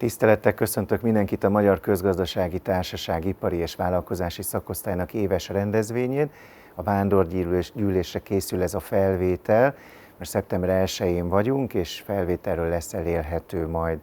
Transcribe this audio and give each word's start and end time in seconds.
Tisztelettel 0.00 0.54
köszöntök 0.54 1.00
mindenkit 1.00 1.44
a 1.44 1.50
Magyar 1.50 1.80
Közgazdasági 1.80 2.58
Társaság 2.58 3.24
Ipari 3.24 3.56
és 3.56 3.74
Vállalkozási 3.74 4.42
Szakosztálynak 4.42 5.14
éves 5.14 5.48
rendezvényén. 5.48 6.30
A 6.74 6.82
vándorgyűlésre 6.82 8.18
készül 8.18 8.62
ez 8.62 8.74
a 8.74 8.80
felvétel, 8.80 9.74
mert 10.18 10.30
szeptember 10.30 10.84
1-én 10.86 11.28
vagyunk, 11.28 11.74
és 11.74 12.02
felvételről 12.04 12.68
lesz 12.68 12.94
elérhető 12.94 13.68
majd 13.68 13.98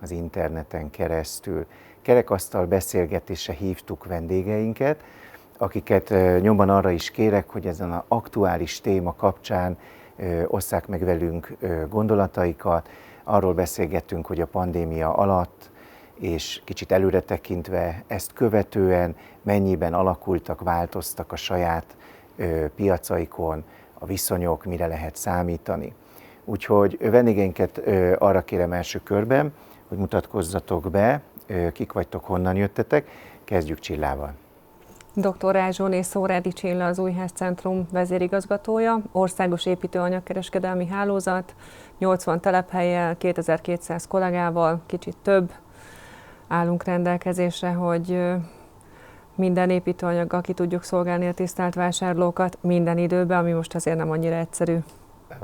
az 0.00 0.10
interneten 0.10 0.90
keresztül. 0.90 1.66
Kerekasztal 2.02 2.66
beszélgetésre 2.66 3.52
hívtuk 3.52 4.06
vendégeinket, 4.06 5.04
akiket 5.58 6.14
nyomban 6.40 6.68
arra 6.68 6.90
is 6.90 7.10
kérek, 7.10 7.48
hogy 7.48 7.66
ezen 7.66 7.92
az 7.92 8.02
aktuális 8.08 8.80
téma 8.80 9.14
kapcsán 9.14 9.78
osszák 10.46 10.86
meg 10.86 11.04
velünk 11.04 11.56
gondolataikat, 11.88 12.88
arról 13.24 13.54
beszélgettünk, 13.54 14.26
hogy 14.26 14.40
a 14.40 14.46
pandémia 14.46 15.14
alatt 15.14 15.70
és 16.14 16.60
kicsit 16.64 16.92
előre 16.92 17.20
tekintve 17.20 18.04
ezt 18.06 18.32
követően 18.32 19.16
mennyiben 19.42 19.94
alakultak, 19.94 20.60
változtak 20.60 21.32
a 21.32 21.36
saját 21.36 21.96
ö, 22.36 22.66
piacaikon, 22.76 23.64
a 23.98 24.06
viszonyok, 24.06 24.64
mire 24.64 24.86
lehet 24.86 25.16
számítani. 25.16 25.94
Úgyhogy 26.44 27.10
vendégeinket 27.10 27.80
ö, 27.84 28.14
arra 28.18 28.40
kérem 28.40 28.72
első 28.72 29.00
körben, 29.02 29.52
hogy 29.88 29.98
mutatkozzatok 29.98 30.90
be, 30.90 31.20
ö, 31.46 31.72
kik 31.72 31.92
vagytok, 31.92 32.24
honnan 32.24 32.56
jöttetek. 32.56 33.08
Kezdjük 33.44 33.78
Csillával. 33.78 34.34
Dr. 35.14 35.52
Rázsóné 35.52 36.02
Szórádi 36.02 36.52
Csilla 36.52 36.86
az 36.86 36.98
Újház 36.98 37.30
Centrum 37.30 37.86
vezérigazgatója, 37.90 39.02
országos 39.12 39.66
építőanyagkereskedelmi 39.66 40.86
hálózat, 40.86 41.54
80 42.02 42.40
telephelyel, 42.40 43.16
2200 43.16 44.06
kollégával, 44.06 44.80
kicsit 44.86 45.16
több 45.22 45.52
állunk 46.48 46.84
rendelkezésre, 46.84 47.70
hogy 47.70 48.18
minden 49.34 49.70
építőanyaggal 49.70 50.40
ki 50.40 50.52
tudjuk 50.52 50.82
szolgálni 50.82 51.28
a 51.28 51.32
tisztelt 51.32 51.74
vásárlókat 51.74 52.58
minden 52.60 52.98
időben, 52.98 53.38
ami 53.38 53.52
most 53.52 53.74
azért 53.74 53.96
nem 53.96 54.10
annyira 54.10 54.34
egyszerű. 54.34 54.76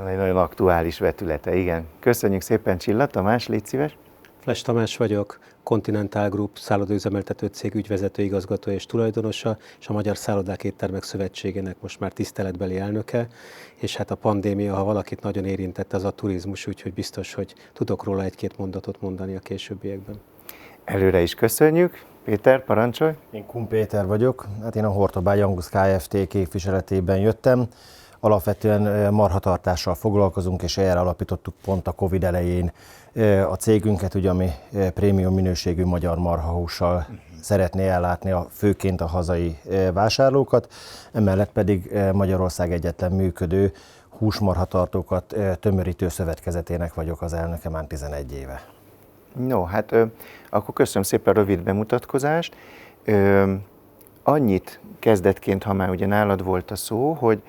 Egy 0.09 0.17
nagyon 0.17 0.37
aktuális 0.37 0.98
vetülete, 0.98 1.56
igen. 1.56 1.87
Köszönjük 2.00 2.42
szépen 2.42 2.78
Csilla, 2.78 3.06
Tamás, 3.06 3.47
légy 3.47 3.67
szíves. 3.67 3.97
Fles 4.41 4.62
Tamás 4.62 4.97
vagyok, 4.97 5.39
Continental 5.69 6.28
Group 6.28 6.58
szállodaüzemeltető 6.58 7.47
cég 7.47 7.74
ügyvezető 7.74 8.22
igazgató 8.22 8.70
és 8.70 8.86
tulajdonosa, 8.86 9.56
és 9.80 9.88
a 9.88 9.92
Magyar 9.92 10.16
Szállodák 10.16 10.64
Éttermek 10.64 11.02
Szövetségének 11.02 11.77
most 11.80 12.00
már 12.00 12.12
tiszteletbeli 12.12 12.78
elnöke, 12.78 13.27
és 13.75 13.97
hát 13.97 14.10
a 14.10 14.14
pandémia, 14.14 14.75
ha 14.75 14.84
valakit 14.84 15.22
nagyon 15.22 15.44
érintette, 15.44 15.97
az 15.97 16.05
a 16.05 16.10
turizmus, 16.10 16.66
úgyhogy 16.66 16.94
biztos, 16.94 17.34
hogy 17.34 17.55
tudok 17.72 18.05
róla 18.05 18.22
egy-két 18.22 18.58
mondatot 18.58 19.00
mondani 19.00 19.34
a 19.34 19.38
későbbiekben. 19.38 20.20
Előre 20.84 21.20
is 21.20 21.34
köszönjük. 21.34 22.05
Péter, 22.25 22.64
parancsolj! 22.64 23.12
Én 23.30 23.47
Kun 23.47 23.69
Péter 23.69 24.06
vagyok, 24.06 24.47
hát 24.62 24.77
én 24.77 24.84
a 24.84 24.91
Hortobágy 24.91 25.41
Angus 25.41 25.69
Kft. 25.69 26.27
képviseletében 26.28 27.19
jöttem. 27.19 27.66
Alapvetően 28.20 29.14
marhatartással 29.14 29.94
foglalkozunk, 29.94 30.62
és 30.62 30.77
erre 30.77 31.00
alapítottuk 31.00 31.55
pont 31.64 31.88
a 31.88 31.92
Covid 31.92 32.25
elején 32.25 32.72
a 33.48 33.55
cégünket, 33.55 34.14
ugye, 34.14 34.31
ami 34.31 34.51
prémium 34.95 35.34
minőségű 35.34 35.84
magyar 35.84 36.19
marhahússal 36.19 36.97
uh-huh. 36.97 37.17
szeretné 37.41 37.89
ellátni 37.89 38.31
a, 38.31 38.47
főként 38.50 39.00
a 39.00 39.06
hazai 39.06 39.59
vásárlókat, 39.92 40.73
emellett 41.12 41.53
pedig 41.53 41.98
Magyarország 42.12 42.73
egyetlen 42.73 43.12
működő 43.12 43.73
húsmarhatartókat 44.19 45.37
tömörítő 45.61 46.09
szövetkezetének 46.09 46.95
vagyok 46.95 47.23
az 47.23 47.33
elnöke 47.33 47.69
már 47.69 47.84
11 47.84 48.32
éve. 48.32 48.62
No, 49.37 49.65
hát 49.65 49.93
ö, 49.93 50.05
akkor 50.50 50.75
köszönöm 50.75 51.03
szépen 51.03 51.34
a 51.34 51.37
rövid 51.37 51.62
bemutatkozást. 51.62 52.56
Ö, 53.05 53.53
annyit 54.22 54.81
kezdetként, 54.99 55.62
ha 55.62 55.72
már 55.72 55.91
ugye 55.91 56.06
nálad 56.06 56.44
volt 56.44 56.71
a 56.71 56.77
szó, 56.77 57.12
hogy 57.12 57.43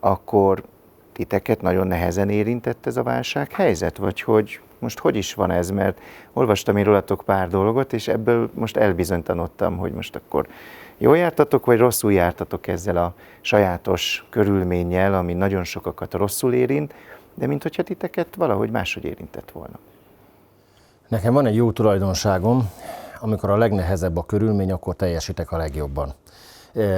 akkor 0.00 0.64
titeket 1.12 1.60
nagyon 1.60 1.86
nehezen 1.86 2.28
érintett 2.28 2.86
ez 2.86 2.96
a 2.96 3.02
válsághelyzet, 3.02 3.96
vagy 3.96 4.20
hogy 4.20 4.60
most 4.78 4.98
hogy 4.98 5.16
is 5.16 5.34
van 5.34 5.50
ez, 5.50 5.70
mert 5.70 6.00
olvastam 6.32 6.76
én 6.76 6.84
rólatok 6.84 7.22
pár 7.24 7.48
dolgot, 7.48 7.92
és 7.92 8.08
ebből 8.08 8.50
most 8.54 8.76
elbizonytanodtam, 8.76 9.76
hogy 9.76 9.92
most 9.92 10.16
akkor 10.16 10.46
jól 10.98 11.16
jártatok, 11.16 11.66
vagy 11.66 11.78
rosszul 11.78 12.12
jártatok 12.12 12.66
ezzel 12.66 12.96
a 12.96 13.14
sajátos 13.40 14.26
körülménnyel, 14.30 15.14
ami 15.14 15.32
nagyon 15.32 15.64
sokakat 15.64 16.14
rosszul 16.14 16.52
érint, 16.52 16.94
de 17.34 17.46
mint 17.46 17.62
hogyha 17.62 17.82
titeket 17.82 18.34
valahogy 18.34 18.70
máshogy 18.70 19.04
érintett 19.04 19.50
volna. 19.50 19.78
Nekem 21.08 21.32
van 21.32 21.46
egy 21.46 21.54
jó 21.54 21.72
tulajdonságom, 21.72 22.70
amikor 23.20 23.50
a 23.50 23.56
legnehezebb 23.56 24.16
a 24.16 24.26
körülmény, 24.26 24.72
akkor 24.72 24.96
teljesítek 24.96 25.52
a 25.52 25.56
legjobban. 25.56 26.14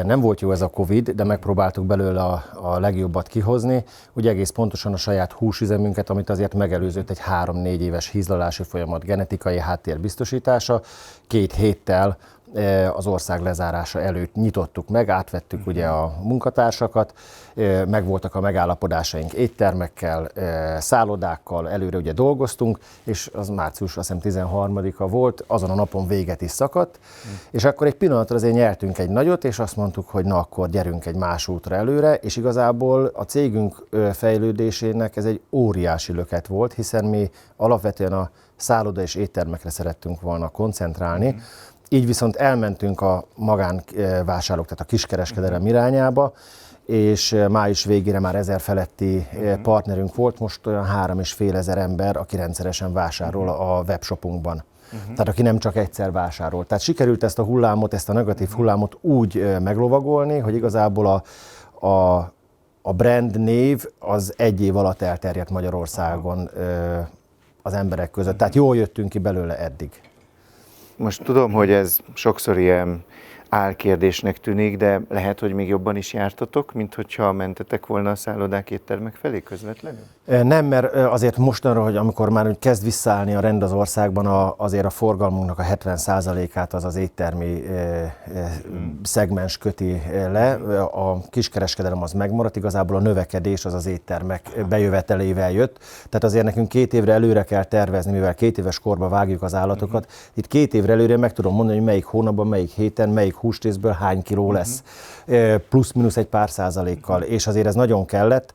Nem 0.03 0.21
volt 0.21 0.41
jó 0.41 0.53
ez 0.53 0.63
a 0.63 0.69
Covid, 0.69 1.11
de 1.11 1.25
megpróbáltuk 1.25 1.87
belőle 1.87 2.23
a, 2.23 2.45
a 2.55 2.79
legjobbat 2.79 3.29
kihozni. 3.29 3.85
Ugye 4.13 4.31
egész 4.31 4.51
pontosan 4.51 4.93
a 4.93 4.97
saját 4.97 5.33
húsüzemünket, 5.33 6.11
amit 6.11 6.31
azért 6.31 6.55
megelőzött 6.55 7.11
egy 7.11 7.19
három-négy 7.19 7.83
éves 7.83 8.11
hízlalási 8.11 8.63
folyamat 8.63 9.05
genetikai 9.05 9.59
háttér 9.59 10.01
biztosítása, 10.01 10.83
két 11.27 11.53
héttel 11.53 12.17
az 12.95 13.07
ország 13.07 13.41
lezárása 13.41 14.01
előtt 14.01 14.35
nyitottuk 14.35 14.89
meg, 14.89 15.09
átvettük 15.09 15.67
ugye 15.67 15.87
a 15.87 16.15
munkatársakat, 16.23 17.15
meg 17.87 18.05
voltak 18.05 18.35
a 18.35 18.41
megállapodásaink 18.41 19.33
éttermekkel, 19.33 20.29
szállodákkal, 20.79 21.71
előre 21.71 21.97
ugye 21.97 22.13
dolgoztunk, 22.13 22.79
és 23.05 23.31
az 23.35 23.49
március 23.49 23.97
azt 23.97 24.13
hiszem 24.23 24.47
13-a 24.49 25.09
volt, 25.09 25.45
azon 25.47 25.71
a 25.71 25.75
napon 25.75 26.07
véget 26.07 26.43
is 26.43 26.51
szakadt, 26.51 26.99
és 27.51 27.65
akkor 27.65 27.87
egy 27.87 27.95
pillanatra 27.95 28.37
azért 28.37 28.55
nyertünk 28.55 28.99
egy 28.99 29.11
nagyot, 29.11 29.45
és 29.45 29.59
azt 29.59 29.77
mondtuk, 29.77 30.09
hogy 30.09 30.25
na 30.25 30.39
akkor 30.39 30.69
gyerünk 30.69 31.07
egy 31.07 31.17
más 31.17 31.49
útra 31.49 31.75
előre, 31.75 32.15
és 32.15 32.37
igazából 32.37 33.11
a 33.15 33.23
cégünk 33.23 33.87
fejlődésének 34.13 35.17
ez 35.17 35.25
egy 35.25 35.41
óriási 35.51 36.13
löket 36.13 36.47
volt, 36.47 36.73
hiszen 36.73 37.05
mi 37.05 37.31
alapvetően 37.57 38.13
a 38.13 38.31
szálloda 38.57 39.01
és 39.01 39.15
éttermekre 39.15 39.71
szerettünk 39.71 40.21
volna 40.21 40.49
koncentrálni, 40.49 41.37
így 41.89 42.07
viszont 42.07 42.37
elmentünk 42.37 43.01
a 43.01 43.25
magánvásárlók, 43.37 44.65
tehát 44.67 44.81
a 44.81 44.85
kiskereskedelem 44.85 45.67
irányába, 45.67 46.33
és 46.87 47.37
május 47.49 47.85
végére 47.85 48.21
már 48.21 48.35
ezer 48.35 48.61
feletti 48.61 49.27
mhm. 49.33 49.63
partnerünk 49.63 50.15
volt, 50.15 50.39
most 50.39 50.67
olyan 50.67 50.85
három 50.85 51.19
és 51.19 51.33
fél 51.33 51.57
ezer 51.57 51.79
ember, 51.79 52.17
aki 52.17 52.37
rendszeresen 52.37 52.93
vásárol 52.93 53.45
mhm. 53.45 53.61
a 53.61 53.83
webshopunkban. 53.87 54.65
Uh-huh. 54.93 55.13
Tehát 55.13 55.29
aki 55.29 55.43
nem 55.43 55.59
csak 55.59 55.77
egyszer 55.77 56.13
vásárol. 56.13 56.67
Tehát 56.67 56.85
sikerült 56.85 57.23
ezt 57.23 57.39
a 57.39 57.43
hullámot, 57.43 57.95
ezt 57.95 58.09
a 58.09 58.13
negatív 58.13 58.49
hullámot 58.49 58.97
úgy 59.01 59.57
meglovagolni, 59.63 60.39
hogy 60.39 60.55
igazából 60.55 61.07
a, 61.07 61.23
a, 61.87 62.17
a 62.83 62.93
brand 62.93 63.41
név 63.41 63.87
az 63.99 64.35
egy 64.37 64.63
év 64.63 64.77
alatt 64.77 65.03
elterjedt 65.03 65.51
Magyarországon 65.51 66.51
az 67.63 67.73
emberek 67.73 68.11
között. 68.11 68.39
Tehát 68.39 68.55
jól 68.55 68.77
jöttünk 68.77 69.09
ki 69.09 69.19
belőle 69.19 69.59
eddig. 69.59 70.01
Most 70.99 71.23
tudom, 71.23 71.53
hogy 71.53 71.71
ez 71.71 71.99
sokszor 72.15 72.59
ilyen 72.59 73.05
álkérdésnek 73.49 74.39
tűnik, 74.39 74.77
de 74.77 75.01
lehet, 75.09 75.41
hogy 75.41 75.53
még 75.53 75.69
jobban 75.69 75.97
is 75.97 76.13
jártatok, 76.13 76.73
mint 76.73 76.95
hogyha 76.95 77.33
mentetek 77.33 77.87
volna 77.87 78.11
a 78.11 78.15
szállodák 78.15 78.71
éttermek 78.71 79.15
felé 79.15 79.41
közvetlenül? 79.41 80.05
Nem, 80.29 80.67
mert 80.67 80.95
azért 80.95 81.37
mostanra, 81.37 81.83
hogy 81.83 81.97
amikor 81.97 82.31
már 82.31 82.57
kezd 82.59 82.85
visszaállni 82.85 83.35
a 83.35 83.41
rend 83.41 83.63
az 83.63 83.73
országban, 83.73 84.27
a, 84.27 84.55
azért 84.57 84.85
a 84.85 84.91
forgalmunknak 84.91 85.59
a 85.59 85.63
70%-át 85.63 86.75
az 86.75 86.85
az 86.85 86.97
éttermi 86.97 87.63
szegmens 89.03 89.59
köti 89.59 90.03
le. 90.33 90.53
A 90.93 91.21
kiskereskedelem 91.31 92.03
az 92.03 92.13
megmaradt, 92.13 92.57
igazából 92.57 92.97
a 92.97 93.01
növekedés 93.01 93.65
az 93.65 93.75
az 93.75 93.87
éttermek 93.87 94.65
bejövetelével 94.69 95.51
jött. 95.51 95.79
Tehát 95.79 96.25
azért 96.25 96.45
nekünk 96.45 96.69
két 96.69 96.93
évre 96.93 97.13
előre 97.13 97.43
kell 97.43 97.65
tervezni, 97.65 98.13
mivel 98.13 98.35
két 98.35 98.59
éves 98.59 98.79
korba 98.79 99.09
vágjuk 99.09 99.43
az 99.43 99.55
állatokat. 99.55 100.11
Itt 100.35 100.47
két 100.47 100.75
évre 100.75 100.93
előre 100.93 101.17
meg 101.17 101.33
tudom 101.33 101.55
mondani, 101.55 101.77
hogy 101.77 101.87
melyik 101.87 102.05
hónapban, 102.05 102.47
melyik 102.47 102.71
héten, 102.71 103.09
melyik 103.09 103.35
hústészből 103.35 103.93
hány 103.93 104.23
kiló 104.23 104.53
lesz. 104.53 104.83
Plusz-minusz 105.69 106.17
egy 106.17 106.27
pár 106.27 106.51
százalékkal. 106.51 107.23
És 107.23 107.47
azért 107.47 107.67
ez 107.67 107.75
nagyon 107.75 108.07
kellett. 108.07 108.53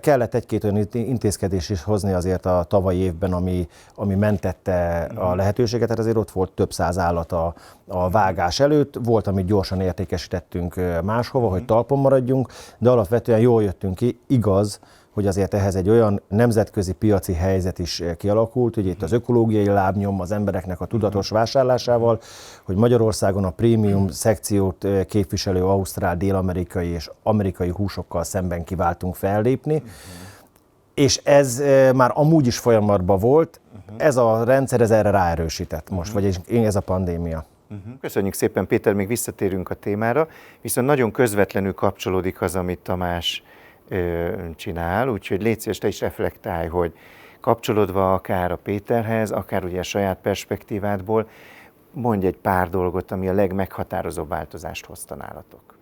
Kellett 0.00 0.34
egy-két 0.34 0.64
olyan 0.64 0.76
intézkedés 1.10 1.68
is 1.68 1.82
hozni 1.82 2.12
azért 2.12 2.46
a 2.46 2.64
tavalyi 2.68 2.98
évben, 2.98 3.32
ami, 3.32 3.68
ami 3.94 4.14
mentette 4.14 5.08
a 5.14 5.34
lehetőséget, 5.34 5.88
tehát 5.88 6.02
azért 6.02 6.16
ott 6.16 6.30
volt 6.30 6.52
több 6.52 6.72
száz 6.72 6.98
állat 6.98 7.32
a, 7.32 7.54
a 7.86 8.10
vágás 8.10 8.60
előtt, 8.60 8.94
volt, 9.04 9.26
amit 9.26 9.46
gyorsan 9.46 9.80
értékesítettünk 9.80 10.80
máshova, 11.04 11.48
hogy 11.48 11.64
talpon 11.64 11.98
maradjunk, 11.98 12.48
de 12.78 12.90
alapvetően 12.90 13.40
jól 13.40 13.62
jöttünk 13.62 13.94
ki, 13.94 14.20
igaz, 14.26 14.80
hogy 15.10 15.26
azért 15.26 15.54
ehhez 15.54 15.74
egy 15.74 15.88
olyan 15.88 16.22
nemzetközi 16.28 16.92
piaci 16.92 17.32
helyzet 17.32 17.78
is 17.78 18.02
kialakult, 18.16 18.74
hogy 18.74 18.86
itt 18.86 19.02
az 19.02 19.12
ökológiai 19.12 19.66
lábnyom 19.66 20.20
az 20.20 20.30
embereknek 20.30 20.80
a 20.80 20.86
tudatos 20.86 21.28
vásárlásával, 21.28 22.20
hogy 22.64 22.76
Magyarországon 22.76 23.44
a 23.44 23.50
prémium 23.50 24.08
szekciót 24.08 24.86
képviselő 25.06 25.64
ausztrál, 25.64 26.16
dél-amerikai 26.16 26.88
és 26.88 27.10
amerikai 27.22 27.68
húsokkal 27.68 28.24
szemben 28.24 28.64
kiváltunk 28.64 29.14
fellépni. 29.14 29.82
És 31.00 31.16
ez 31.16 31.62
már 31.94 32.10
amúgy 32.14 32.46
is 32.46 32.58
folyamatban 32.58 33.18
volt, 33.18 33.60
Ez 33.96 34.16
a 34.16 34.44
rendszer 34.44 34.80
ez 34.80 34.90
erre 34.90 35.10
ráerősített 35.10 35.90
most, 35.90 36.14
uh-huh. 36.14 36.34
vagy 36.48 36.64
ez 36.64 36.76
a 36.76 36.80
pandémia. 36.80 37.44
Uh-huh. 37.70 37.92
Köszönjük 38.00 38.34
szépen, 38.34 38.66
Péter, 38.66 38.92
még 38.92 39.06
visszatérünk 39.06 39.70
a 39.70 39.74
témára, 39.74 40.28
viszont 40.60 40.86
nagyon 40.86 41.10
közvetlenül 41.10 41.74
kapcsolódik 41.74 42.40
az, 42.40 42.56
amit 42.56 42.78
Tamás 42.78 43.42
ö, 43.88 44.32
csinál, 44.56 45.08
úgyhogy 45.08 45.42
légy 45.42 45.60
szíves, 45.60 45.78
te 45.78 45.88
is 45.88 46.00
reflektálj, 46.00 46.68
hogy 46.68 46.92
kapcsolódva 47.40 48.14
akár 48.14 48.52
a 48.52 48.56
Péterhez, 48.56 49.30
akár 49.30 49.64
ugye 49.64 49.78
a 49.78 49.82
saját 49.82 50.18
perspektívádból, 50.22 51.28
mondj 51.92 52.26
egy 52.26 52.36
pár 52.36 52.68
dolgot, 52.68 53.10
ami 53.10 53.28
a 53.28 53.32
legmeghatározóbb 53.32 54.28
változást 54.28 54.86
hozta 54.86 55.14
nálatok. 55.14 55.78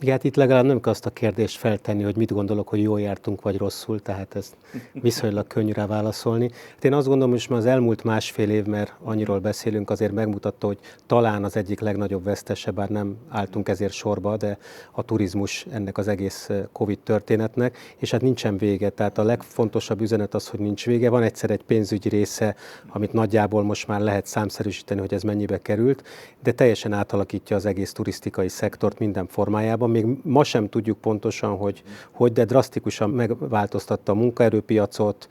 Igen, 0.00 0.12
hát 0.12 0.24
itt 0.24 0.36
legalább 0.36 0.64
nem 0.64 0.80
kell 0.80 0.92
azt 0.92 1.06
a 1.06 1.10
kérdést 1.10 1.58
feltenni, 1.58 2.02
hogy 2.02 2.16
mit 2.16 2.32
gondolok, 2.32 2.68
hogy 2.68 2.82
jól 2.82 3.00
jártunk 3.00 3.42
vagy 3.42 3.56
rosszul, 3.56 4.02
tehát 4.02 4.34
ezt 4.34 4.56
viszonylag 4.92 5.46
könnyű 5.46 5.72
rá 5.72 5.86
válaszolni. 5.86 6.50
Hát 6.74 6.84
én 6.84 6.92
azt 6.92 7.06
gondolom, 7.06 7.30
hogy 7.30 7.46
az 7.56 7.66
elmúlt 7.66 8.04
másfél 8.04 8.50
év, 8.50 8.64
mert 8.64 8.94
annyiról 9.04 9.38
beszélünk, 9.38 9.90
azért 9.90 10.12
megmutatta, 10.12 10.66
hogy 10.66 10.78
talán 11.06 11.44
az 11.44 11.56
egyik 11.56 11.80
legnagyobb 11.80 12.24
vesztese, 12.24 12.70
bár 12.70 12.88
nem 12.88 13.16
álltunk 13.28 13.68
ezért 13.68 13.92
sorba, 13.92 14.36
de 14.36 14.58
a 14.90 15.02
turizmus 15.02 15.66
ennek 15.70 15.98
az 15.98 16.08
egész 16.08 16.48
eh, 16.48 16.62
Covid 16.72 16.98
történetnek, 16.98 17.78
és 17.96 18.10
hát 18.10 18.20
nincsen 18.20 18.56
vége. 18.56 18.88
Tehát 18.88 19.18
a 19.18 19.22
legfontosabb 19.22 20.00
üzenet 20.00 20.34
az, 20.34 20.48
hogy 20.48 20.60
nincs 20.60 20.86
vége. 20.86 21.10
Van 21.10 21.22
egyszer 21.22 21.50
egy 21.50 21.62
pénzügyi 21.62 22.08
része, 22.08 22.54
amit 22.88 23.12
nagyjából 23.12 23.62
most 23.62 23.86
már 23.86 24.00
lehet 24.00 24.26
számszerűsíteni, 24.26 25.00
hogy 25.00 25.14
ez 25.14 25.22
mennyibe 25.22 25.58
került, 25.62 26.02
de 26.42 26.52
teljesen 26.52 26.92
átalakítja 26.92 27.56
az 27.56 27.66
egész 27.66 27.92
turisztikai 27.92 28.48
szektort 28.48 28.98
minden 28.98 29.26
formájában 29.26 29.85
Európában 29.86 29.90
még 29.90 30.32
ma 30.32 30.44
sem 30.44 30.68
tudjuk 30.68 30.98
pontosan, 30.98 31.56
hogy, 31.56 31.82
hogy 32.10 32.32
de 32.32 32.44
drasztikusan 32.44 33.10
megváltoztatta 33.10 34.12
a 34.12 34.14
munkaerőpiacot, 34.14 35.28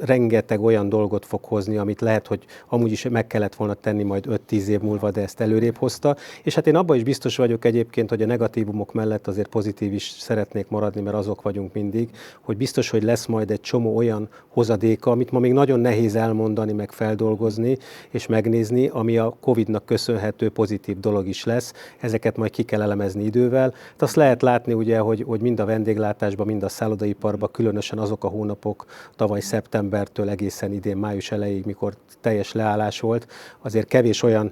rengeteg 0.00 0.60
olyan 0.60 0.88
dolgot 0.88 1.26
fog 1.26 1.44
hozni, 1.44 1.76
amit 1.76 2.00
lehet, 2.00 2.26
hogy 2.26 2.44
amúgy 2.68 2.92
is 2.92 3.08
meg 3.08 3.26
kellett 3.26 3.54
volna 3.54 3.74
tenni 3.74 4.02
majd 4.02 4.26
5-10 4.50 4.66
év 4.66 4.80
múlva, 4.80 5.10
de 5.10 5.22
ezt 5.22 5.40
előrébb 5.40 5.76
hozta. 5.76 6.16
És 6.42 6.54
hát 6.54 6.66
én 6.66 6.76
abban 6.76 6.96
is 6.96 7.02
biztos 7.02 7.36
vagyok 7.36 7.64
egyébként, 7.64 8.08
hogy 8.08 8.22
a 8.22 8.26
negatívumok 8.26 8.92
mellett 8.92 9.26
azért 9.26 9.48
pozitív 9.48 9.92
is 9.92 10.02
szeretnék 10.18 10.68
maradni, 10.68 11.00
mert 11.00 11.16
azok 11.16 11.42
vagyunk 11.42 11.72
mindig, 11.72 12.10
hogy 12.40 12.56
biztos, 12.56 12.90
hogy 12.90 13.02
lesz 13.02 13.26
majd 13.26 13.50
egy 13.50 13.60
csomó 13.60 13.96
olyan 13.96 14.28
hozadéka, 14.48 15.10
amit 15.10 15.30
ma 15.30 15.38
még 15.38 15.52
nagyon 15.52 15.80
nehéz 15.80 16.14
elmondani, 16.14 16.72
meg 16.72 16.92
feldolgozni 16.92 17.76
és 18.10 18.26
megnézni, 18.26 18.88
ami 18.88 19.18
a 19.18 19.36
Covid-nak 19.40 19.84
köszönhető 19.84 20.48
pozitív 20.48 21.00
dolog 21.00 21.28
is 21.28 21.44
lesz. 21.44 21.72
Ezeket 22.00 22.36
majd 22.36 22.50
ki 22.50 22.62
kell 22.62 22.82
elemezni 22.82 23.24
idővel, 23.24 23.65
el. 23.66 23.74
De 23.96 24.04
azt 24.04 24.16
lehet 24.16 24.42
látni 24.42 24.72
ugye, 24.72 24.98
hogy, 24.98 25.24
hogy 25.26 25.40
mind 25.40 25.60
a 25.60 25.64
vendéglátásban, 25.64 26.46
mind 26.46 26.62
a 26.62 26.68
szállodaiparban, 26.68 27.50
különösen 27.52 27.98
azok 27.98 28.24
a 28.24 28.28
hónapok 28.28 28.86
tavaly 29.16 29.40
szeptembertől 29.40 30.28
egészen 30.28 30.72
idén 30.72 30.96
május 30.96 31.30
elejéig, 31.30 31.64
mikor 31.64 31.94
teljes 32.20 32.52
leállás 32.52 33.00
volt, 33.00 33.26
azért 33.62 33.88
kevés 33.88 34.22
olyan 34.22 34.50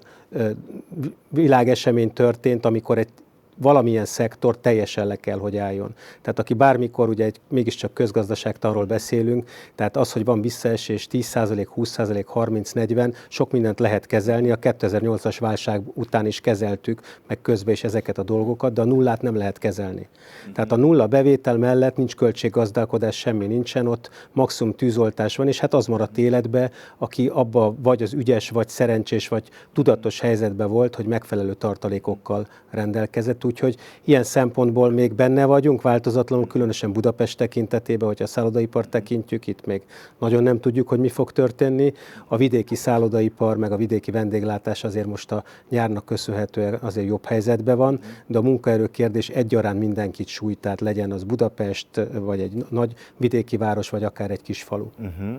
világesemény 1.29 2.13
történt, 2.13 2.65
amikor 2.65 2.99
egy 2.99 3.09
valamilyen 3.57 4.05
szektor 4.05 4.59
teljesen 4.59 5.07
le 5.07 5.17
kell, 5.17 5.39
hogy 5.39 5.57
álljon. 5.57 5.95
Tehát 6.23 6.39
aki 6.39 6.55
bármikor, 6.55 7.09
ugye 7.09 7.25
egy, 7.25 7.41
mégiscsak 7.49 7.95
közgazdaságtanról 7.95 8.85
beszélünk, 8.85 9.49
tehát 9.75 9.97
az, 9.97 10.13
hogy 10.13 10.25
van 10.25 10.41
visszaesés 10.41 11.09
10%, 11.11 11.67
20%, 11.77 12.25
30-40, 12.35 13.15
sok 13.29 13.51
mindent 13.51 13.81
lehet 13.81 14.07
kezelni. 14.07 14.51
A 14.51 14.59
2008-as 14.59 15.37
válság 15.41 15.83
után 15.95 16.27
is 16.27 16.41
kezeltük, 16.41 17.01
meg 17.29 17.41
közben 17.41 17.75
is 17.75 17.85
ezeket 17.85 18.19
a 18.19 18.23
dolgokat, 18.23 18.73
de 18.73 18.81
a 18.81 18.85
nullát 18.85 19.23
nem 19.23 19.37
lehet 19.37 19.59
kezelni. 19.59 20.09
Tehát 20.53 20.73
a 20.73 20.77
nulla 20.77 21.07
bevétel 21.07 21.57
mellett 21.57 21.97
nincs 21.97 22.17
költséggazdálkodás, 22.17 23.17
semmi 23.17 23.47
nincsen, 23.47 23.87
ott 23.87 24.11
maximum 24.33 24.75
tűzoltás 24.75 25.37
van, 25.37 25.49
és 25.49 25.61
hát 25.61 25.75
az 25.75 25.87
maradt 25.87 26.19
életbe, 26.19 26.71
aki 26.99 27.27
abba 27.27 27.75
vagy 27.83 28.03
az 28.03 28.13
ügyes, 28.13 28.51
vagy 28.51 28.69
szerencsés, 28.69 29.29
vagy 29.29 29.49
tudatos 29.73 30.21
helyzetben 30.21 30.69
volt, 30.69 30.95
hogy 30.95 31.07
megfelelő 31.07 31.55
tartalékokkal 31.55 32.47
rendelkezett 32.71 33.44
úgyhogy 33.45 33.77
ilyen 34.05 34.23
szempontból 34.23 34.91
még 34.91 35.15
benne 35.15 35.45
vagyunk, 35.45 35.83
változatlanul, 35.83 36.47
különösen 36.47 36.93
Budapest 36.93 37.39
tekintetében, 37.39 38.09
hogyha 38.09 38.25
a 38.25 38.27
szállodaipar 38.27 38.87
tekintjük, 38.87 39.47
itt 39.47 39.67
még 39.67 39.83
nagyon 40.19 40.43
nem 40.43 40.61
tudjuk, 40.61 40.89
hogy 40.89 40.99
mi 40.99 41.09
fog 41.09 41.33
történni. 41.33 41.93
A 42.27 42.37
vidéki 42.37 42.75
szállodaipar, 42.75 43.57
meg 43.57 43.73
a 43.73 43.77
vidéki 43.77 44.11
vendéglátás 44.11 44.85
azért 44.85 45.07
most 45.07 45.33
a 45.33 45.45
nyárnak 45.69 46.05
köszönhetően 46.05 46.75
azért 46.75 47.07
jobb 47.07 47.25
helyzetben 47.25 47.77
van, 47.77 48.01
de 48.27 48.39
a 48.39 48.43
munkaerő 48.43 48.87
kérdés 48.87 49.29
egyaránt 49.29 49.79
mindenkit 49.79 50.27
sújt, 50.27 50.59
tehát 50.59 50.81
legyen 50.81 51.13
az 51.13 51.25
Budapest, 51.25 51.89
vagy 52.13 52.41
egy 52.41 52.65
nagy 52.69 52.95
vidéki 53.17 53.57
város, 53.57 53.91
vagy 53.91 54.05
akár 54.05 54.31
egy 54.31 54.43
kis 54.43 54.63
falu. 54.63 54.87
Uh-huh. 54.99 55.37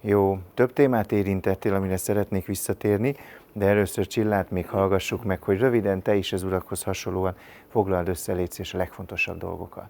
Jó, 0.00 0.38
több 0.54 0.72
témát 0.72 1.12
érintettél, 1.12 1.74
amire 1.74 1.96
szeretnék 1.96 2.46
visszatérni 2.46 3.16
de 3.52 3.66
először 3.66 4.06
Csillát 4.06 4.50
még 4.50 4.68
hallgassuk 4.68 5.24
meg, 5.24 5.42
hogy 5.42 5.58
röviden 5.58 6.02
te 6.02 6.14
is 6.14 6.32
az 6.32 6.42
urakhoz 6.42 6.82
hasonlóan 6.82 7.34
foglald 7.68 8.08
össze 8.08 8.42
és 8.56 8.74
a 8.74 8.78
legfontosabb 8.78 9.38
dolgokat. 9.38 9.88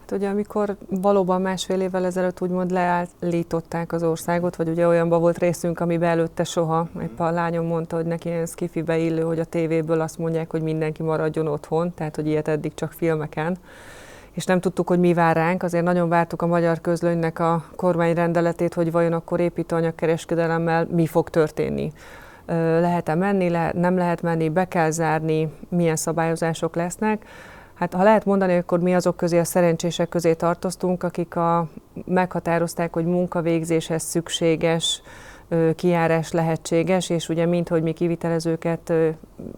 Hát 0.00 0.12
ugye 0.12 0.28
amikor 0.28 0.76
valóban 0.88 1.42
másfél 1.42 1.80
évvel 1.80 2.04
ezelőtt 2.04 2.40
úgymond 2.40 2.70
leállították 2.70 3.92
az 3.92 4.02
országot, 4.02 4.56
vagy 4.56 4.68
ugye 4.68 4.86
olyanban 4.86 5.20
volt 5.20 5.38
részünk, 5.38 5.80
ami 5.80 6.02
előtte 6.02 6.44
soha, 6.44 6.88
épp 7.02 7.18
a 7.18 7.30
lányom 7.30 7.66
mondta, 7.66 7.96
hogy 7.96 8.06
neki 8.06 8.30
ez 8.30 8.54
kifibe 8.54 8.98
illő, 8.98 9.22
hogy 9.22 9.38
a 9.38 9.44
tévéből 9.44 10.00
azt 10.00 10.18
mondják, 10.18 10.50
hogy 10.50 10.62
mindenki 10.62 11.02
maradjon 11.02 11.46
otthon, 11.46 11.94
tehát 11.94 12.16
hogy 12.16 12.26
ilyet 12.26 12.48
eddig 12.48 12.74
csak 12.74 12.92
filmeken 12.92 13.58
és 14.34 14.44
nem 14.44 14.60
tudtuk, 14.60 14.88
hogy 14.88 14.98
mi 14.98 15.14
vár 15.14 15.36
ránk, 15.36 15.62
azért 15.62 15.84
nagyon 15.84 16.08
vártuk 16.08 16.42
a 16.42 16.46
magyar 16.46 16.80
közlönynek 16.80 17.38
a 17.38 17.64
kormányrendeletét, 17.76 18.74
hogy 18.74 18.92
vajon 18.92 19.12
akkor 19.12 19.40
építőanyagkereskedelemmel 19.40 20.86
mi 20.90 21.06
fog 21.06 21.30
történni 21.30 21.92
lehet-e 22.80 23.14
menni, 23.14 23.48
lehet, 23.48 23.74
nem 23.74 23.96
lehet 23.96 24.22
menni, 24.22 24.48
be 24.48 24.64
kell 24.64 24.90
zárni, 24.90 25.52
milyen 25.68 25.96
szabályozások 25.96 26.74
lesznek. 26.74 27.24
Hát 27.74 27.94
ha 27.94 28.02
lehet 28.02 28.24
mondani, 28.24 28.56
akkor 28.56 28.80
mi 28.80 28.94
azok 28.94 29.16
közé, 29.16 29.38
a 29.38 29.44
szerencsések 29.44 30.08
közé 30.08 30.34
tartoztunk, 30.34 31.02
akik 31.02 31.36
a, 31.36 31.68
meghatározták, 32.04 32.92
hogy 32.92 33.04
munkavégzéshez 33.04 34.02
szükséges 34.02 35.02
kiárás 35.74 36.32
lehetséges, 36.32 37.10
és 37.10 37.28
ugye 37.28 37.46
mint 37.46 37.68
hogy 37.68 37.82
mi 37.82 37.92
kivitelezőket 37.92 38.92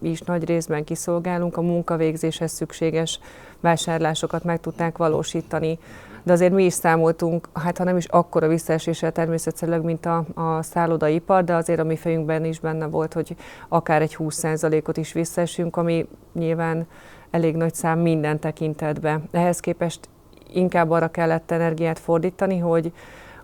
is 0.03 0.21
nagy 0.21 0.45
részben 0.45 0.85
kiszolgálunk, 0.85 1.57
a 1.57 1.61
munkavégzéshez 1.63 2.53
szükséges 2.53 3.21
vásárlásokat 3.61 4.45
meg 4.45 4.61
tudták 4.61 4.97
valósítani 4.97 5.79
de 6.27 6.33
azért 6.33 6.53
mi 6.53 6.65
is 6.65 6.73
számoltunk, 6.73 7.49
hát 7.53 7.79
ha 7.79 7.85
nem 7.85 7.97
is 7.97 8.05
akkora 8.05 8.49
visszaeséssel 8.49 9.13
természetszerűleg, 9.13 9.83
mint 9.83 10.07
a, 10.07 10.25
a 10.35 10.63
szállodaipar, 10.63 11.45
de 11.45 11.55
azért 11.55 11.81
a 11.81 11.85
mi 11.85 11.97
fejünkben 11.97 12.45
is 12.45 12.61
benne 12.61 12.87
volt, 12.87 13.13
hogy 13.13 13.37
akár 13.69 14.03
egy 14.03 14.17
20%-ot 14.19 14.97
is 14.97 15.13
visszaesünk, 15.13 15.77
ami 15.77 16.09
nyilván 16.33 16.87
elég 17.31 17.57
nagy 17.57 17.75
szám 17.75 17.99
minden 17.99 18.39
tekintetben. 18.39 19.29
Ehhez 19.31 19.61
képest 19.61 20.09
inkább 20.53 20.91
arra 20.91 21.09
kellett 21.09 21.51
energiát 21.51 21.99
fordítani, 21.99 22.59
hogy 22.59 22.93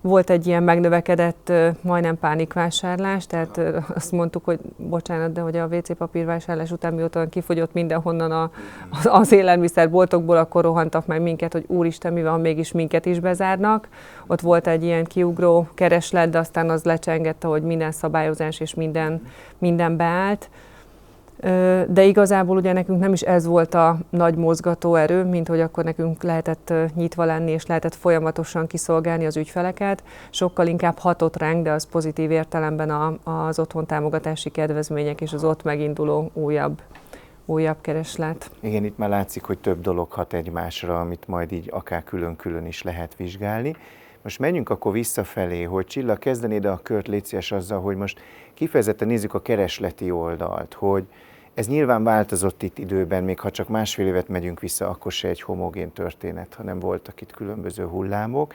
volt 0.02 0.30
egy 0.30 0.46
ilyen 0.46 0.62
megnövekedett, 0.62 1.52
majdnem 1.80 2.18
pánikvásárlás, 2.18 3.26
tehát 3.26 3.60
azt 3.94 4.12
mondtuk, 4.12 4.44
hogy 4.44 4.58
bocsánat, 4.76 5.32
de 5.32 5.40
hogy 5.40 5.56
a 5.56 5.66
WC 5.66 5.96
papírvásárlás 5.96 6.70
után 6.70 6.94
mióta 6.94 7.28
kifogyott 7.28 7.72
mindenhonnan 7.72 8.30
a, 8.30 8.50
az, 8.90 9.08
az 9.10 9.32
élelmiszerboltokból, 9.32 10.36
akkor 10.36 10.62
rohantak 10.62 11.06
meg 11.06 11.22
minket, 11.22 11.52
hogy 11.52 11.64
úristen, 11.66 12.12
mi 12.12 12.22
van, 12.22 12.40
mégis 12.40 12.72
minket 12.72 13.06
is 13.06 13.20
bezárnak. 13.20 13.88
Ott 14.26 14.40
volt 14.40 14.66
egy 14.66 14.82
ilyen 14.82 15.04
kiugró 15.04 15.68
kereslet, 15.74 16.30
de 16.30 16.38
aztán 16.38 16.70
az 16.70 16.84
lecsengette, 16.84 17.46
hogy 17.46 17.62
minden 17.62 17.92
szabályozás 17.92 18.60
és 18.60 18.74
minden, 18.74 19.22
minden 19.58 19.96
beállt 19.96 20.48
de 21.88 22.04
igazából 22.04 22.56
ugye 22.56 22.72
nekünk 22.72 23.00
nem 23.00 23.12
is 23.12 23.20
ez 23.20 23.46
volt 23.46 23.74
a 23.74 23.98
nagy 24.10 24.34
mozgató 24.34 24.94
erő, 24.94 25.24
mint 25.24 25.48
hogy 25.48 25.60
akkor 25.60 25.84
nekünk 25.84 26.22
lehetett 26.22 26.72
nyitva 26.94 27.24
lenni, 27.24 27.50
és 27.50 27.66
lehetett 27.66 27.94
folyamatosan 27.94 28.66
kiszolgálni 28.66 29.26
az 29.26 29.36
ügyfeleket. 29.36 30.02
Sokkal 30.30 30.66
inkább 30.66 30.98
hatott 30.98 31.36
ránk, 31.36 31.64
de 31.64 31.70
az 31.70 31.86
pozitív 31.86 32.30
értelemben 32.30 32.90
a, 32.90 33.14
az 33.24 33.58
otthon 33.58 33.86
támogatási 33.86 34.50
kedvezmények 34.50 35.20
és 35.20 35.32
az 35.32 35.44
ott 35.44 35.62
meginduló 35.62 36.30
újabb 36.32 36.82
újabb 37.46 37.76
kereslet. 37.80 38.50
Igen, 38.60 38.84
itt 38.84 38.98
már 38.98 39.08
látszik, 39.08 39.42
hogy 39.42 39.58
több 39.58 39.80
dolog 39.80 40.12
hat 40.12 40.32
egymásra, 40.32 41.00
amit 41.00 41.28
majd 41.28 41.52
így 41.52 41.68
akár 41.72 42.04
külön-külön 42.04 42.66
is 42.66 42.82
lehet 42.82 43.16
vizsgálni. 43.16 43.76
Most 44.22 44.38
menjünk 44.38 44.70
akkor 44.70 44.92
visszafelé, 44.92 45.62
hogy 45.62 45.86
Csilla, 45.86 46.16
kezdenéd 46.16 46.64
a 46.64 46.80
kört 46.82 47.08
létszés 47.08 47.52
azzal, 47.52 47.80
hogy 47.80 47.96
most 47.96 48.20
kifejezetten 48.54 49.08
nézzük 49.08 49.34
a 49.34 49.42
keresleti 49.42 50.10
oldalt, 50.10 50.74
hogy, 50.74 51.04
ez 51.54 51.68
nyilván 51.68 52.04
változott 52.04 52.62
itt 52.62 52.78
időben, 52.78 53.24
még 53.24 53.40
ha 53.40 53.50
csak 53.50 53.68
másfél 53.68 54.06
évet 54.06 54.28
megyünk 54.28 54.60
vissza, 54.60 54.88
akkor 54.88 55.12
se 55.12 55.28
egy 55.28 55.42
homogén 55.42 55.92
történet, 55.92 56.54
hanem 56.54 56.78
voltak 56.78 57.20
itt 57.20 57.32
különböző 57.32 57.86
hullámok. 57.86 58.54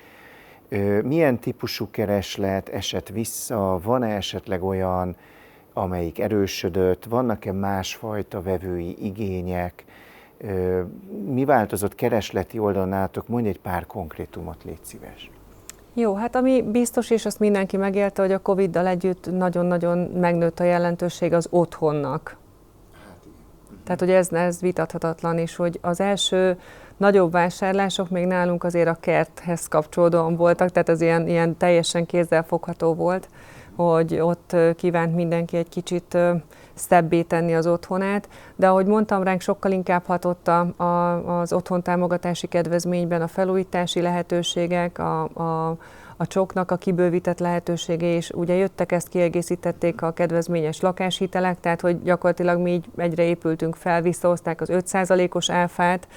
Milyen 1.04 1.40
típusú 1.40 1.88
kereslet 1.92 2.70
esett 2.70 3.10
vissza? 3.10 3.80
Van-e 3.84 4.16
esetleg 4.16 4.64
olyan, 4.64 5.16
amelyik 5.74 6.20
erősödött? 6.20 7.06
Vannak-e 7.06 7.52
másfajta 7.52 8.42
vevői 8.42 9.06
igények? 9.06 9.86
Mi 11.26 11.46
változott 11.46 11.96
keresleti 11.96 12.60
oldalon 12.60 12.90
nálatok? 12.90 13.28
Mondj 13.28 13.48
egy 13.50 13.60
pár 13.60 13.86
konkrétumot, 13.86 14.64
légy 14.64 14.84
szíves. 14.84 15.32
Jó, 15.94 16.16
hát 16.16 16.36
ami 16.36 16.62
biztos, 16.62 17.10
és 17.10 17.26
azt 17.26 17.40
mindenki 17.40 17.78
megélte, 17.78 18.22
hogy 18.22 18.32
a 18.32 18.42
Covid-dal 18.42 18.88
együtt 18.88 19.32
nagyon-nagyon 19.32 19.98
megnőtt 19.98 20.60
a 20.60 20.64
jelentőség 20.64 21.34
az 21.34 21.48
otthonnak. 21.50 22.38
Tehát, 23.88 24.00
hogy 24.02 24.12
ez, 24.12 24.32
ez 24.32 24.62
vitathatatlan, 24.62 25.38
és 25.38 25.56
hogy 25.56 25.80
az 25.82 26.00
első 26.00 26.60
nagyobb 26.98 27.32
vásárlások 27.32 28.10
még 28.10 28.26
nálunk 28.26 28.64
azért 28.64 28.88
a 28.88 28.98
kerthez 29.00 29.68
kapcsolódóan 29.68 30.36
voltak, 30.36 30.70
tehát 30.70 30.90
ez 30.90 31.02
ilyen, 31.02 31.28
ilyen 31.28 31.58
teljesen 31.58 32.06
kézzelfogható 32.06 32.94
volt, 32.94 33.30
hogy 33.76 34.20
ott 34.20 34.56
kívánt 34.76 35.16
mindenki 35.16 35.58
egy 35.58 35.70
kicsit 35.70 36.18
szebbé 36.74 37.22
tenni 37.22 37.56
az 37.56 37.68
otthonát, 37.68 38.30
de 38.56 38.68
ahogy 38.68 38.86
mondtam, 38.86 39.24
ránk 39.24 39.42
sokkal 39.42 39.72
inkább 39.72 40.06
hatott 40.06 40.48
a, 40.48 40.60
a, 40.84 41.40
az 41.40 41.54
otthon 41.54 41.82
támogatási 41.82 42.48
kedvezményben 42.48 43.22
a 43.22 43.28
felújítási 43.28 44.02
lehetőségek, 44.02 45.00
a, 45.00 45.24
a, 45.24 45.78
a 46.18 46.28
csoknak 46.28 46.72
a 46.72 46.76
kibővített 46.76 47.40
lehetősége, 47.40 48.08
és 48.08 48.30
ugye 48.30 48.54
jöttek, 48.54 48.92
ezt 48.92 49.08
kiegészítették 49.08 50.02
a 50.02 50.12
kedvezményes 50.12 50.80
lakáshitelek, 50.80 51.60
tehát 51.60 51.82
hogy 51.82 52.02
gyakorlatilag 52.04 52.60
mi 52.60 52.72
így 52.72 52.86
egyre 52.96 53.24
épültünk 53.24 53.76
fel, 53.76 54.02
visszahozták 54.02 54.62
az 54.62 54.70
5%-os 54.72 55.50
áfát, 55.50 56.08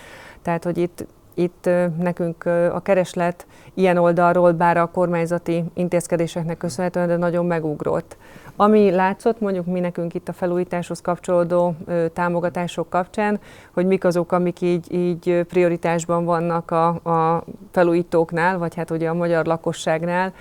tehát 0.42 0.64
hogy 0.64 0.78
itt 0.78 1.06
itt 1.40 1.70
nekünk 1.98 2.44
a 2.72 2.80
kereslet 2.82 3.46
ilyen 3.74 3.96
oldalról, 3.96 4.52
bár 4.52 4.76
a 4.76 4.86
kormányzati 4.86 5.64
intézkedéseknek 5.74 6.56
köszönhetően, 6.56 7.08
de 7.08 7.16
nagyon 7.16 7.46
megugrott. 7.46 8.16
Ami 8.56 8.90
látszott 8.90 9.40
mondjuk 9.40 9.66
mi 9.66 9.80
nekünk 9.80 10.14
itt 10.14 10.28
a 10.28 10.32
felújításhoz 10.32 11.00
kapcsolódó 11.00 11.74
támogatások 12.12 12.90
kapcsán, 12.90 13.40
hogy 13.72 13.86
mik 13.86 14.04
azok, 14.04 14.32
amik 14.32 14.60
így, 14.60 14.92
így 14.92 15.44
prioritásban 15.48 16.24
vannak 16.24 16.70
a, 16.70 16.86
a 16.88 17.44
felújítóknál, 17.70 18.58
vagy 18.58 18.74
hát 18.74 18.90
ugye 18.90 19.08
a 19.08 19.14
magyar 19.14 19.46
lakosságnál, 19.46 20.32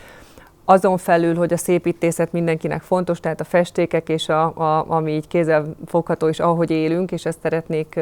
azon 0.69 0.97
felül, 0.97 1.35
hogy 1.35 1.53
a 1.53 1.57
szépítészet 1.57 2.31
mindenkinek 2.31 2.81
fontos, 2.81 3.19
tehát 3.19 3.39
a 3.39 3.43
festékek 3.43 4.09
és 4.09 4.29
a, 4.29 4.43
a, 4.43 4.85
ami 4.87 5.11
így 5.11 5.27
kézzel 5.27 5.75
fogható 5.85 6.27
is, 6.27 6.39
ahogy 6.39 6.71
élünk, 6.71 7.11
és 7.11 7.25
ezt 7.25 7.39
szeretnék 7.41 7.99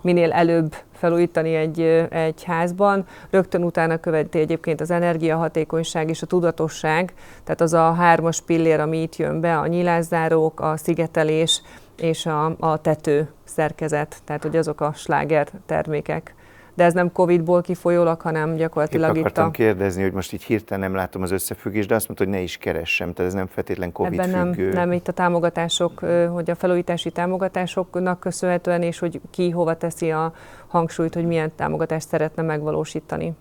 minél 0.00 0.32
előbb 0.32 0.74
felújítani 0.92 1.54
egy, 1.54 1.80
egy 2.10 2.44
házban. 2.44 3.06
Rögtön 3.30 3.62
utána 3.62 3.96
követi 3.96 4.38
egyébként 4.38 4.80
az 4.80 4.90
energiahatékonyság 4.90 6.08
és 6.08 6.22
a 6.22 6.26
tudatosság, 6.26 7.14
tehát 7.44 7.60
az 7.60 7.72
a 7.72 7.92
hármas 7.92 8.40
pillér, 8.40 8.80
ami 8.80 9.02
itt 9.02 9.16
jön 9.16 9.40
be, 9.40 9.58
a 9.58 9.66
nyilászárók, 9.66 10.60
a 10.60 10.76
szigetelés 10.76 11.62
és 11.96 12.26
a, 12.26 12.56
a 12.58 12.80
tető 12.80 13.28
szerkezet, 13.44 14.16
tehát 14.24 14.42
hogy 14.42 14.56
azok 14.56 14.80
a 14.80 14.92
sláger 14.92 15.48
termékek 15.66 16.34
de 16.74 16.84
ez 16.84 16.92
nem 16.92 17.12
Covid-ból 17.12 17.62
kifolyólag, 17.62 18.20
hanem 18.20 18.54
gyakorlatilag 18.54 19.16
Épp 19.16 19.20
akartam 19.20 19.44
itt 19.44 19.50
a... 19.50 19.56
kérdezni, 19.56 20.02
hogy 20.02 20.12
most 20.12 20.32
így 20.32 20.42
hirtelen 20.42 20.82
nem 20.82 20.94
látom 20.94 21.22
az 21.22 21.30
összefüggést, 21.30 21.88
de 21.88 21.94
azt 21.94 22.06
mondta, 22.06 22.24
hogy 22.24 22.34
ne 22.34 22.40
is 22.40 22.56
keressem, 22.56 23.12
tehát 23.12 23.30
ez 23.30 23.36
nem 23.36 23.46
feltétlen 23.46 23.92
Covid 23.92 24.20
Ebben 24.20 24.52
függő. 24.52 24.66
Nem, 24.66 24.74
nem 24.74 24.92
itt 24.92 25.08
a 25.08 25.12
támogatások, 25.12 25.98
hogy 26.32 26.50
a 26.50 26.54
felújítási 26.54 27.10
támogatásoknak 27.10 28.20
köszönhetően, 28.20 28.82
és 28.82 28.98
hogy 28.98 29.20
ki 29.30 29.50
hova 29.50 29.76
teszi 29.76 30.10
a 30.10 30.32
hangsúlyt, 30.66 31.14
hogy 31.14 31.26
milyen 31.26 31.52
támogatást 31.56 32.08
szeretne 32.08 32.42
megvalósítani. 32.42 33.32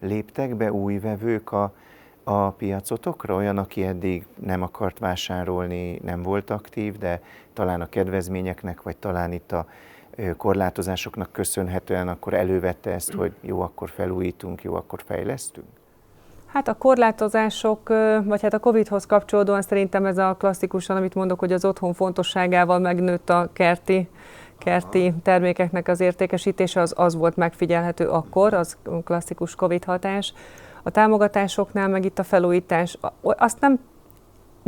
Léptek 0.00 0.56
be 0.56 0.72
új 0.72 0.98
vevők 0.98 1.52
a, 1.52 1.72
a 2.24 2.50
piacotokra, 2.50 3.34
olyan, 3.34 3.58
aki 3.58 3.84
eddig 3.84 4.26
nem 4.44 4.62
akart 4.62 4.98
vásárolni, 4.98 6.00
nem 6.04 6.22
volt 6.22 6.50
aktív, 6.50 6.98
de 6.98 7.20
talán 7.52 7.80
a 7.80 7.88
kedvezményeknek, 7.88 8.82
vagy 8.82 8.96
talán 8.96 9.32
itt 9.32 9.52
a 9.52 9.66
korlátozásoknak 10.36 11.32
köszönhetően 11.32 12.08
akkor 12.08 12.34
elővette 12.34 12.90
ezt, 12.90 13.12
hogy 13.12 13.32
jó, 13.40 13.60
akkor 13.60 13.90
felújítunk, 13.90 14.62
jó, 14.62 14.74
akkor 14.74 15.02
fejlesztünk? 15.06 15.66
Hát 16.46 16.68
a 16.68 16.74
korlátozások, 16.74 17.88
vagy 18.24 18.42
hát 18.42 18.54
a 18.54 18.58
Covid-hoz 18.58 19.06
kapcsolódóan 19.06 19.62
szerintem 19.62 20.06
ez 20.06 20.18
a 20.18 20.36
klasszikusan, 20.38 20.96
amit 20.96 21.14
mondok, 21.14 21.38
hogy 21.38 21.52
az 21.52 21.64
otthon 21.64 21.92
fontosságával 21.92 22.78
megnőtt 22.78 23.30
a 23.30 23.48
kerti, 23.52 24.08
kerti 24.58 25.14
termékeknek 25.22 25.88
az 25.88 26.00
értékesítése, 26.00 26.80
az, 26.80 26.94
az 26.96 27.14
volt 27.14 27.36
megfigyelhető 27.36 28.08
akkor, 28.08 28.54
az 28.54 28.76
klasszikus 29.04 29.54
Covid 29.54 29.84
hatás. 29.84 30.32
A 30.82 30.90
támogatásoknál 30.90 31.88
meg 31.88 32.04
itt 32.04 32.18
a 32.18 32.22
felújítás, 32.22 32.98
azt 33.22 33.60
nem 33.60 33.80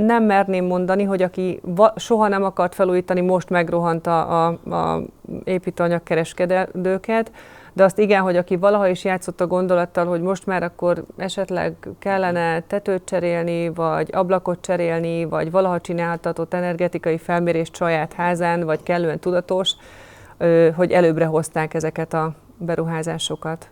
nem 0.05 0.25
merném 0.25 0.65
mondani, 0.65 1.05
hogy 1.05 1.23
aki 1.23 1.61
soha 1.97 2.29
nem 2.29 2.45
akart 2.45 2.75
felújítani, 2.75 3.21
most 3.21 3.49
megrohanta 3.49 4.27
a, 4.27 4.47
a 4.71 5.03
építőanyag 5.45 6.03
kereskedőket, 6.03 7.31
de 7.73 7.85
azt 7.85 7.99
igen, 7.99 8.23
hogy 8.23 8.37
aki 8.37 8.57
valaha 8.57 8.89
is 8.89 9.05
játszott 9.05 9.41
a 9.41 9.47
gondolattal, 9.47 10.07
hogy 10.07 10.21
most 10.21 10.47
már 10.47 10.63
akkor 10.63 11.05
esetleg 11.17 11.75
kellene 11.99 12.61
tetőt 12.61 13.05
cserélni, 13.05 13.69
vagy 13.69 14.09
ablakot 14.13 14.61
cserélni, 14.61 15.25
vagy 15.25 15.51
valaha 15.51 15.81
csináltatott 15.81 16.55
energetikai 16.55 17.19
felmérést 17.19 17.77
saját 17.77 18.13
házán, 18.13 18.65
vagy 18.65 18.83
kellően 18.83 19.19
tudatos, 19.19 19.73
hogy 20.75 20.91
előbbre 20.93 21.25
hozták 21.25 21.75
ezeket 21.75 22.15
a 22.15 22.33
beruházásokat. 22.59 23.71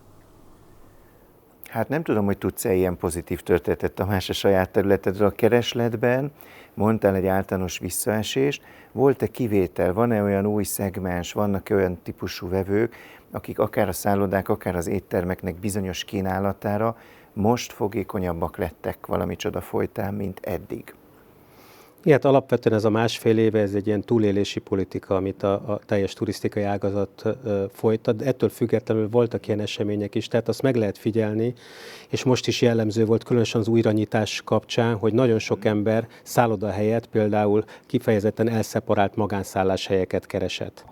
Hát 1.68 1.88
nem 1.88 2.02
tudom, 2.02 2.25
hogy 2.25 2.38
tudsz-e 2.38 2.75
ilyen 2.75 2.96
pozitív 2.96 3.40
történetet 3.40 3.92
Tamás 3.92 4.28
a 4.28 4.32
saját 4.32 4.70
területedről 4.70 5.28
a 5.28 5.30
keresletben, 5.30 6.32
mondtál 6.75 7.14
egy 7.14 7.26
általános 7.26 7.78
visszaesést, 7.78 8.62
volt-e 8.92 9.26
kivétel, 9.26 9.92
van-e 9.92 10.22
olyan 10.22 10.46
új 10.46 10.64
szegmens, 10.64 11.32
vannak 11.32 11.70
-e 11.70 11.75
olyan 11.75 11.98
típusú 12.02 12.48
vevők, 12.48 12.96
akik 13.30 13.58
akár 13.58 13.88
a 13.88 13.92
szállodák, 13.92 14.48
akár 14.48 14.76
az 14.76 14.87
éttermeknek 14.87 15.56
bizonyos 15.56 16.04
kínálatára 16.04 16.96
most 17.32 17.72
fogékonyabbak 17.72 18.56
lettek? 18.56 19.06
Valami 19.06 19.37
csoda 19.37 19.60
folytán, 19.60 20.14
mint 20.14 20.40
eddig? 20.42 20.94
Hát 22.05 22.25
alapvetően 22.25 22.76
ez 22.76 22.85
a 22.85 22.90
másfél 22.90 23.38
éve, 23.38 23.61
ez 23.61 23.75
egy 23.75 23.87
ilyen 23.87 24.00
túlélési 24.00 24.61
politika, 24.61 25.17
amit 25.17 25.43
a, 25.43 25.52
a 25.52 25.81
teljes 25.87 26.12
turisztikai 26.12 26.62
ágazat 26.62 27.23
ö, 27.45 27.64
folytat, 27.73 28.17
de 28.17 28.25
ettől 28.25 28.49
függetlenül 28.49 29.09
voltak 29.09 29.47
ilyen 29.47 29.61
események 29.61 30.14
is, 30.14 30.28
tehát 30.28 30.49
azt 30.49 30.62
meg 30.62 30.76
lehet 30.76 30.99
figyelni, 30.99 31.55
és 32.09 32.25
most 32.25 32.47
is 32.47 32.62
jellemző 32.62 33.05
volt, 33.05 33.25
különösen 33.25 33.61
az 33.61 33.69
újranyitás 33.69 34.43
kapcsán, 34.45 34.95
hogy 34.95 35.12
nagyon 35.12 35.38
sok 35.38 35.64
ember 35.64 36.09
szálloda 36.23 36.71
helyett 36.71 37.07
például 37.07 37.64
kifejezetten 37.87 38.49
elszeparált 38.49 39.17
magánszálláshelyeket 39.17 40.26
keresett. 40.26 40.85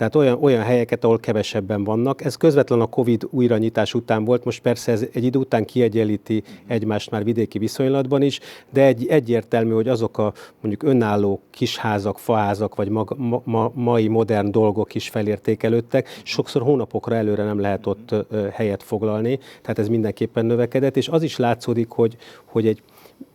Tehát 0.00 0.14
olyan, 0.14 0.38
olyan 0.42 0.62
helyeket, 0.62 1.04
ahol 1.04 1.18
kevesebben 1.18 1.84
vannak. 1.84 2.24
Ez 2.24 2.34
közvetlen 2.34 2.80
a 2.80 2.86
Covid 2.86 3.26
újranyitás 3.30 3.94
után 3.94 4.24
volt, 4.24 4.44
most 4.44 4.62
persze 4.62 4.92
ez 4.92 5.06
egy 5.12 5.24
idő 5.24 5.38
után 5.38 5.64
kiegyenlíti 5.64 6.42
egymást 6.66 7.10
már 7.10 7.24
vidéki 7.24 7.58
viszonylatban 7.58 8.22
is, 8.22 8.40
de 8.70 8.84
egy, 8.84 9.06
egyértelmű, 9.06 9.72
hogy 9.72 9.88
azok 9.88 10.18
a 10.18 10.32
mondjuk 10.60 10.90
önálló 10.92 11.40
kisházak, 11.50 12.18
faházak, 12.18 12.74
vagy 12.74 12.88
ma, 12.88 13.04
ma, 13.16 13.42
ma, 13.44 13.70
mai 13.74 14.08
modern 14.08 14.50
dolgok 14.50 14.94
is 14.94 15.08
felértékelődtek, 15.08 16.08
sokszor 16.22 16.62
hónapokra 16.62 17.14
előre 17.14 17.44
nem 17.44 17.60
lehet 17.60 17.86
ott 17.86 18.14
helyet 18.52 18.82
foglalni, 18.82 19.38
tehát 19.62 19.78
ez 19.78 19.88
mindenképpen 19.88 20.46
növekedett, 20.46 20.96
és 20.96 21.08
az 21.08 21.22
is 21.22 21.36
látszódik, 21.36 21.90
hogy, 21.90 22.16
hogy 22.44 22.66
egy, 22.66 22.82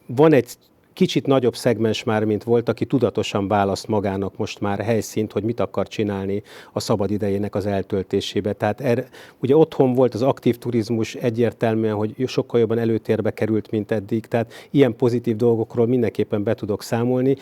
van 0.05 0.33
egy 0.33 0.47
kicsit 0.95 1.25
nagyobb 1.25 1.55
szegmens 1.55 2.03
már, 2.03 2.23
mint 2.23 2.43
volt, 2.43 2.69
aki 2.69 2.85
tudatosan 2.85 3.47
választ 3.47 3.87
magának 3.87 4.37
most 4.37 4.59
már 4.59 4.79
helyszínt, 4.79 5.31
hogy 5.31 5.43
mit 5.43 5.59
akar 5.59 5.87
csinálni 5.87 6.43
a 6.73 6.79
szabad 6.79 7.11
idejének 7.11 7.55
az 7.55 7.65
eltöltésébe. 7.65 8.53
Tehát 8.53 8.81
er, 8.81 9.07
ugye 9.39 9.55
otthon 9.55 9.93
volt 9.93 10.13
az 10.13 10.21
aktív 10.21 10.57
turizmus 10.57 11.15
egyértelműen, 11.15 11.95
hogy 11.95 12.23
sokkal 12.27 12.59
jobban 12.59 12.77
előtérbe 12.77 13.31
került, 13.31 13.71
mint 13.71 13.91
eddig, 13.91 14.25
tehát 14.25 14.53
ilyen 14.71 14.95
pozitív 14.95 15.35
dolgokról 15.35 15.87
mindenképpen 15.87 16.43
be 16.43 16.53
tudok 16.53 16.83
számolni 16.83 17.35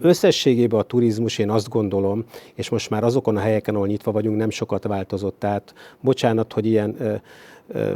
összességében 0.00 0.80
a 0.80 0.82
turizmus, 0.82 1.38
én 1.38 1.50
azt 1.50 1.68
gondolom, 1.68 2.24
és 2.54 2.68
most 2.68 2.90
már 2.90 3.04
azokon 3.04 3.36
a 3.36 3.40
helyeken, 3.40 3.74
ahol 3.74 3.86
nyitva 3.86 4.12
vagyunk, 4.12 4.36
nem 4.36 4.50
sokat 4.50 4.84
változott. 4.84 5.38
Tehát 5.38 5.74
bocsánat, 6.00 6.52
hogy 6.52 6.66
ilyen 6.66 6.94
ö, 6.98 7.14
ö, 7.68 7.92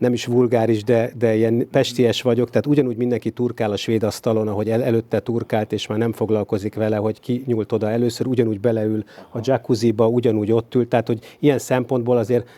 nem 0.00 0.12
is 0.12 0.26
vulgáris, 0.26 0.84
de, 0.84 1.12
de 1.18 1.34
ilyen 1.34 1.68
pesties 1.70 2.22
vagyok, 2.22 2.48
tehát 2.50 2.66
ugyanúgy 2.66 2.96
mindenki 2.96 3.30
turkál 3.30 3.70
a 3.70 3.76
svéd 3.76 4.02
asztalon, 4.02 4.48
ahogy 4.48 4.70
el, 4.70 4.82
előtte 4.82 5.20
turkált, 5.20 5.72
és 5.72 5.86
már 5.86 5.98
nem 5.98 6.12
foglalkozik 6.12 6.74
vele, 6.74 6.96
hogy 6.96 7.20
ki 7.20 7.42
nyúlt 7.46 7.72
oda 7.72 7.90
először, 7.90 8.26
ugyanúgy 8.26 8.60
beleül 8.60 9.04
a 9.30 9.38
jacuzziba, 9.42 10.08
ugyanúgy 10.08 10.52
ott 10.52 10.74
ül, 10.74 10.88
tehát 10.88 11.06
hogy 11.06 11.36
ilyen 11.38 11.58
szempontból 11.58 12.16
azért 12.16 12.48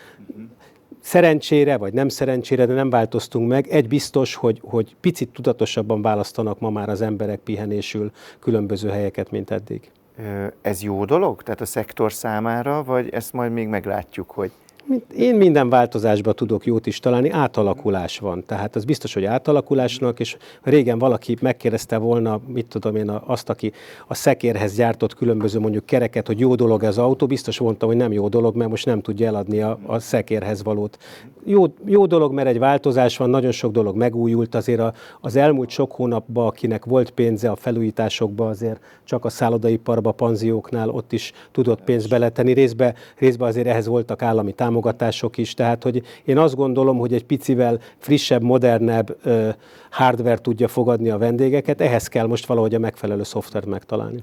szerencsére, 1.01 1.77
vagy 1.77 1.93
nem 1.93 2.09
szerencsére, 2.09 2.67
de 2.67 2.75
nem 2.75 2.91
változtunk 2.91 3.49
meg. 3.49 3.69
Egy 3.69 3.89
biztos, 3.89 4.35
hogy, 4.35 4.61
hogy 4.65 4.97
picit 5.01 5.29
tudatosabban 5.29 6.03
választanak 6.03 6.61
ma 6.61 6.71
már 6.71 6.89
az 6.89 7.01
emberek 7.01 7.39
pihenésül 7.39 8.11
különböző 8.39 8.89
helyeket, 8.89 9.31
mint 9.31 9.51
eddig. 9.51 9.91
Ez 10.61 10.83
jó 10.83 11.05
dolog? 11.05 11.43
Tehát 11.43 11.61
a 11.61 11.65
szektor 11.65 12.13
számára, 12.13 12.83
vagy 12.83 13.09
ezt 13.11 13.33
majd 13.33 13.53
még 13.53 13.69
meglátjuk, 13.69 14.31
hogy 14.31 14.51
Én 15.17 15.35
minden 15.35 15.69
változásba 15.69 16.33
tudok 16.33 16.67
jót 16.67 16.87
is 16.87 16.99
találni, 16.99 17.31
átalakulás 17.31 18.19
van. 18.19 18.45
Tehát 18.47 18.77
az 18.77 18.85
biztos, 18.85 19.15
hogy 19.15 19.25
átalakulásnak, 19.25 20.21
és 20.21 20.37
régen 20.63 20.99
valaki 20.99 21.37
megkérdezte 21.41 21.97
volna, 21.97 22.41
mit 22.47 22.67
tudom 22.67 22.97
én, 22.97 23.11
azt, 23.11 23.49
aki 23.49 23.73
a 24.07 24.15
szekérhez 24.15 24.75
gyártott 24.75 25.15
különböző 25.15 25.59
mondjuk 25.59 25.87
kereket, 25.87 26.27
hogy 26.27 26.39
jó 26.39 26.55
dolog 26.55 26.83
ez 26.83 26.89
az 26.89 26.99
autó, 26.99 27.27
biztos 27.27 27.59
mondta, 27.59 27.87
hogy 27.87 27.97
nem 27.97 28.13
jó 28.13 28.29
dolog, 28.29 28.57
mert 28.57 28.71
most 28.71 28.87
nem 28.87 29.01
tudja 29.01 29.27
eladni 29.27 29.61
a, 29.61 29.79
a 29.87 29.99
szekérhez 29.99 30.63
valót. 30.63 30.99
Jó, 31.45 31.65
jó 31.85 32.07
dolog, 32.07 32.33
mert 32.33 32.49
egy 32.49 32.59
változás 32.59 33.17
van, 33.17 33.31
nagyon 33.31 33.53
sok 33.53 33.73
dolog 33.73 33.97
megújult, 33.97 34.55
azért 34.55 34.81
a, 34.81 34.93
az 35.21 35.37
elmúlt 35.37 35.71
sok 35.71 35.93
hónapban, 35.93 36.47
akinek 36.47 36.85
volt 36.85 37.11
pénze 37.11 37.51
a 37.51 37.57
felújításokba, 37.57 38.49
azért 38.49 38.81
csak 39.05 39.25
a 39.25 39.29
szállodaiparba, 39.29 40.13
panzióknál 40.13 40.89
ott 40.89 41.13
is 41.13 41.33
tudott 41.53 41.83
pénzt 41.83 42.09
beletenni. 42.09 42.53
Részbe, 42.53 42.95
részbe 43.19 43.45
azért 43.45 43.67
ehhez 43.67 43.87
voltak 43.87 44.23
állami 44.23 44.53
támogatások, 44.53 44.72
támogatások 44.73 45.39
is, 45.39 45.55
tehát 45.55 45.83
hogy 45.83 46.03
én 46.25 46.39
azt 46.39 46.55
gondolom, 46.55 46.99
hogy 46.99 47.13
egy 47.13 47.25
picivel 47.25 47.79
frissebb, 47.99 48.43
modernebb 48.43 49.17
hardware 49.91 50.39
tudja 50.39 50.69
fogadni 50.69 51.11
a 51.11 51.19
vendégeket, 51.19 51.81
ehhez 51.81 52.09
kell 52.09 52.27
most 52.27 52.47
valahogy 52.47 52.75
a 52.75 52.79
megfelelő 52.79 53.23
szoftvert 53.23 53.67
megtalálni. 53.67 54.23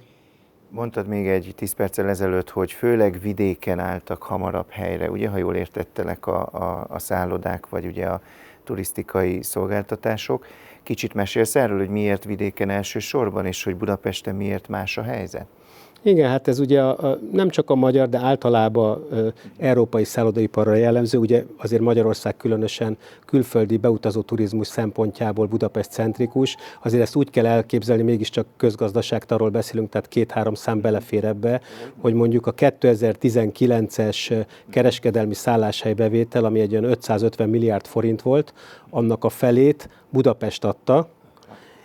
Mondtad 0.69 1.07
még 1.07 1.27
egy 1.27 1.53
10 1.55 1.73
perccel 1.73 2.09
ezelőtt, 2.09 2.49
hogy 2.49 2.71
főleg 2.71 3.19
vidéken 3.21 3.79
álltak 3.79 4.23
hamarabb 4.23 4.69
helyre, 4.69 5.09
ugye, 5.09 5.29
ha 5.29 5.37
jól 5.37 5.55
értettelek 5.55 6.27
a, 6.27 6.47
a, 6.51 6.85
a 6.89 6.99
szállodák, 6.99 7.69
vagy 7.69 7.85
ugye 7.85 8.05
a 8.05 8.21
turisztikai 8.63 9.43
szolgáltatások. 9.43 10.45
Kicsit 10.83 11.13
mesélsz 11.13 11.55
erről, 11.55 11.77
hogy 11.77 11.89
miért 11.89 12.23
vidéken 12.23 12.69
elsősorban, 12.69 13.45
és 13.45 13.63
hogy 13.63 13.75
Budapesten 13.75 14.35
miért 14.35 14.67
más 14.67 14.97
a 14.97 15.01
helyzet? 15.01 15.45
Igen, 16.01 16.29
hát 16.29 16.47
ez 16.47 16.59
ugye 16.59 16.81
a, 16.81 17.09
a, 17.09 17.19
nem 17.31 17.49
csak 17.49 17.69
a 17.69 17.75
magyar, 17.75 18.09
de 18.09 18.17
általában 18.17 18.91
a, 18.91 19.15
európai 19.57 20.03
szállodaiparra 20.03 20.73
jellemző. 20.75 21.17
Ugye 21.17 21.43
azért 21.57 21.81
Magyarország 21.81 22.37
különösen 22.37 22.97
külföldi 23.25 23.77
beutazó 23.77 24.21
turizmus 24.21 24.67
szempontjából 24.67 25.45
Budapest 25.45 25.91
centrikus. 25.91 26.57
Azért 26.83 27.01
ezt 27.01 27.15
úgy 27.15 27.29
kell 27.29 27.45
elképzelni, 27.45 28.03
mégiscsak 28.03 28.45
közgazdaságtarról 28.57 29.49
beszélünk, 29.49 29.89
tehát 29.89 30.07
két-három 30.07 30.53
szám 30.53 30.81
belefér 30.81 31.25
ebbe, 31.25 31.61
hogy 32.01 32.13
mondjuk 32.13 32.47
a 32.47 32.53
2019-es 32.53 34.45
kereskedelmi 34.69 35.33
szálláshelybevétel, 35.33 36.45
ami 36.45 36.59
egy 36.59 36.71
olyan 36.71 36.83
550 36.83 37.49
milliárd 37.49 37.85
forint 37.85 38.21
volt, 38.21 38.53
annak 38.89 39.23
a 39.23 39.29
felét 39.29 39.89
Budapest 40.09 40.63
adta, 40.63 41.09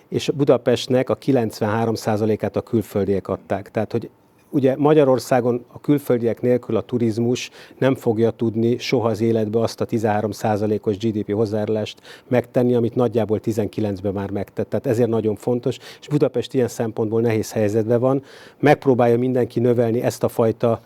és 0.09 0.31
Budapestnek 0.35 1.11
a 1.11 1.19
93%-át 1.19 2.57
a 2.57 2.61
külföldiek 2.61 3.29
adták. 3.29 3.71
Tehát, 3.71 3.93
hogy 3.93 4.11
ugye 4.55 4.77
Magyarországon 4.77 5.65
a 5.73 5.81
külföldiek 5.81 6.41
nélkül 6.41 6.77
a 6.77 6.81
turizmus 6.81 7.51
nem 7.79 7.95
fogja 7.95 8.31
tudni 8.31 8.79
soha 8.79 9.09
az 9.09 9.21
életbe 9.21 9.61
azt 9.61 9.81
a 9.81 9.87
13%-os 9.87 10.97
GDP 10.97 11.33
hozzájárulást 11.33 12.01
megtenni, 12.29 12.75
amit 12.75 12.95
nagyjából 12.95 13.41
19-ben 13.45 14.13
már 14.13 14.31
megtett. 14.31 14.69
Tehát 14.69 14.87
ezért 14.87 15.09
nagyon 15.09 15.37
fontos, 15.37 15.79
és 16.01 16.09
Budapest 16.09 16.55
ilyen 16.55 16.69
szempontból 16.69 17.21
nehéz 17.21 17.53
helyzetben 17.53 18.01
van. 18.01 18.23
Megpróbálja 18.59 19.19
mindenki 19.19 19.61
növelni 19.61 20.03
ezt 20.03 20.23
a 20.23 20.29
fajta 20.29 20.81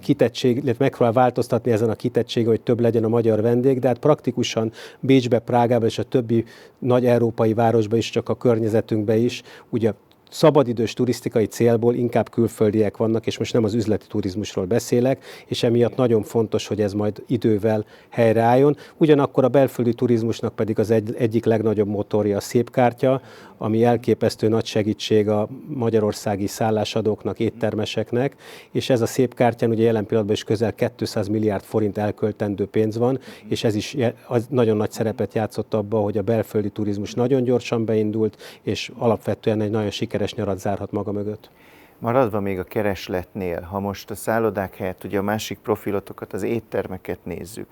kitettség, 0.00 0.56
illetve 0.56 0.84
megpróbál 0.84 1.12
változtatni 1.12 1.70
ezen 1.70 1.90
a 1.90 1.94
kitettségen, 1.94 2.48
hogy 2.48 2.60
több 2.60 2.80
legyen 2.80 3.04
a 3.04 3.08
magyar 3.08 3.40
vendég, 3.40 3.78
de 3.78 3.88
hát 3.88 3.98
praktikusan 3.98 4.72
Bécsbe, 5.00 5.38
Prágába 5.38 5.86
és 5.86 5.98
a 5.98 6.02
többi 6.02 6.44
nagy 6.78 7.06
európai 7.06 7.54
városba 7.54 7.96
is, 7.96 8.10
csak 8.10 8.28
a 8.28 8.36
környezetünkbe 8.36 9.16
is, 9.16 9.42
ugye 9.68 9.92
szabadidős 10.34 10.92
turisztikai 10.92 11.44
célból 11.44 11.94
inkább 11.94 12.30
külföldiek 12.30 12.96
vannak, 12.96 13.26
és 13.26 13.38
most 13.38 13.52
nem 13.52 13.64
az 13.64 13.74
üzleti 13.74 14.06
turizmusról 14.06 14.64
beszélek, 14.64 15.24
és 15.46 15.62
emiatt 15.62 15.96
nagyon 15.96 16.22
fontos, 16.22 16.66
hogy 16.66 16.80
ez 16.80 16.92
majd 16.92 17.22
idővel 17.26 17.84
helyreálljon. 18.08 18.76
Ugyanakkor 18.96 19.44
a 19.44 19.48
belföldi 19.48 19.94
turizmusnak 19.94 20.54
pedig 20.54 20.78
az 20.78 20.90
egy, 20.90 21.14
egyik 21.18 21.44
legnagyobb 21.44 21.88
motorja 21.88 22.36
a 22.36 22.40
szépkártya, 22.40 23.20
ami 23.58 23.84
elképesztő 23.84 24.48
nagy 24.48 24.64
segítség 24.64 25.28
a 25.28 25.48
magyarországi 25.66 26.46
szállásadóknak, 26.46 27.40
éttermeseknek, 27.40 28.36
és 28.70 28.90
ez 28.90 29.00
a 29.00 29.06
szépkártyán 29.06 29.70
ugye 29.70 29.82
jelen 29.82 30.06
pillanatban 30.06 30.36
is 30.36 30.44
közel 30.44 30.74
200 30.96 31.28
milliárd 31.28 31.62
forint 31.64 31.98
elköltendő 31.98 32.66
pénz 32.66 32.98
van, 32.98 33.18
és 33.48 33.64
ez 33.64 33.74
is 33.74 33.96
az 34.26 34.46
nagyon 34.50 34.76
nagy 34.76 34.90
szerepet 34.90 35.34
játszott 35.34 35.74
abban, 35.74 36.02
hogy 36.02 36.18
a 36.18 36.22
belföldi 36.22 36.70
turizmus 36.70 37.14
nagyon 37.14 37.42
gyorsan 37.42 37.84
beindult, 37.84 38.36
és 38.62 38.90
alapvetően 38.98 39.60
egy 39.60 39.70
nagyon 39.70 39.90
sikeres 39.90 40.23
nyarat 40.32 40.58
zárhat 40.58 40.92
maga 40.92 41.12
mögött. 41.12 41.50
Maradva 41.98 42.40
még 42.40 42.58
a 42.58 42.64
keresletnél, 42.64 43.60
ha 43.60 43.80
most 43.80 44.10
a 44.10 44.14
szállodák 44.14 44.76
helyett 44.76 45.04
ugye 45.04 45.18
a 45.18 45.22
másik 45.22 45.58
profilotokat, 45.58 46.32
az 46.32 46.42
éttermeket 46.42 47.18
nézzük, 47.22 47.66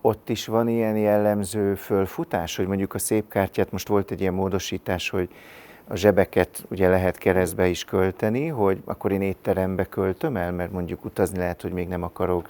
ott 0.00 0.28
is 0.28 0.46
van 0.46 0.68
ilyen 0.68 0.96
jellemző 0.96 1.74
fölfutás, 1.74 2.56
hogy 2.56 2.66
mondjuk 2.66 2.94
a 2.94 2.98
szép 2.98 3.28
kártyát, 3.28 3.72
most 3.72 3.88
volt 3.88 4.10
egy 4.10 4.20
ilyen 4.20 4.34
módosítás, 4.34 5.10
hogy 5.10 5.28
a 5.88 5.96
zsebeket 5.96 6.66
ugye 6.70 6.88
lehet 6.88 7.18
keresztbe 7.18 7.66
is 7.66 7.84
költeni, 7.84 8.46
hogy 8.46 8.82
akkor 8.84 9.12
én 9.12 9.22
étterembe 9.22 9.84
költöm 9.84 10.36
el, 10.36 10.52
mert 10.52 10.72
mondjuk 10.72 11.04
utazni 11.04 11.38
lehet, 11.38 11.62
hogy 11.62 11.72
még 11.72 11.88
nem 11.88 12.02
akarok, 12.02 12.48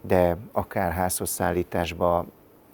de 0.00 0.36
akár 0.52 0.92
házhoz 0.92 1.30
szállításba 1.30 2.26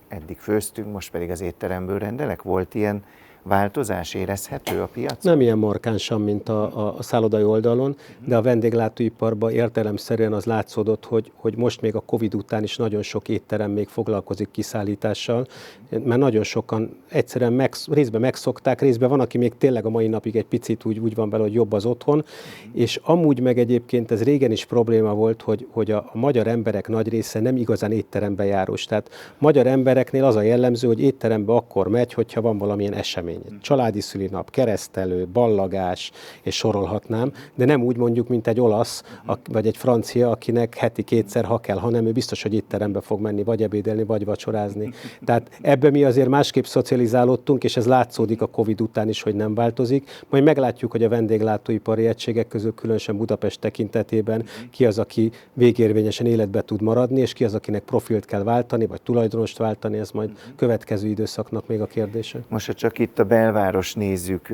eddig 0.09 0.39
főztünk, 0.39 0.93
most 0.93 1.11
pedig 1.11 1.31
az 1.31 1.41
étteremből 1.41 1.99
rendelek. 1.99 2.43
Volt 2.43 2.75
ilyen 2.75 3.05
változás 3.43 4.15
érezhető 4.15 4.81
a 4.81 4.87
piac? 4.87 5.25
Nem 5.25 5.41
ilyen 5.41 5.59
markánsan, 5.59 6.21
mint 6.21 6.49
a, 6.49 6.87
a, 6.87 6.95
a 6.99 7.03
szállodai 7.03 7.43
oldalon, 7.43 7.97
de 8.25 8.37
a 8.37 8.43
vendéglátóiparban 8.43 9.51
értelemszerűen 9.51 10.33
az 10.33 10.45
látszódott, 10.45 11.05
hogy, 11.05 11.33
hogy 11.35 11.57
most 11.57 11.81
még 11.81 11.95
a 11.95 12.01
Covid 12.01 12.35
után 12.35 12.63
is 12.63 12.77
nagyon 12.77 13.03
sok 13.03 13.29
étterem 13.29 13.71
még 13.71 13.89
foglalkozik 13.89 14.51
kiszállítással, 14.51 15.47
mert 15.89 16.17
nagyon 16.17 16.43
sokan 16.43 16.97
egyszerűen 17.09 17.53
meg, 17.53 17.75
részben 17.91 18.21
megszokták, 18.21 18.81
részben 18.81 19.09
van, 19.09 19.21
aki 19.21 19.39
még 19.39 19.53
tényleg 19.59 19.85
a 19.85 19.91
mai 19.91 20.07
napig 20.07 20.37
egy 20.37 20.47
picit 20.47 20.85
úgy, 20.85 20.99
úgy 20.99 21.15
van 21.15 21.31
vele, 21.31 21.43
hogy 21.43 21.53
jobb 21.53 21.73
az 21.73 21.85
otthon, 21.85 22.25
és 22.73 23.01
amúgy 23.03 23.41
meg 23.41 23.59
egyébként 23.59 24.11
ez 24.11 24.23
régen 24.23 24.53
is 24.53 24.65
probléma 24.65 25.15
volt, 25.15 25.43
hogy, 25.43 25.67
hogy 25.71 25.91
a, 25.91 26.11
a 26.13 26.19
magyar 26.19 26.47
emberek 26.47 26.89
nagy 26.89 27.09
része 27.09 27.41
nem 27.41 27.57
igazán 27.57 27.93
étterembe 27.93 28.45
járós. 28.45 28.85
Tehát 28.85 29.11
magyar 29.39 29.67
embereknél 29.67 30.25
az 30.25 30.37
a 30.37 30.43
jellemző, 30.43 30.87
hogy 30.87 31.01
étterembe 31.01 31.53
akkor 31.53 31.89
megy, 31.89 32.13
hogyha 32.13 32.41
van 32.41 32.59
valamilyen 32.59 32.95
esemény 32.95 33.32
esemény. 33.33 33.61
Családi 33.61 34.01
szülinap, 34.01 34.51
keresztelő, 34.51 35.27
ballagás, 35.27 36.11
és 36.43 36.57
sorolhatnám, 36.57 37.33
de 37.55 37.65
nem 37.65 37.83
úgy 37.83 37.97
mondjuk, 37.97 38.29
mint 38.29 38.47
egy 38.47 38.61
olasz, 38.61 39.03
vagy 39.51 39.67
egy 39.67 39.77
francia, 39.77 40.31
akinek 40.31 40.77
heti 40.77 41.03
kétszer, 41.03 41.45
ha 41.45 41.59
kell, 41.59 41.77
hanem 41.79 42.07
ő 42.07 42.13
biztos, 42.13 42.43
hogy 42.43 42.55
itt 42.55 42.69
terembe 42.69 43.01
fog 43.01 43.21
menni, 43.21 43.45
vagy 43.45 43.63
ebédelni, 43.63 44.05
vagy 44.05 44.25
vacsorázni. 44.25 44.93
Tehát 45.25 45.51
ebbe 45.61 45.91
mi 45.91 46.05
azért 46.05 46.29
másképp 46.29 46.65
szocializálódtunk, 46.65 47.65
és 47.65 47.77
ez 47.77 47.87
látszódik 47.87 48.43
a 48.43 48.47
Covid 48.47 48.81
után 48.81 49.09
is, 49.09 49.23
hogy 49.23 49.35
nem 49.35 49.55
változik. 49.55 50.25
Majd 50.29 50.45
meglátjuk, 50.45 50.91
hogy 50.91 51.05
a 51.05 51.09
vendéglátóipari 51.09 52.07
egységek 52.07 52.49
közül, 52.49 52.75
különösen 52.75 53.17
Budapest 53.17 53.61
tekintetében 53.61 54.45
ki 54.71 54.87
az, 54.87 54.99
aki 54.99 55.31
végérvényesen 55.53 56.27
életbe 56.27 56.63
tud 56.63 56.83
maradni, 56.83 57.21
és 57.21 57.33
ki 57.33 57.45
az, 57.45 57.55
akinek 57.55 57.83
profilt 57.83 58.25
kell 58.25 58.43
váltani, 58.43 58.87
vagy 58.87 59.03
tulajdonost 59.03 59.59
váltani, 59.59 59.99
ez 59.99 60.11
majd 60.11 60.31
következő 60.57 61.09
időszaknak 61.09 61.67
még 61.67 61.81
a 61.81 61.87
kérdése. 61.87 62.41
Most 62.49 62.73
csak 62.73 62.99
itt 62.99 63.19
a 63.23 63.25
belváros 63.25 63.95
nézzük, 63.95 64.49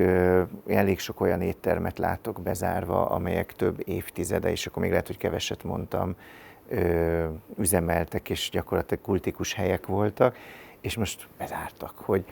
elég 0.66 0.98
sok 0.98 1.20
olyan 1.20 1.40
éttermet 1.40 1.98
látok 1.98 2.40
bezárva, 2.42 3.06
amelyek 3.06 3.52
több 3.52 3.82
évtizede, 3.84 4.50
és 4.50 4.66
akkor 4.66 4.82
még 4.82 4.90
lehet, 4.90 5.06
hogy 5.06 5.16
keveset 5.16 5.64
mondtam, 5.64 6.14
üzemeltek, 7.58 8.30
és 8.30 8.48
gyakorlatilag 8.52 9.02
kultikus 9.04 9.54
helyek 9.54 9.86
voltak, 9.86 10.36
és 10.80 10.96
most 10.96 11.28
bezártak, 11.38 11.92
hogy 11.96 12.24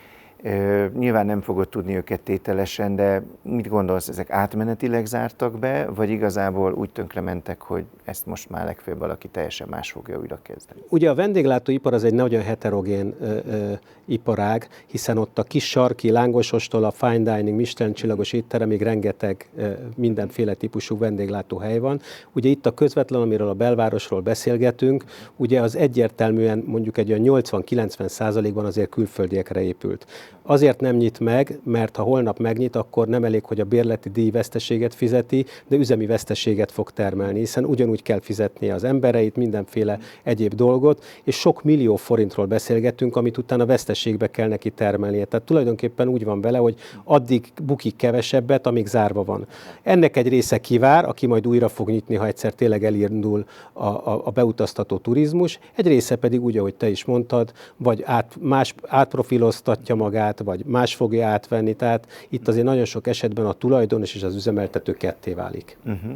Nyilván 0.99 1.27
nem 1.27 1.40
fogod 1.40 1.68
tudni 1.68 1.96
őket 1.96 2.20
tételesen, 2.20 2.96
de 2.96 3.22
mit 3.42 3.68
gondolsz, 3.68 4.09
ezek 4.09 4.31
átmenetileg 4.31 5.07
zártak 5.07 5.59
be, 5.59 5.87
vagy 5.94 6.11
igazából 6.11 6.72
úgy 6.72 6.90
tönkrementek, 6.90 7.61
hogy 7.62 7.85
ezt 8.05 8.27
most 8.27 8.51
már 8.51 8.64
legfőbb 8.64 8.99
valaki 8.99 9.29
teljesen 9.29 9.68
más 9.70 9.90
fogja 9.90 10.18
újra 10.18 10.38
kezdeni? 10.42 10.81
Ugye 10.88 11.11
a 11.11 11.14
vendéglátóipar 11.14 11.94
az 11.94 12.05
egy 12.05 12.14
nagyon 12.14 12.42
heterogén 12.42 13.14
ö, 13.20 13.37
ö, 13.51 13.72
iparág, 14.05 14.68
hiszen 14.87 15.18
ott 15.18 15.38
a 15.38 15.42
kis 15.42 15.68
sarki, 15.68 16.11
lángosostól 16.11 16.85
a 16.85 16.90
fine 16.90 17.37
dining, 17.37 17.57
Michelin 17.57 17.94
csillagos 17.94 18.33
étteremig 18.33 18.83
rengeteg 18.83 19.49
ö, 19.57 19.70
mindenféle 19.96 20.55
típusú 20.55 20.99
vendéglátóhely 20.99 21.79
van. 21.79 22.01
Ugye 22.33 22.49
itt 22.49 22.66
a 22.66 22.75
közvetlen, 22.75 23.20
amiről 23.20 23.49
a 23.49 23.55
belvárosról 23.55 24.20
beszélgetünk, 24.20 25.05
ugye 25.37 25.61
az 25.61 25.77
egyértelműen 25.77 26.62
mondjuk 26.66 26.99
egy 26.99 27.12
olyan 27.12 27.42
80-90 27.42 28.09
százalékban 28.09 28.64
azért 28.64 28.88
külföldiekre 28.88 29.62
épült. 29.62 30.07
Azért 30.43 30.81
nem 30.81 30.97
nyit 30.97 31.21
meg, 31.21 31.59
mert 31.62 31.97
ha 31.97 32.03
holnap 32.03 32.39
megnyit, 32.39 32.77
akkor 32.77 33.09
nem 33.09 33.25
elég, 33.25 33.45
hogy 33.45 33.61
a 33.61 33.65
bérleti 33.65 34.09
díj 34.09 34.31
veszteséget 34.31 34.95
fizeti, 34.95 35.47
de 35.69 35.77
üzemi 35.77 36.07
veszteséget 36.07 36.73
fog 36.73 36.91
termelni, 36.91 37.39
hiszen 37.39 37.65
ugyanúgy 37.65 38.03
kell 38.03 38.21
fizetnie 38.21 38.75
az 38.75 38.85
embereit, 38.85 39.37
mindenféle 39.37 39.99
egyéb 40.23 40.55
dolgot, 40.55 41.05
és 41.25 41.37
sok 41.37 41.62
millió 41.62 41.97
forintról 41.97 42.47
beszélgetünk, 42.47 43.17
amit 43.17 43.39
utána 43.39 43.67
veszteségbe 43.67 44.31
kell 44.31 44.49
neki 44.49 44.71
termelnie. 44.71 45.25
Tehát 45.25 45.47
tulajdonképpen 45.47 46.09
úgy 46.09 46.25
van 46.25 46.41
vele, 46.41 46.59
hogy 46.59 46.75
addig 47.05 47.53
bukik 47.62 47.97
kevesebbet, 47.97 48.67
amíg 48.67 48.87
zárva 48.87 49.25
van. 49.25 49.47
Ennek 49.83 50.17
egy 50.17 50.29
része 50.29 50.59
kivár, 50.59 51.05
aki 51.05 51.27
majd 51.27 51.47
újra 51.47 51.69
fog 51.69 51.89
nyitni, 51.89 52.15
ha 52.15 52.27
egyszer 52.27 52.53
tényleg 52.53 52.85
elindul 52.85 53.45
a, 53.73 53.87
a, 53.87 54.23
a 54.25 54.31
beutaztató 54.31 54.97
turizmus, 54.97 55.59
egy 55.77 55.87
része 55.87 56.17
pedig 56.17 56.43
úgy, 56.43 56.59
ahogy 56.59 56.75
te 56.75 56.89
is 56.89 57.05
mondtad, 57.05 57.53
vagy 57.77 58.03
át, 58.05 58.37
más 58.41 58.75
átprofiloztatja 58.87 59.95
magát, 59.95 60.16
vagy 60.45 60.65
más 60.65 60.95
fogja 60.95 61.27
átvenni. 61.27 61.75
Tehát 61.75 62.27
itt 62.29 62.49
azért 62.49 62.65
nagyon 62.65 62.85
sok 62.85 63.07
esetben 63.07 63.47
a 63.47 63.53
tulajdonos 63.53 64.15
és 64.15 64.23
az 64.23 64.35
üzemeltető 64.35 64.93
ketté 64.93 65.33
válik. 65.33 65.79
Uh-huh. 65.85 66.13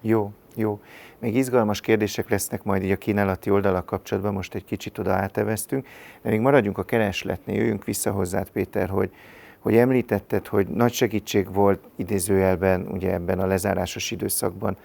Jó, 0.00 0.32
jó. 0.54 0.80
Még 1.18 1.36
izgalmas 1.36 1.80
kérdések 1.80 2.30
lesznek 2.30 2.62
majd 2.62 2.82
így 2.82 2.90
a 2.90 2.96
kínálati 2.96 3.50
oldalak 3.50 3.86
kapcsolatban, 3.86 4.32
most 4.32 4.54
egy 4.54 4.64
kicsit 4.64 4.98
oda 4.98 5.12
áteveztünk, 5.12 5.86
de 6.22 6.30
még 6.30 6.40
maradjunk 6.40 6.78
a 6.78 6.82
keresletnél, 6.82 7.56
jöjjünk 7.56 7.84
vissza 7.84 8.10
hozzád, 8.10 8.50
Péter, 8.50 8.88
hogy, 8.88 9.10
hogy 9.58 9.76
említetted, 9.76 10.46
hogy 10.46 10.68
nagy 10.68 10.92
segítség 10.92 11.52
volt 11.52 11.80
idézőjelben, 11.96 12.86
ugye 12.90 13.12
ebben 13.12 13.38
a 13.38 13.46
lezárásos 13.46 14.10
időszakban 14.10 14.76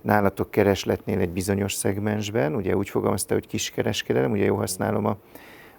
nálatok 0.00 0.50
keresletnél 0.50 1.18
egy 1.18 1.30
bizonyos 1.30 1.72
szegmensben, 1.72 2.54
ugye 2.54 2.76
úgy 2.76 2.88
fogalmazta, 2.88 3.34
hogy 3.34 3.46
kiskereskedelem, 3.46 4.30
ugye 4.30 4.44
jó 4.44 4.56
használom 4.56 5.04
a, 5.04 5.16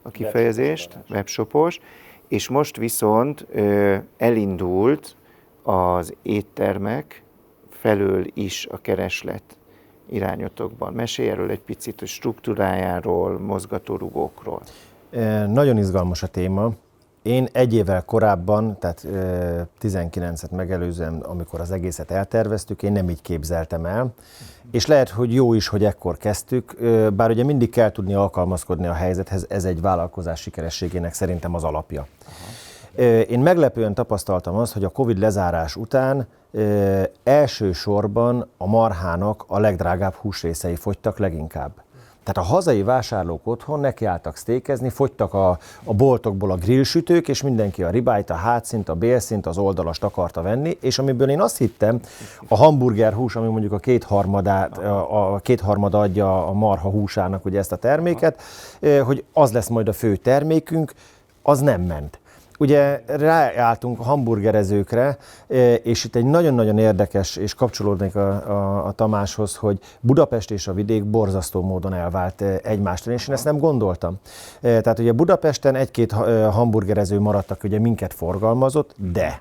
a 0.02 0.12
kifejezést, 0.12 0.98
webshopos, 1.10 1.80
és 2.28 2.50
most 2.50 2.78
viszont 2.78 3.48
elindult 4.18 5.16
az 5.64 6.16
éttermek 6.22 7.24
felől 7.70 8.26
is 8.34 8.68
a 8.72 8.78
kereslet 8.78 9.58
irányotokban. 10.10 10.94
Mesélj 10.94 11.30
erről 11.30 11.50
egy 11.50 11.62
picit 11.62 12.02
a 12.02 12.06
struktúrájáról, 12.06 13.40
mozgatórugókról. 13.40 14.62
Nagyon 15.48 15.78
izgalmas 15.78 16.24
a 16.24 16.28
téma. 16.28 16.72
Én 17.26 17.48
egy 17.52 17.74
évvel 17.74 18.02
korábban, 18.02 18.78
tehát 18.80 19.08
19-et 19.82 20.50
megelőzően, 20.52 21.20
amikor 21.20 21.60
az 21.60 21.72
egészet 21.72 22.12
elterveztük, 22.12 22.84
én 22.84 22.92
nem 22.92 23.10
így 23.10 23.22
képzeltem 23.22 23.86
el. 23.86 24.14
És 24.72 24.86
lehet, 24.86 25.10
hogy 25.10 25.34
jó 25.34 25.54
is, 25.54 25.68
hogy 25.68 25.86
ekkor 25.86 26.18
kezdtük, 26.18 26.76
bár 27.14 27.30
ugye 27.30 27.44
mindig 27.44 27.70
kell 27.70 27.92
tudni 27.92 28.14
alkalmazkodni 28.14 28.88
a 28.88 28.94
helyzethez, 28.94 29.46
ez 29.50 29.66
egy 29.66 29.82
vállalkozás 29.82 30.42
sikerességének 30.42 31.14
szerintem 31.14 31.54
az 31.54 31.64
alapja. 31.64 32.08
Én 33.28 33.40
meglepően 33.40 33.94
tapasztaltam 33.94 34.56
azt, 34.56 34.74
hogy 34.74 34.84
a 34.84 34.90
Covid 34.90 35.18
lezárás 35.18 35.76
után 35.76 36.28
elsősorban 37.24 38.48
a 38.58 38.66
marhának 38.68 39.44
a 39.48 39.60
legdrágább 39.60 40.14
húsrészei 40.14 40.76
fogytak 40.76 41.18
leginkább. 41.18 41.72
Tehát 42.26 42.50
a 42.50 42.54
hazai 42.54 42.84
vásárlók 42.84 43.48
otthon 43.48 43.80
nekiálltak 43.80 44.36
sztékezni, 44.36 44.90
fogytak 44.90 45.34
a, 45.34 45.58
a 45.84 45.94
boltokból 45.94 46.52
a 46.52 46.56
grillsütők, 46.56 47.28
és 47.28 47.42
mindenki 47.42 47.84
a 47.84 47.90
ribájt, 47.90 48.30
a 48.30 48.34
hátszint, 48.34 48.90
a 48.90 48.96
bélszint, 48.96 49.46
az 49.46 49.58
oldalast 49.58 50.04
akarta 50.04 50.42
venni, 50.42 50.78
és 50.82 51.00
amiből 51.00 51.30
én 51.30 51.42
azt 51.42 51.58
hittem, 51.58 52.00
a 52.48 52.56
hamburger 52.56 53.14
hús, 53.14 53.36
ami 53.36 53.48
mondjuk 53.48 53.72
a 53.72 53.78
kétharmadát, 53.78 54.78
a, 54.78 55.34
a 55.34 55.40
kétharmad 55.40 55.94
adja 55.94 56.48
a 56.48 56.54
marha 56.54 56.90
húsának 56.90 57.46
ugye 57.46 57.60
ezt 57.60 57.72
a 57.72 57.76
terméket, 57.76 58.42
hogy 59.04 59.24
az 59.34 59.52
lesz 59.52 59.68
majd 59.68 59.88
a 59.88 59.94
fő 59.94 60.16
termékünk, 60.16 60.94
az 61.42 61.60
nem 61.60 61.82
ment. 61.82 62.20
Ugye 62.60 63.02
ráálltunk 63.06 64.00
a 64.00 64.04
hamburgerezőkre, 64.04 65.18
e, 65.48 65.74
és 65.74 66.04
itt 66.04 66.15
egy 66.15 66.26
nagyon-nagyon 66.26 66.78
érdekes, 66.78 67.36
és 67.36 67.54
kapcsolódnék 67.54 68.15
a, 68.15 68.30
a, 68.50 68.86
a 68.86 68.91
Tamáshoz, 68.91 69.56
hogy 69.56 69.80
Budapest 70.00 70.52
és 70.52 70.68
a 70.68 70.74
vidék 70.74 71.04
borzasztó 71.04 71.62
módon 71.62 71.94
elvált 71.94 72.41
e, 72.41 72.60
egymástól, 72.63 73.13
és 73.13 73.28
én 73.28 73.34
ezt 73.34 73.46
nem 73.46 73.58
gondoltam. 73.58 74.15
E, 74.62 74.82
tehát 74.82 75.00
ugye 75.00 75.12
Budapesten 75.12 75.76
egy-két 75.76 76.12
hamburgerező 76.52 77.20
maradtak, 77.20 77.63
ugye 77.63 77.80
minket 77.80 78.13
forgalmazott, 78.13 78.96
de 79.12 79.39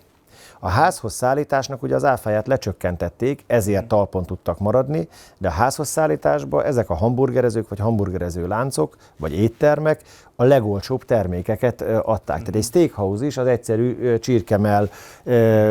a 0.65 0.69
házhoz 0.69 1.13
szállításnak 1.13 1.83
ugye 1.83 1.95
az 1.95 2.05
áfáját 2.05 2.47
lecsökkentették, 2.47 3.45
ezért 3.47 3.87
talpon 3.87 4.25
tudtak 4.25 4.59
maradni, 4.59 5.09
de 5.39 5.49
a 5.49 5.51
házhoz 5.51 5.89
szállításba 5.89 6.65
ezek 6.65 6.91
a 6.91 6.95
hamburgerezők, 6.95 7.69
vagy 7.69 7.79
hamburgerező 7.79 8.47
láncok, 8.47 8.97
vagy 9.17 9.33
éttermek 9.33 10.01
a 10.37 10.45
legolcsóbb 10.45 11.05
termékeket 11.05 11.81
adták. 11.81 12.39
Tehát 12.39 12.55
egy 12.55 12.63
steakhouse 12.63 13.27
is 13.27 13.37
az 13.37 13.47
egyszerű 13.47 14.19
csirkemel 14.19 14.89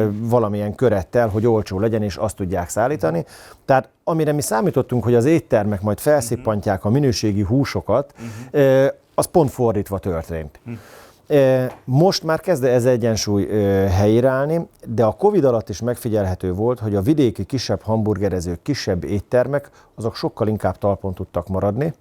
valamilyen 0.10 0.76
körettel, 0.76 1.28
hogy 1.28 1.48
olcsó 1.48 1.80
legyen, 1.80 2.04
és 2.04 2.16
azt 2.16 2.36
tudják 2.36 2.70
szállítani. 2.70 3.26
Tehát 3.66 3.90
amire 4.04 4.32
mi 4.32 4.42
számítottunk, 4.42 5.04
hogy 5.04 5.16
az 5.16 5.26
éttermek 5.26 5.82
majd 5.82 6.00
felszippantják 6.00 6.86
a 6.86 6.90
minőségi 6.90 7.42
húsokat, 7.42 8.14
az 9.16 9.26
pont 9.26 9.52
fordítva 9.52 10.00
történt. 10.00 10.60
Most 11.86 12.24
már 12.24 12.40
kezd 12.40 12.64
ez 12.64 12.86
egyensúly 12.86 13.48
helyreállni, 13.88 14.68
de 14.88 15.04
a 15.04 15.12
Covid 15.12 15.44
alatt 15.44 15.70
is 15.70 15.82
megfigyelhető 15.82 16.54
volt, 16.54 16.80
hogy 16.80 16.96
a 16.96 17.02
vidéki 17.02 17.44
kisebb 17.44 17.82
hamburgerezők, 17.82 18.62
kisebb 18.62 19.04
éttermek, 19.04 19.70
azok 19.96 20.16
sokkal 20.16 20.48
inkább 20.48 20.78
talpon 20.78 21.14
tudtak 21.14 21.48
maradni, 21.48 21.94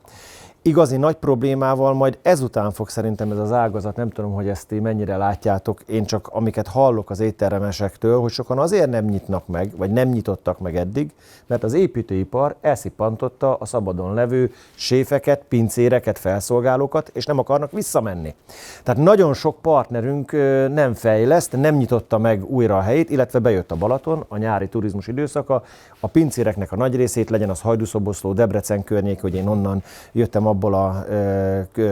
igazi 0.62 0.96
nagy 0.96 1.14
problémával 1.14 1.94
majd 1.94 2.18
ezután 2.22 2.70
fog 2.70 2.88
szerintem 2.88 3.31
ez 3.31 3.38
az 3.38 3.53
ágazat, 3.53 3.96
nem 3.96 4.11
tudom, 4.11 4.33
hogy 4.33 4.48
ezt 4.48 4.66
ti 4.66 4.81
mennyire 4.81 5.16
látjátok, 5.16 5.83
én 5.87 6.05
csak 6.05 6.29
amiket 6.33 6.66
hallok 6.66 7.11
az 7.11 7.20
étteremesektől, 7.20 8.20
hogy 8.20 8.31
sokan 8.31 8.59
azért 8.59 8.90
nem 8.90 9.05
nyitnak 9.05 9.46
meg, 9.46 9.77
vagy 9.77 9.90
nem 9.90 10.09
nyitottak 10.09 10.59
meg 10.59 10.77
eddig, 10.77 11.11
mert 11.46 11.64
az 11.64 11.72
építőipar 11.72 12.55
elszippantotta 12.61 13.55
a 13.55 13.64
szabadon 13.64 14.14
levő 14.14 14.53
séfeket, 14.75 15.42
pincéreket, 15.48 16.18
felszolgálókat, 16.18 17.11
és 17.12 17.27
nem 17.27 17.38
akarnak 17.38 17.70
visszamenni. 17.72 18.35
Tehát 18.83 19.03
nagyon 19.03 19.35
sok 19.35 19.57
partnerünk 19.61 20.33
nem 20.72 20.94
fejleszt, 20.94 21.57
nem 21.57 21.75
nyitotta 21.75 22.18
meg 22.18 22.51
újra 22.51 22.77
a 22.77 22.81
helyét, 22.81 23.11
illetve 23.11 23.38
bejött 23.38 23.70
a 23.70 23.77
Balaton, 23.77 24.25
a 24.29 24.37
nyári 24.37 24.68
turizmus 24.68 25.07
időszaka, 25.07 25.62
a 26.01 26.07
pincéreknek 26.07 26.72
a 26.72 26.77
nagy 26.77 26.96
részét 26.96 27.31
legyen 27.31 27.51
az 27.51 27.61
Hajdúszoboszló, 27.61 28.33
Debrecen 28.33 28.85
környék, 28.85 29.20
hogy 29.20 29.35
én 29.35 29.48
onnan 29.48 29.83
jöttem 30.12 30.46
abból 30.52 30.74
a 30.74 31.04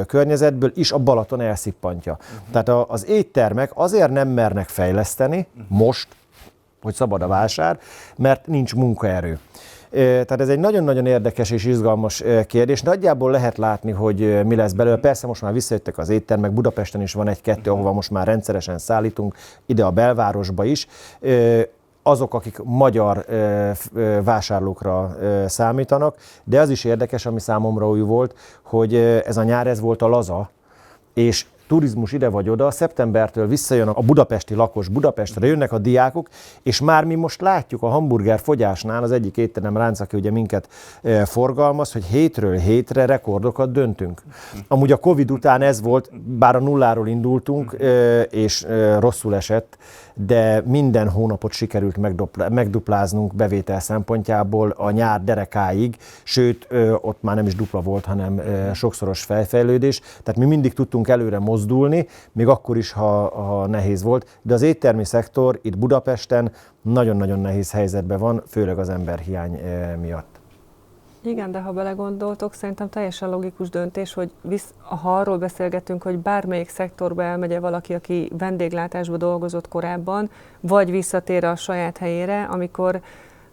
környezetből, 0.07 0.73
is 0.75 0.92
a 0.92 0.99
Balaton 0.99 1.40
elszippantja. 1.40 2.18
Uh-huh. 2.20 2.62
Tehát 2.64 2.87
az 2.88 3.07
éttermek 3.07 3.70
azért 3.75 4.11
nem 4.11 4.29
mernek 4.29 4.68
fejleszteni 4.68 5.46
uh-huh. 5.51 5.79
most, 5.79 6.09
hogy 6.83 6.94
szabad 6.94 7.23
a 7.23 7.27
vásár, 7.27 7.79
mert 8.16 8.46
nincs 8.46 8.75
munkaerő. 8.75 9.38
Tehát 9.90 10.40
ez 10.40 10.49
egy 10.49 10.59
nagyon-nagyon 10.59 11.07
érdekes 11.07 11.51
és 11.51 11.64
izgalmas 11.64 12.23
kérdés. 12.46 12.83
Nagyjából 12.83 13.31
lehet 13.31 13.59
látni, 13.59 13.90
hogy 13.90 14.44
mi 14.46 14.55
lesz 14.55 14.73
belőle. 14.73 14.96
Persze 14.96 15.27
most 15.27 15.42
már 15.42 15.53
visszajöttek 15.53 15.99
az 15.99 16.09
éttermek, 16.09 16.53
Budapesten 16.53 17.01
is 17.01 17.12
van 17.12 17.29
egy-kettő, 17.29 17.70
ahova 17.70 17.92
most 17.92 18.11
már 18.11 18.27
rendszeresen 18.27 18.79
szállítunk, 18.79 19.37
ide 19.66 19.85
a 19.85 19.90
belvárosba 19.90 20.64
is 20.64 20.87
azok, 22.03 22.35
akik 22.35 22.61
magyar 22.65 23.25
vásárlókra 24.25 25.17
számítanak, 25.47 26.17
de 26.45 26.61
az 26.61 26.71
is 26.71 26.85
érdekes, 26.85 27.27
ami 27.27 27.41
számomra 27.41 27.89
új 27.89 28.01
volt, 28.01 28.35
hogy 28.63 28.95
ez 29.27 29.37
a 29.37 29.43
nyár 29.43 29.67
ez 29.67 29.81
volt 29.81 30.03
a 30.03 30.09
laza, 30.09 30.51
és 31.15 31.47
turizmus 31.69 32.13
ide 32.13 32.29
vagy 32.29 32.49
oda, 32.49 32.71
szeptembertől 32.71 33.47
visszajön 33.47 33.89
a 33.89 34.01
budapesti 34.01 34.55
lakos 34.55 34.89
Budapestre, 34.89 35.47
jönnek 35.47 35.73
a 35.73 35.79
diákok, 35.79 36.29
és 36.63 36.81
már 36.81 37.05
mi 37.05 37.15
most 37.15 37.41
látjuk 37.41 37.83
a 37.83 37.89
hamburger 37.89 38.41
fogyásnál, 38.41 39.03
az 39.03 39.13
egyik 39.13 39.37
étterem 39.37 39.77
ránc, 39.77 40.01
aki 40.01 40.17
ugye 40.17 40.31
minket 40.31 40.69
forgalmaz, 41.25 41.93
hogy 41.93 42.05
hétről 42.05 42.57
hétre 42.57 43.07
rekordokat 43.07 43.73
döntünk. 43.73 44.23
Amúgy 44.69 44.93
a 44.93 44.97
Covid 44.97 45.31
után 45.31 45.63
ez 45.63 45.81
volt, 45.81 46.11
bár 46.23 46.57
a 46.57 46.61
nulláról 46.61 47.09
indultunk, 47.09 47.77
és 48.31 48.67
rosszul 48.99 49.35
esett, 49.35 49.79
de 50.27 50.63
minden 50.67 51.09
hónapot 51.09 51.53
sikerült 51.53 51.97
megdupláznunk 52.51 53.35
bevétel 53.35 53.81
szempontjából 53.81 54.71
a 54.71 54.91
nyár 54.91 55.25
derekáig, 55.25 55.97
sőt, 56.23 56.67
ott 57.01 57.23
már 57.23 57.37
nem 57.37 57.47
is 57.47 57.55
dupla 57.55 57.81
volt, 57.81 58.05
hanem 58.05 58.41
sokszoros 58.75 59.23
felfejlődés, 59.23 60.01
tehát 60.23 60.41
mi 60.41 60.45
mindig 60.45 60.73
tudtunk 60.73 61.09
előre 61.09 61.39
mozdulni, 61.39 62.07
még 62.33 62.49
akkor 62.49 62.77
is, 62.77 62.93
ha, 62.93 63.43
ha 63.43 63.67
nehéz 63.67 64.03
volt, 64.03 64.39
de 64.43 64.55
az 64.55 64.63
éttermi 64.63 65.05
szektor 65.05 65.59
itt 65.63 65.79
Budapesten 65.79 66.53
nagyon-nagyon 66.83 67.41
nehéz 67.41 67.71
helyzetben 67.71 68.19
van, 68.19 68.43
főleg 68.47 68.79
az 68.79 68.89
emberhiány 68.89 69.61
miatt. 70.01 70.30
Igen, 71.23 71.51
de 71.51 71.61
ha 71.61 71.73
belegondoltok, 71.73 72.55
szerintem 72.55 72.89
teljesen 72.89 73.31
logikus 73.31 73.69
döntés, 73.69 74.15
hogy 74.15 74.31
visz, 74.41 74.75
ha 74.79 75.19
arról 75.19 75.39
beszélgetünk, 75.39 76.03
hogy 76.03 76.19
bármelyik 76.19 76.69
szektorba 76.69 77.23
elmegye 77.23 77.61
valaki, 77.61 77.95
aki 77.95 78.31
vendéglátásba 78.39 79.17
dolgozott 79.17 79.69
korábban, 79.69 80.31
vagy 80.61 80.91
visszatér 80.91 81.45
a 81.45 81.57
saját 81.57 81.99
helyére, 81.99 82.45
amikor 82.45 83.01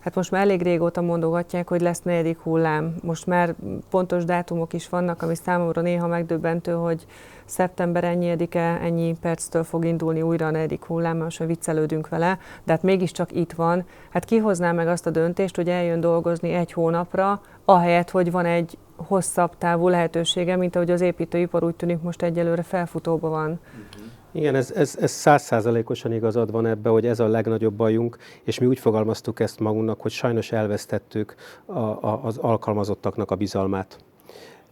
Hát 0.07 0.15
most 0.15 0.31
már 0.31 0.41
elég 0.41 0.61
régóta 0.61 1.01
mondogatják, 1.01 1.69
hogy 1.69 1.81
lesz 1.81 2.01
negyedik 2.01 2.39
hullám. 2.39 2.95
Most 3.03 3.25
már 3.25 3.55
pontos 3.89 4.25
dátumok 4.25 4.73
is 4.73 4.89
vannak, 4.89 5.21
ami 5.21 5.35
számomra 5.35 5.81
néha 5.81 6.07
megdöbbentő, 6.07 6.71
hogy 6.71 7.05
szeptember 7.45 8.03
ennyiedike, 8.03 8.79
ennyi 8.81 9.15
perctől 9.21 9.63
fog 9.63 9.85
indulni 9.85 10.21
újra 10.21 10.45
a 10.45 10.51
negyedik 10.51 10.83
hullám, 10.83 11.17
most 11.17 11.43
viccelődünk 11.43 12.09
vele, 12.09 12.39
de 12.63 12.71
hát 12.71 12.83
mégiscsak 12.83 13.31
itt 13.31 13.51
van. 13.51 13.85
Hát 14.09 14.25
kihozná 14.25 14.71
meg 14.71 14.87
azt 14.87 15.05
a 15.05 15.09
döntést, 15.09 15.55
hogy 15.55 15.69
eljön 15.69 15.99
dolgozni 15.99 16.53
egy 16.53 16.73
hónapra, 16.73 17.41
ahelyett, 17.65 18.09
hogy 18.09 18.31
van 18.31 18.45
egy 18.45 18.77
hosszabb 18.95 19.57
távú 19.57 19.87
lehetősége, 19.87 20.55
mint 20.55 20.75
ahogy 20.75 20.91
az 20.91 21.01
építőipar 21.01 21.63
úgy 21.63 21.75
tűnik 21.75 22.01
most 22.01 22.21
egyelőre 22.21 22.63
felfutóban 22.63 23.31
van. 23.31 23.59
Igen, 24.37 24.55
ez, 24.55 24.71
ez, 24.71 24.97
ez 24.99 25.11
százszázalékosan 25.11 26.11
igazad 26.11 26.51
van 26.51 26.65
ebbe, 26.65 26.89
hogy 26.89 27.05
ez 27.05 27.19
a 27.19 27.27
legnagyobb 27.27 27.73
bajunk, 27.73 28.17
és 28.43 28.59
mi 28.59 28.65
úgy 28.65 28.79
fogalmaztuk 28.79 29.39
ezt 29.39 29.59
magunknak, 29.59 30.01
hogy 30.01 30.11
sajnos 30.11 30.51
elvesztettük 30.51 31.35
a, 31.65 31.79
a, 31.79 32.19
az 32.23 32.37
alkalmazottaknak 32.37 33.31
a 33.31 33.35
bizalmát. 33.35 33.97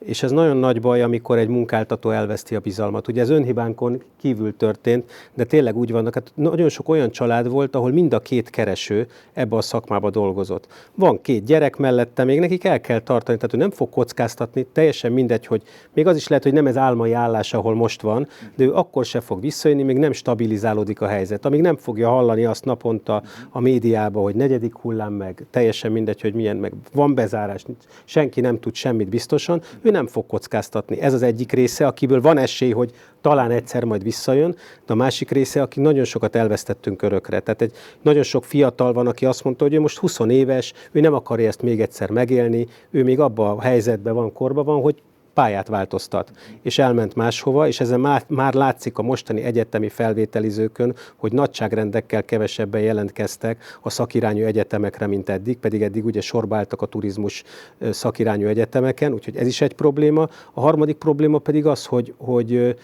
És 0.05 0.23
ez 0.23 0.31
nagyon 0.31 0.57
nagy 0.57 0.81
baj, 0.81 1.01
amikor 1.01 1.37
egy 1.37 1.47
munkáltató 1.47 2.09
elveszti 2.09 2.55
a 2.55 2.59
bizalmat. 2.59 3.07
Ugye 3.07 3.21
ez 3.21 3.29
önhibánkon 3.29 4.01
kívül 4.19 4.57
történt, 4.57 5.11
de 5.33 5.43
tényleg 5.43 5.77
úgy 5.77 5.91
vannak. 5.91 6.13
Hát 6.13 6.31
nagyon 6.35 6.69
sok 6.69 6.89
olyan 6.89 7.11
család 7.11 7.49
volt, 7.49 7.75
ahol 7.75 7.91
mind 7.91 8.13
a 8.13 8.19
két 8.19 8.49
kereső 8.49 9.07
ebbe 9.33 9.55
a 9.55 9.61
szakmába 9.61 10.09
dolgozott. 10.09 10.67
Van 10.95 11.21
két 11.21 11.43
gyerek 11.43 11.77
mellette, 11.77 12.23
még 12.23 12.39
nekik 12.39 12.63
el 12.63 12.81
kell 12.81 12.99
tartani, 12.99 13.37
tehát 13.37 13.53
ő 13.53 13.57
nem 13.57 13.71
fog 13.71 13.89
kockáztatni, 13.89 14.65
teljesen 14.71 15.11
mindegy, 15.11 15.45
hogy 15.45 15.61
még 15.93 16.07
az 16.07 16.15
is 16.15 16.27
lehet, 16.27 16.43
hogy 16.43 16.53
nem 16.53 16.67
ez 16.67 16.77
álmai 16.77 17.13
állás, 17.13 17.53
ahol 17.53 17.75
most 17.75 18.01
van, 18.01 18.27
de 18.55 18.63
ő 18.63 18.73
akkor 18.73 19.05
se 19.05 19.19
fog 19.19 19.41
visszajönni, 19.41 19.83
még 19.83 19.97
nem 19.97 20.11
stabilizálódik 20.11 21.01
a 21.01 21.07
helyzet. 21.07 21.45
Amíg 21.45 21.61
nem 21.61 21.75
fogja 21.75 22.09
hallani 22.09 22.45
azt 22.45 22.65
naponta 22.65 23.23
a 23.49 23.59
médiába, 23.59 24.21
hogy 24.21 24.35
negyedik 24.35 24.75
hullám 24.75 25.13
meg, 25.13 25.45
teljesen 25.49 25.91
mindegy, 25.91 26.21
hogy 26.21 26.33
milyen, 26.33 26.57
meg 26.57 26.73
van 26.93 27.15
bezárás, 27.15 27.65
senki 28.05 28.41
nem 28.41 28.59
tud 28.59 28.75
semmit 28.75 29.09
biztosan, 29.09 29.61
ő 29.81 29.93
nem 29.95 30.07
fog 30.07 30.25
kockáztatni. 30.25 31.01
Ez 31.01 31.13
az 31.13 31.21
egyik 31.21 31.51
része, 31.51 31.87
akiből 31.87 32.21
van 32.21 32.37
esély, 32.37 32.71
hogy 32.71 32.91
talán 33.21 33.51
egyszer 33.51 33.83
majd 33.83 34.03
visszajön, 34.03 34.55
de 34.85 34.93
a 34.93 34.95
másik 34.95 35.31
része, 35.31 35.61
aki 35.61 35.79
nagyon 35.79 36.03
sokat 36.03 36.35
elvesztettünk 36.35 37.01
örökre. 37.01 37.39
Tehát 37.39 37.61
egy 37.61 37.71
nagyon 38.01 38.23
sok 38.23 38.43
fiatal 38.43 38.93
van, 38.93 39.07
aki 39.07 39.25
azt 39.25 39.43
mondta, 39.43 39.63
hogy 39.63 39.73
ő 39.73 39.79
most 39.79 39.97
20 39.97 40.19
éves, 40.19 40.73
ő 40.91 40.99
nem 40.99 41.13
akarja 41.13 41.47
ezt 41.47 41.61
még 41.61 41.81
egyszer 41.81 42.09
megélni, 42.09 42.67
ő 42.89 43.03
még 43.03 43.19
abban 43.19 43.57
a 43.57 43.61
helyzetben 43.61 44.13
van, 44.13 44.33
korban 44.33 44.65
van, 44.65 44.81
hogy 44.81 45.01
pályát 45.35 45.67
változtat, 45.67 46.31
és 46.61 46.79
elment 46.79 47.15
máshova, 47.15 47.67
és 47.67 47.79
ezen 47.79 47.99
már, 47.99 48.23
már 48.27 48.53
látszik 48.53 48.97
a 48.97 49.01
mostani 49.01 49.41
egyetemi 49.41 49.89
felvételizőkön, 49.89 50.95
hogy 51.15 51.31
nagyságrendekkel 51.33 52.23
kevesebben 52.23 52.81
jelentkeztek 52.81 53.63
a 53.81 53.89
szakirányú 53.89 54.45
egyetemekre, 54.45 55.07
mint 55.07 55.29
eddig, 55.29 55.57
pedig 55.57 55.81
eddig 55.81 56.05
ugye 56.05 56.21
sorbáltak 56.21 56.81
a 56.81 56.85
turizmus 56.85 57.43
szakirányú 57.91 58.47
egyetemeken, 58.47 59.13
úgyhogy 59.13 59.35
ez 59.35 59.47
is 59.47 59.61
egy 59.61 59.73
probléma. 59.73 60.27
A 60.53 60.59
harmadik 60.61 60.95
probléma 60.95 61.37
pedig 61.37 61.65
az, 61.65 61.85
hogy, 61.85 62.13
hogy 62.17 62.75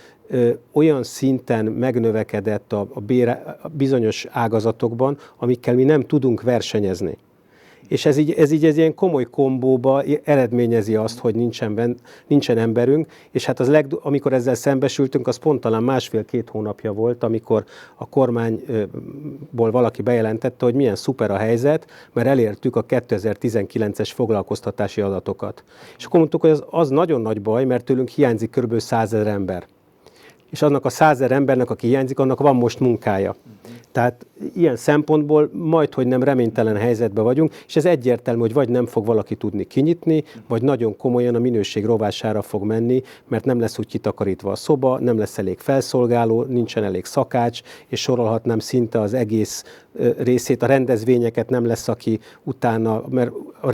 olyan 0.72 1.04
szinten 1.04 1.66
megnövekedett 1.66 2.74
a, 2.74 2.88
a, 2.94 3.00
bére, 3.00 3.58
a 3.62 3.68
bizonyos 3.68 4.26
ágazatokban, 4.30 5.18
amikkel 5.38 5.76
mi 5.76 5.84
nem 5.84 6.02
tudunk 6.02 6.42
versenyezni 6.42 7.18
és 7.92 8.06
ez 8.06 8.18
így, 8.18 8.32
ez 8.32 8.52
így 8.52 8.66
ez 8.66 8.78
ilyen 8.78 8.96
komoly 8.96 9.24
kombóba 9.24 10.04
eredményezi 10.24 10.96
azt, 10.96 11.20
hogy 11.20 11.36
nincsen, 11.36 11.76
ben, 11.76 11.98
nincsen 12.28 12.58
emberünk, 12.58 13.12
és 13.32 13.46
hát 13.46 13.60
az 13.60 13.70
leg, 13.70 13.86
amikor 14.02 14.34
ezzel 14.34 14.54
szembesültünk, 14.54 15.28
az 15.28 15.36
pont 15.36 15.62
talán 15.62 15.84
másfél-két 15.84 16.50
hónapja 16.50 16.92
volt, 16.92 17.24
amikor 17.24 17.64
a 17.96 18.10
kormányból 18.10 19.72
valaki 19.72 20.02
bejelentette, 20.02 20.66
hogy 20.66 20.74
milyen 20.74 20.96
szuper 20.96 21.32
a 21.32 21.38
helyzet, 21.38 21.86
mert 22.14 22.28
elértük 22.28 22.76
a 22.76 22.86
2019-es 22.86 24.12
foglalkoztatási 24.14 25.02
adatokat. 25.02 25.64
És 25.98 26.06
akkor 26.06 26.20
mondtuk, 26.20 26.42
hogy 26.42 26.50
az, 26.50 26.64
az 26.70 26.90
nagyon 26.90 27.22
nagy 27.22 27.42
baj, 27.42 27.66
mert 27.66 27.86
tőlünk 27.86 28.10
hiányzik 28.10 28.50
kb. 28.50 28.80
100 28.80 29.14
ezer 29.14 29.28
ember 29.28 29.66
és 30.52 30.62
annak 30.62 30.86
a 30.86 30.90
százer 30.90 31.32
embernek, 31.32 31.70
aki 31.70 31.88
hiányzik, 31.88 32.20
annak 32.20 32.40
van 32.40 32.56
most 32.56 32.80
munkája. 32.80 33.36
Tehát 33.92 34.26
ilyen 34.56 34.76
szempontból 34.76 35.50
majd, 35.54 35.94
hogy 35.94 36.08
nem 36.08 36.24
reménytelen 36.24 36.76
helyzetben 36.76 37.24
vagyunk, 37.24 37.54
és 37.68 37.76
ez 37.76 37.86
egyértelmű, 37.86 38.40
hogy 38.40 38.54
vagy 38.54 38.70
nem 38.70 38.86
fog 38.86 39.06
valaki 39.06 39.36
tudni 39.36 39.64
kinyitni, 39.64 40.24
vagy 40.48 40.62
nagyon 40.62 40.98
komolyan 40.98 41.36
a 41.36 41.40
minőség 41.40 41.86
rovására 41.86 42.42
fog 42.42 42.64
menni, 42.64 43.02
mert 43.28 43.46
nem 43.46 43.60
lesz 43.60 43.80
úgy 43.80 43.88
kitakarítva 43.88 44.52
a 44.52 44.56
szoba, 44.56 45.00
nem 45.00 45.18
lesz 45.18 45.38
elég 45.38 45.60
felszolgáló, 45.60 46.44
nincsen 46.44 46.84
elég 46.84 47.06
szakács, 47.06 47.62
és 47.88 48.02
sorolhatnám 48.02 48.60
szinte 48.60 49.00
az 49.00 49.14
egész 49.14 49.64
részét, 50.18 50.64
a 50.64 50.66
rendezvényeket 50.66 51.50
nem 51.50 51.66
lesz, 51.66 51.88
aki 51.88 52.20
utána, 52.44 53.04
mert 53.10 53.32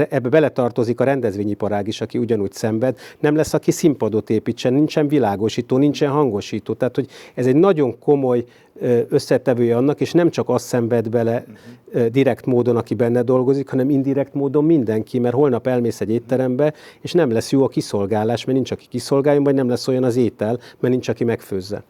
ebbe 0.10 0.30
beletartozik 0.30 1.00
a 1.00 1.04
rendezvényiparág 1.04 1.88
is, 1.88 2.02
aki 2.02 2.18
ugyanúgy 2.18 2.52
szenved, 2.54 2.98
nem 3.20 3.36
lesz, 3.36 3.54
aki 3.54 3.72
színpadot 3.72 4.30
építsen, 4.30 4.74
nincsen 4.74 5.08
világosító, 5.08 5.78
nincsen 5.78 6.12
hangosító. 6.12 6.67
Tehát, 6.74 6.96
hogy 6.96 7.08
ez 7.34 7.46
egy 7.46 7.56
nagyon 7.56 8.00
komoly 8.00 8.44
összetevője 9.10 9.78
annak, 9.78 10.02
és 10.02 10.12
nem 10.12 10.30
csak 10.30 10.50
azt 10.50 10.66
szenved 10.66 11.10
bele 11.10 11.44
direkt 12.12 12.46
módon, 12.46 12.78
aki 12.78 12.94
benne 12.94 13.22
dolgozik, 13.22 13.70
hanem 13.70 13.90
indirekt 13.90 14.34
módon 14.34 14.64
mindenki, 14.64 15.20
mert 15.20 15.36
holnap 15.36 15.68
elmész 15.68 16.02
egy 16.02 16.10
étterembe, 16.10 16.74
és 17.02 17.12
nem 17.12 17.32
lesz 17.32 17.52
jó 17.52 17.64
a 17.64 17.68
kiszolgálás, 17.68 18.46
mert 18.46 18.58
nincs, 18.58 18.72
aki 18.72 18.86
kiszolgáljon, 18.90 19.44
vagy 19.44 19.56
nem 19.56 19.70
lesz 19.70 19.88
olyan 19.88 20.04
az 20.04 20.16
étel, 20.16 20.60
mert 20.80 20.94
nincs, 20.94 21.10
aki 21.10 21.24
megfőzze. 21.24 21.84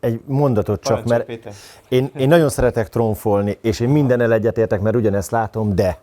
Egy 0.00 0.20
mondatot 0.26 0.80
csak, 0.80 1.04
mert 1.04 1.48
én, 1.88 2.10
én 2.18 2.28
nagyon 2.28 2.48
szeretek 2.48 2.88
trónfolni, 2.88 3.58
és 3.60 3.80
én 3.80 3.88
minden 3.88 4.32
egyetértek, 4.32 4.80
mert 4.80 4.96
ugyanezt 4.96 5.30
látom, 5.30 5.74
de 5.74 6.00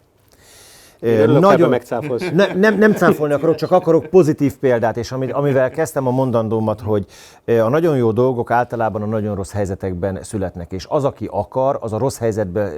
Örülök, 1.05 1.41
nagyon 1.41 1.75
ne, 2.33 2.53
nem, 2.53 2.77
nem 2.77 2.93
cáfolni 2.93 3.33
akarok, 3.33 3.55
csak 3.55 3.71
akarok 3.71 4.05
pozitív 4.05 4.57
példát, 4.57 4.97
és 4.97 5.11
amivel 5.11 5.69
kezdtem 5.69 6.07
a 6.07 6.11
mondandómat, 6.11 6.81
hogy 6.81 7.05
a 7.45 7.69
nagyon 7.69 7.97
jó 7.97 8.11
dolgok 8.11 8.51
általában 8.51 9.01
a 9.01 9.05
nagyon 9.05 9.35
rossz 9.35 9.51
helyzetekben 9.51 10.19
születnek, 10.21 10.71
és 10.71 10.85
az, 10.89 11.03
aki 11.03 11.27
akar, 11.31 11.77
az 11.81 11.93
a 11.93 11.97
rossz 11.97 12.17
helyzetbe 12.17 12.71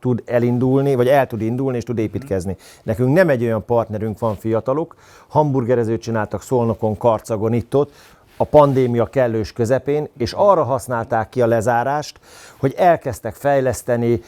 tud 0.00 0.22
elindulni, 0.26 0.94
vagy 0.94 1.08
el 1.08 1.26
tud 1.26 1.40
indulni, 1.40 1.76
és 1.76 1.84
tud 1.84 1.98
építkezni. 1.98 2.56
Nekünk 2.82 3.14
nem 3.14 3.28
egy 3.28 3.42
olyan 3.42 3.64
partnerünk 3.64 4.18
van 4.18 4.34
fiatalok, 4.34 4.94
hamburgerezőt 5.28 6.00
csináltak 6.00 6.42
Szolnokon, 6.42 6.96
Karcagon, 6.96 7.52
itt-ott, 7.52 7.92
a 8.36 8.44
pandémia 8.44 9.06
kellős 9.06 9.52
közepén, 9.52 10.08
és 10.18 10.32
arra 10.32 10.62
használták 10.62 11.28
ki 11.28 11.42
a 11.42 11.46
lezárást, 11.46 12.20
hogy 12.56 12.74
elkezdtek 12.76 13.34
fejleszteni, 13.34 14.20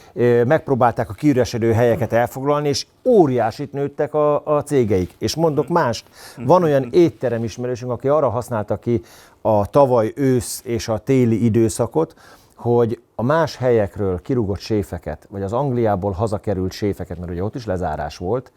megpróbálták 0.45 1.09
a 1.09 1.13
kiüresedő 1.13 1.71
helyeket 1.71 2.13
elfoglalni, 2.13 2.67
és 2.67 2.85
óriásit 3.05 3.71
nőttek 3.71 4.13
a, 4.13 4.45
a 4.45 4.63
cégeik. 4.63 5.15
És 5.17 5.35
mondok 5.35 5.67
mást, 5.67 6.05
van 6.37 6.63
olyan 6.63 6.87
étterem 6.91 7.43
ismerősünk, 7.43 7.91
aki 7.91 8.07
arra 8.07 8.29
használta 8.29 8.77
ki 8.77 9.01
a 9.41 9.65
tavaly 9.65 10.11
ősz 10.15 10.61
és 10.65 10.87
a 10.87 10.97
téli 10.97 11.45
időszakot, 11.45 12.15
hogy 12.55 13.01
a 13.15 13.23
más 13.23 13.55
helyekről 13.55 14.21
kirúgott 14.21 14.59
séfeket, 14.59 15.27
vagy 15.29 15.41
az 15.41 15.53
Angliából 15.53 16.11
hazakerült 16.11 16.71
séfeket, 16.71 17.19
mert 17.19 17.31
ugye 17.31 17.43
ott 17.43 17.55
is 17.55 17.65
lezárás 17.65 18.17
volt, 18.17 18.51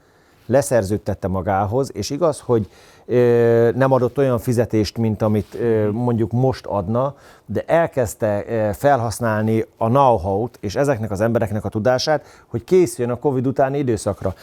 leszerződtette 0.51 1.29
magához, 1.29 1.91
és 1.95 2.11
igaz, 2.11 2.41
hogy 2.41 2.69
nem 3.75 3.93
adott 3.93 4.19
olyan 4.19 4.39
fizetést, 4.39 4.99
mint 4.99 5.23
amit 5.23 5.59
mondjuk 5.93 6.33
most 6.33 6.67
adna, 6.67 7.15
de 7.47 7.65
elkezdte 7.67 8.45
felhasználni 8.73 9.65
a 9.77 9.87
know-how-t 9.87 10.59
és 10.61 10.77
ezeknek 10.77 11.11
az 11.11 11.21
embereknek 11.21 11.65
a 11.65 11.69
tudását, 11.69 12.25
hogy 12.47 12.65
készüljön 12.65 13.15
a 13.15 13.19
Covid 13.19 13.47
utáni 13.47 13.79
időszakra. 13.79 14.35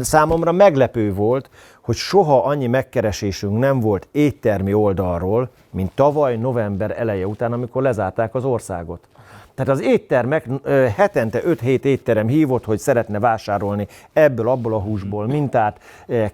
Számomra 0.00 0.52
meglepő 0.52 1.14
volt, 1.14 1.50
hogy 1.80 1.96
soha 1.96 2.44
annyi 2.44 2.66
megkeresésünk 2.66 3.58
nem 3.58 3.80
volt 3.80 4.08
éttermi 4.12 4.74
oldalról, 4.74 5.48
mint 5.70 5.90
tavaly 5.94 6.36
november 6.36 6.94
eleje 6.98 7.26
után, 7.26 7.52
amikor 7.52 7.82
lezárták 7.82 8.34
az 8.34 8.44
országot. 8.44 9.00
Tehát 9.54 9.72
az 9.72 9.82
éttermek 9.82 10.46
hetente 10.96 11.40
5-7 11.46 11.84
étterem 11.84 12.28
hívott, 12.28 12.64
hogy 12.64 12.78
szeretne 12.78 13.18
vásárolni 13.18 13.86
ebből, 14.12 14.48
abból 14.48 14.74
a 14.74 14.80
húsból 14.80 15.26
mintát, 15.26 15.80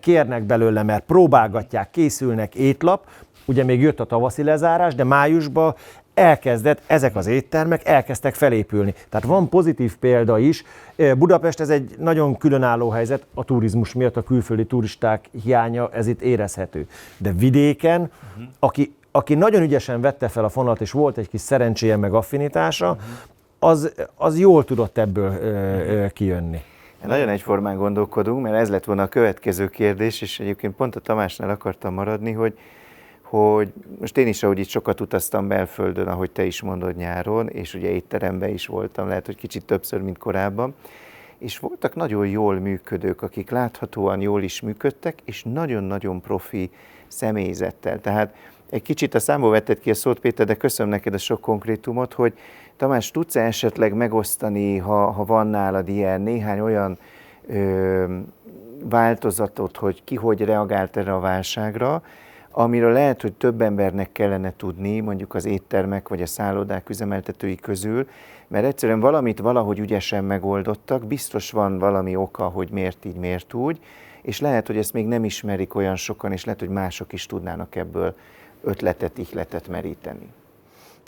kérnek 0.00 0.42
belőle, 0.42 0.82
mert 0.82 1.04
próbálgatják, 1.04 1.90
készülnek 1.90 2.54
étlap, 2.54 3.06
ugye 3.44 3.64
még 3.64 3.80
jött 3.80 4.00
a 4.00 4.04
tavaszi 4.04 4.42
lezárás, 4.42 4.94
de 4.94 5.04
májusban 5.04 5.74
elkezdett, 6.14 6.82
ezek 6.86 7.16
az 7.16 7.26
éttermek 7.26 7.86
elkezdtek 7.86 8.34
felépülni. 8.34 8.94
Tehát 9.08 9.26
van 9.26 9.48
pozitív 9.48 9.96
példa 9.96 10.38
is. 10.38 10.64
Budapest 11.16 11.60
ez 11.60 11.68
egy 11.68 11.94
nagyon 11.98 12.36
különálló 12.36 12.90
helyzet, 12.90 13.26
a 13.34 13.44
turizmus 13.44 13.92
miatt 13.92 14.16
a 14.16 14.22
külföldi 14.22 14.64
turisták 14.64 15.28
hiánya, 15.42 15.90
ez 15.92 16.06
itt 16.06 16.20
érezhető. 16.20 16.86
De 17.16 17.32
vidéken, 17.32 18.10
aki 18.58 18.94
aki 19.10 19.34
nagyon 19.34 19.62
ügyesen 19.62 20.00
vette 20.00 20.28
fel 20.28 20.44
a 20.44 20.48
fonalat, 20.48 20.80
és 20.80 20.90
volt 20.90 21.18
egy 21.18 21.28
kis 21.28 21.40
szerencséje 21.40 21.96
meg 21.96 22.14
affinitása, 22.14 22.96
az, 23.58 23.92
az 24.14 24.38
jól 24.38 24.64
tudott 24.64 24.98
ebből 24.98 25.32
ö, 25.32 25.46
ö, 26.02 26.06
kijönni. 26.08 26.60
Nagyon 27.06 27.28
egyformán 27.28 27.76
gondolkodunk, 27.76 28.42
mert 28.42 28.56
ez 28.56 28.68
lett 28.68 28.84
volna 28.84 29.02
a 29.02 29.08
következő 29.08 29.68
kérdés, 29.68 30.22
és 30.22 30.40
egyébként 30.40 30.74
pont 30.74 30.96
a 30.96 31.00
Tamásnál 31.00 31.50
akartam 31.50 31.94
maradni, 31.94 32.32
hogy, 32.32 32.58
hogy 33.22 33.72
most 34.00 34.16
én 34.16 34.26
is, 34.26 34.42
ahogy 34.42 34.58
itt 34.58 34.68
sokat 34.68 35.00
utaztam 35.00 35.48
belföldön, 35.48 36.06
ahogy 36.06 36.30
te 36.30 36.44
is 36.44 36.62
mondod 36.62 36.96
nyáron, 36.96 37.48
és 37.48 37.74
ugye 37.74 37.88
étteremben 37.88 38.48
is 38.48 38.66
voltam, 38.66 39.08
lehet, 39.08 39.26
hogy 39.26 39.36
kicsit 39.36 39.64
többször, 39.64 40.00
mint 40.00 40.18
korábban, 40.18 40.74
és 41.38 41.58
voltak 41.58 41.94
nagyon 41.94 42.26
jól 42.26 42.54
működők, 42.54 43.22
akik 43.22 43.50
láthatóan 43.50 44.20
jól 44.20 44.42
is 44.42 44.60
működtek, 44.60 45.18
és 45.24 45.42
nagyon-nagyon 45.42 46.20
profi 46.20 46.70
személyzettel. 47.08 48.00
Tehát 48.00 48.34
egy 48.70 48.82
kicsit 48.82 49.14
a 49.14 49.18
számból 49.18 49.50
vetted 49.50 49.78
ki 49.78 49.90
a 49.90 49.94
szót, 49.94 50.18
Péter, 50.18 50.46
de 50.46 50.54
köszönöm 50.54 50.92
neked 50.92 51.14
a 51.14 51.18
sok 51.18 51.40
konkrétumot, 51.40 52.12
hogy 52.12 52.32
Tamás, 52.76 53.10
tudsz 53.10 53.36
-e 53.36 53.40
esetleg 53.40 53.94
megosztani, 53.94 54.76
ha, 54.76 55.10
ha 55.10 55.24
van 55.24 55.46
nálad 55.46 55.88
ilyen 55.88 56.20
néhány 56.20 56.60
olyan 56.60 56.98
ö, 57.46 58.04
változatot, 58.84 59.76
hogy 59.76 60.04
ki 60.04 60.14
hogy 60.14 60.40
reagált 60.40 60.96
erre 60.96 61.14
a 61.14 61.20
válságra, 61.20 62.02
amiről 62.50 62.92
lehet, 62.92 63.22
hogy 63.22 63.32
több 63.32 63.60
embernek 63.60 64.12
kellene 64.12 64.52
tudni, 64.56 65.00
mondjuk 65.00 65.34
az 65.34 65.44
éttermek 65.44 66.08
vagy 66.08 66.22
a 66.22 66.26
szállodák 66.26 66.88
üzemeltetői 66.88 67.56
közül, 67.56 68.08
mert 68.48 68.64
egyszerűen 68.64 69.00
valamit 69.00 69.38
valahogy 69.38 69.78
ügyesen 69.78 70.24
megoldottak, 70.24 71.06
biztos 71.06 71.50
van 71.50 71.78
valami 71.78 72.16
oka, 72.16 72.44
hogy 72.44 72.68
miért 72.70 73.04
így, 73.04 73.16
miért 73.16 73.54
úgy, 73.54 73.80
és 74.22 74.40
lehet, 74.40 74.66
hogy 74.66 74.76
ezt 74.76 74.92
még 74.92 75.06
nem 75.06 75.24
ismerik 75.24 75.74
olyan 75.74 75.96
sokan, 75.96 76.32
és 76.32 76.44
lehet, 76.44 76.60
hogy 76.60 76.68
mások 76.68 77.12
is 77.12 77.26
tudnának 77.26 77.76
ebből 77.76 78.14
ötletet, 78.64 79.18
ihletet 79.18 79.68
meríteni. 79.68 80.28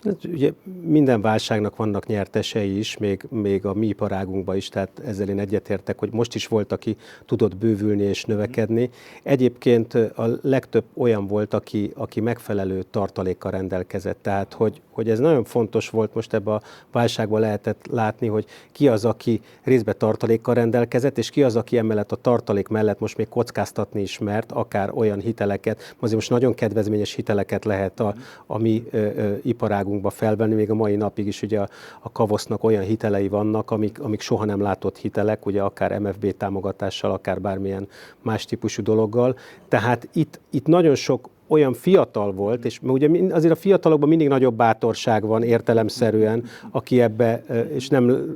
Hát 0.03 0.23
ugye 0.23 0.51
minden 0.81 1.21
válságnak 1.21 1.75
vannak 1.75 2.05
nyertesei 2.05 2.77
is, 2.77 2.97
még, 2.97 3.25
még 3.29 3.65
a 3.65 3.73
mi 3.73 3.87
iparágunkban 3.87 4.55
is, 4.55 4.69
tehát 4.69 5.01
ezzel 5.05 5.29
én 5.29 5.39
egyetértek, 5.39 5.99
hogy 5.99 6.11
most 6.11 6.35
is 6.35 6.47
volt, 6.47 6.71
aki 6.71 6.97
tudott 7.25 7.57
bővülni 7.57 8.03
és 8.03 8.25
növekedni. 8.25 8.89
Egyébként 9.23 9.93
a 9.93 10.39
legtöbb 10.41 10.83
olyan 10.93 11.27
volt, 11.27 11.53
aki, 11.53 11.91
aki 11.95 12.19
megfelelő 12.19 12.83
tartalékkal 12.91 13.51
rendelkezett, 13.51 14.17
tehát 14.21 14.53
hogy, 14.53 14.81
hogy 14.91 15.09
ez 15.09 15.19
nagyon 15.19 15.43
fontos 15.43 15.89
volt 15.89 16.13
most 16.13 16.33
ebbe 16.33 16.53
a 16.53 16.61
válságban 16.91 17.39
lehetett 17.39 17.87
látni, 17.91 18.27
hogy 18.27 18.45
ki 18.71 18.87
az, 18.87 19.05
aki 19.05 19.41
részben 19.63 19.95
tartalékkal 19.97 20.53
rendelkezett, 20.53 21.17
és 21.17 21.29
ki 21.29 21.43
az, 21.43 21.55
aki 21.55 21.77
emellett 21.77 22.11
a 22.11 22.15
tartalék 22.15 22.67
mellett 22.67 22.99
most 22.99 23.17
még 23.17 23.27
kockáztatni 23.29 24.01
is 24.01 24.17
mert, 24.17 24.51
akár 24.51 24.91
olyan 24.93 25.19
hiteleket, 25.19 25.95
azért 25.99 26.15
most 26.15 26.29
nagyon 26.29 26.53
kedvezményes 26.53 27.13
hiteleket 27.13 27.65
lehet 27.65 27.99
a, 27.99 28.15
a 28.45 28.57
mi 28.57 28.83
ö, 28.91 28.97
ö, 28.97 29.33
iparágunkba 29.91 30.09
felvenni, 30.09 30.55
még 30.55 30.69
a 30.69 30.75
mai 30.75 30.95
napig 30.95 31.27
is 31.27 31.41
ugye 31.41 31.59
a, 31.59 31.67
a 31.99 32.11
kavosznak 32.11 32.63
olyan 32.63 32.83
hitelei 32.83 33.27
vannak, 33.27 33.71
amik, 33.71 33.99
amik 33.99 34.21
soha 34.21 34.45
nem 34.45 34.61
látott 34.61 34.97
hitelek, 34.97 35.45
ugye 35.45 35.61
akár 35.61 35.99
MFB 35.99 36.37
támogatással, 36.37 37.11
akár 37.11 37.41
bármilyen 37.41 37.87
más 38.21 38.45
típusú 38.45 38.83
dologgal. 38.83 39.37
Tehát 39.67 40.07
itt, 40.13 40.39
itt 40.49 40.65
nagyon 40.65 40.95
sok 40.95 41.29
olyan 41.51 41.73
fiatal 41.73 42.31
volt, 42.33 42.65
és 42.65 42.79
ugye 42.83 43.09
azért 43.31 43.53
a 43.53 43.55
fiatalokban 43.55 44.09
mindig 44.09 44.27
nagyobb 44.27 44.55
bátorság 44.55 45.25
van 45.25 45.43
értelemszerűen, 45.43 46.43
aki 46.71 47.01
ebbe, 47.01 47.43
és 47.73 47.87
nem, 47.87 48.35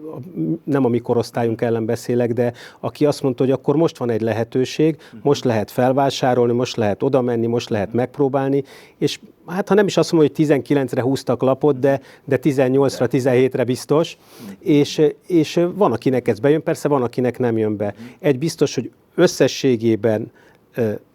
nem 0.64 0.86
a 0.86 0.88
mi 0.88 1.00
korosztályunk 1.00 1.62
ellen 1.62 1.86
beszélek, 1.86 2.34
de 2.34 2.54
aki 2.80 3.06
azt 3.06 3.22
mondta, 3.22 3.44
hogy 3.44 3.52
akkor 3.52 3.76
most 3.76 3.98
van 3.98 4.10
egy 4.10 4.22
lehetőség, 4.22 4.98
most 5.22 5.44
lehet 5.44 5.72
felvásárolni, 5.72 6.54
most 6.54 6.76
lehet 6.76 7.04
oda 7.04 7.22
menni, 7.22 7.48
most 7.48 7.70
lehet 7.70 7.94
megpróbálni, 7.94 8.64
és 8.98 9.20
hát 9.46 9.68
ha 9.68 9.74
nem 9.76 9.86
is 9.86 9.98
azt 9.98 10.12
mondom, 10.12 10.32
hogy 10.36 10.46
19-re 10.46 11.02
húztak 11.02 11.42
lapot, 11.42 11.80
de, 11.80 12.02
de 12.26 12.40
18-ra, 12.42 13.08
17-re 13.12 13.64
biztos, 13.64 14.18
és, 14.60 15.02
és 15.28 15.66
van, 15.76 15.92
akinek 15.92 16.28
ez 16.28 16.40
bejön, 16.40 16.64
persze 16.64 16.88
van, 16.88 17.04
akinek 17.04 17.40
nem 17.40 17.58
jön 17.58 17.78
be. 17.78 17.94
Egy 18.20 18.38
biztos, 18.40 18.76
hogy 18.76 18.92
összességében 19.16 20.32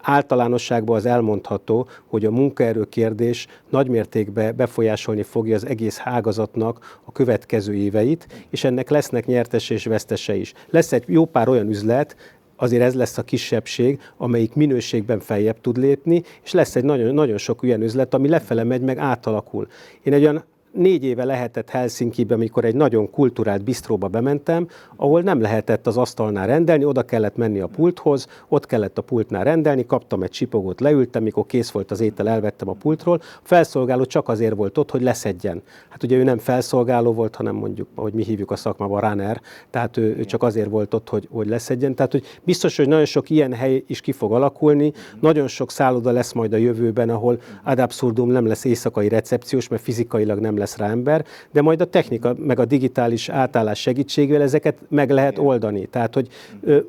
általánosságban 0.03 0.96
az 0.96 1.07
elmondható, 1.07 1.88
hogy 2.07 2.25
a 2.25 2.31
munkaerő 2.31 2.85
kérdés 2.85 3.46
nagymértékben 3.68 4.57
befolyásolni 4.57 5.23
fogja 5.23 5.55
az 5.55 5.66
egész 5.66 6.01
ágazatnak 6.05 7.01
a 7.05 7.12
következő 7.12 7.75
éveit, 7.75 8.46
és 8.51 8.64
ennek 8.64 8.90
lesznek 8.90 9.27
nyertes 9.27 9.70
és 9.70 9.85
vesztese 9.85 10.35
is. 10.35 10.53
Lesz 10.70 10.92
egy 10.92 11.05
jó 11.07 11.25
pár 11.25 11.49
olyan 11.49 11.68
üzlet, 11.68 12.16
azért 12.57 12.83
ez 12.83 12.94
lesz 12.94 13.18
a 13.18 13.23
kisebbség, 13.23 14.01
amelyik 14.16 14.55
minőségben 14.55 15.20
feljebb 15.20 15.61
tud 15.61 15.77
lépni, 15.77 16.23
és 16.44 16.53
lesz 16.53 16.77
egy 16.77 16.85
nagyon, 16.85 17.14
nagyon 17.14 17.38
sok 17.38 17.62
olyan 17.62 17.83
üzlet, 17.83 18.14
ami 18.14 18.29
lefele 18.29 18.64
megy, 18.64 18.81
meg 18.83 18.99
átalakul. 18.99 19.68
Én 20.03 20.12
egy 20.12 20.23
olyan 20.23 20.44
négy 20.72 21.04
éve 21.04 21.24
lehetett 21.24 21.70
Helsinki-be, 21.70 22.35
amikor 22.35 22.64
egy 22.64 22.74
nagyon 22.74 23.11
kulturált 23.11 23.64
bistróba 23.64 24.09
bementem, 24.09 24.68
ahol 24.96 25.20
nem 25.20 25.40
lehetett 25.40 25.87
az 25.87 25.96
asztalnál 25.96 26.46
rendelni, 26.46 26.85
oda 26.85 27.02
kellett 27.02 27.37
menni 27.37 27.61
a 27.61 27.66
pulthoz, 27.66 28.26
ott 28.48 28.66
kellett 28.66 28.98
a 28.98 29.02
pultnál 29.02 29.44
rendelni, 29.44 29.87
kaptam 29.87 30.22
egy 30.22 30.30
csipogót, 30.30 30.80
leültem, 30.80 31.22
mikor 31.22 31.46
kész 31.46 31.70
volt 31.70 31.90
az 31.90 32.00
étel, 32.00 32.28
elvettem 32.28 32.68
a 32.68 32.72
pultról. 32.72 33.18
A 33.20 33.40
felszolgáló 33.42 34.04
csak 34.04 34.28
azért 34.28 34.54
volt 34.54 34.78
ott, 34.78 34.90
hogy 34.90 35.02
leszedjen. 35.02 35.62
Hát 35.88 36.02
ugye 36.02 36.16
ő 36.16 36.22
nem 36.22 36.38
felszolgáló 36.38 37.12
volt, 37.12 37.37
hanem 37.37 37.54
mondjuk, 37.54 37.88
ahogy 37.94 38.12
mi 38.12 38.22
hívjuk 38.22 38.50
a 38.50 38.56
szakmában, 38.56 39.00
runner, 39.00 39.40
tehát 39.70 39.96
ő, 39.96 40.16
ő 40.16 40.24
csak 40.24 40.42
azért 40.42 40.68
volt 40.68 40.94
ott, 40.94 41.09
hogy, 41.09 41.28
hogy 41.30 41.46
leszedjen. 41.46 41.94
Tehát 41.94 42.12
hogy 42.12 42.24
biztos, 42.42 42.76
hogy 42.76 42.88
nagyon 42.88 43.04
sok 43.04 43.30
ilyen 43.30 43.52
hely 43.52 43.85
is 43.87 44.00
ki 44.00 44.12
fog 44.12 44.33
alakulni, 44.33 44.92
nagyon 45.20 45.48
sok 45.48 45.70
szálloda 45.70 46.11
lesz 46.11 46.33
majd 46.33 46.52
a 46.52 46.56
jövőben, 46.56 47.11
ahol 47.11 47.40
ad 47.64 47.78
absurdum 47.78 48.30
nem 48.30 48.46
lesz 48.46 48.64
éjszakai 48.64 49.09
recepciós, 49.09 49.68
mert 49.68 49.83
fizikailag 49.83 50.38
nem 50.38 50.59
lesz 50.61 50.77
rá 50.77 50.90
ember, 50.90 51.25
de 51.53 51.62
majd 51.62 51.81
a 51.81 51.85
technika 51.85 52.35
meg 52.38 52.59
a 52.59 52.64
digitális 52.64 53.29
átállás 53.29 53.81
segítségével 53.81 54.42
ezeket 54.42 54.77
meg 54.88 55.11
lehet 55.11 55.38
oldani. 55.38 55.87
Tehát, 55.87 56.14
hogy 56.14 56.29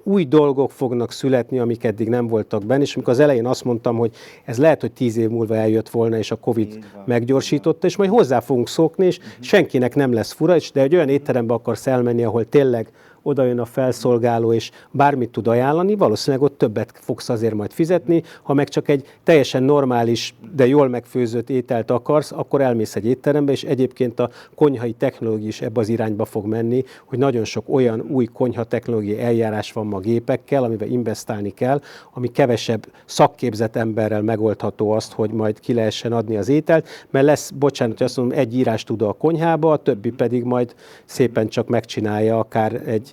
új 0.03 0.25
dolgok 0.25 0.71
fognak 0.71 1.12
születni, 1.12 1.60
amik 1.60 1.84
eddig 1.84 2.07
nem 2.07 2.27
voltak 2.27 2.65
benne, 2.65 2.81
és 2.81 2.95
amikor 2.95 3.13
az 3.13 3.19
elején 3.19 3.45
azt 3.45 3.63
mondtam, 3.63 3.97
hogy 3.97 4.12
ez 4.45 4.57
lehet, 4.57 4.81
hogy 4.81 4.91
tíz 4.91 5.17
év 5.17 5.29
múlva 5.29 5.55
eljött 5.55 5.89
volna, 5.89 6.17
és 6.17 6.31
a 6.31 6.36
Covid 6.36 6.86
meggyorsította, 7.05 7.88
és 7.88 7.95
majd 7.95 8.10
hozzá 8.10 8.39
fogunk 8.39 8.67
szokni, 8.67 9.05
és 9.05 9.19
senkinek 9.39 9.95
nem 9.95 10.13
lesz 10.13 10.31
fura, 10.31 10.55
de 10.73 10.81
egy 10.81 10.95
olyan 10.95 11.10
étterembe 11.10 11.53
akarsz 11.53 11.88
elmenni, 11.88 12.23
ahol 12.23 12.49
tényleg 12.49 12.91
oda 13.23 13.43
jön 13.43 13.60
a 13.60 13.65
felszolgáló, 13.65 14.53
és 14.53 14.71
bármit 14.91 15.29
tud 15.29 15.47
ajánlani, 15.47 15.95
valószínűleg 15.95 16.45
ott 16.45 16.57
többet 16.57 16.91
fogsz 16.93 17.29
azért 17.29 17.53
majd 17.53 17.71
fizetni. 17.71 18.23
Ha 18.41 18.53
meg 18.53 18.69
csak 18.69 18.89
egy 18.89 19.05
teljesen 19.23 19.63
normális, 19.63 20.34
de 20.55 20.67
jól 20.67 20.88
megfőzött 20.88 21.49
ételt 21.49 21.91
akarsz, 21.91 22.31
akkor 22.31 22.62
elmész 22.62 22.95
egy 22.95 23.05
étterembe, 23.05 23.51
és 23.51 23.63
egyébként 23.63 24.19
a 24.19 24.29
konyhai 24.55 24.91
technológia 24.91 25.47
is 25.47 25.62
ebbe 25.62 25.79
az 25.79 25.89
irányba 25.89 26.25
fog 26.25 26.45
menni, 26.45 26.84
hogy 27.05 27.17
nagyon 27.17 27.43
sok 27.43 27.69
olyan 27.69 28.01
új 28.10 28.25
konyha 28.25 28.63
technológiai 28.63 29.19
eljárás 29.19 29.73
van 29.73 29.86
ma 29.86 29.99
gépekkel, 29.99 30.63
amivel 30.63 30.88
investálni 30.88 31.49
kell, 31.49 31.81
ami 32.13 32.27
kevesebb 32.27 32.88
szakképzett 33.05 33.75
emberrel 33.75 34.21
megoldható 34.21 34.91
azt, 34.91 35.13
hogy 35.13 35.31
majd 35.31 35.60
ki 35.60 35.73
lehessen 35.73 36.13
adni 36.13 36.38
az 36.38 36.49
ételt, 36.49 36.88
mert 37.10 37.25
lesz, 37.25 37.51
bocsánat, 37.51 37.97
hogy 37.97 38.05
azt 38.05 38.17
mondom, 38.17 38.38
egy 38.38 38.55
írás 38.55 38.84
tud 38.84 39.01
a 39.01 39.13
konyhába, 39.13 39.71
a 39.71 39.77
többi 39.77 40.10
pedig 40.12 40.43
majd 40.43 40.75
szépen 41.05 41.47
csak 41.47 41.67
megcsinálja 41.67 42.39
akár 42.39 42.81
egy 42.86 43.11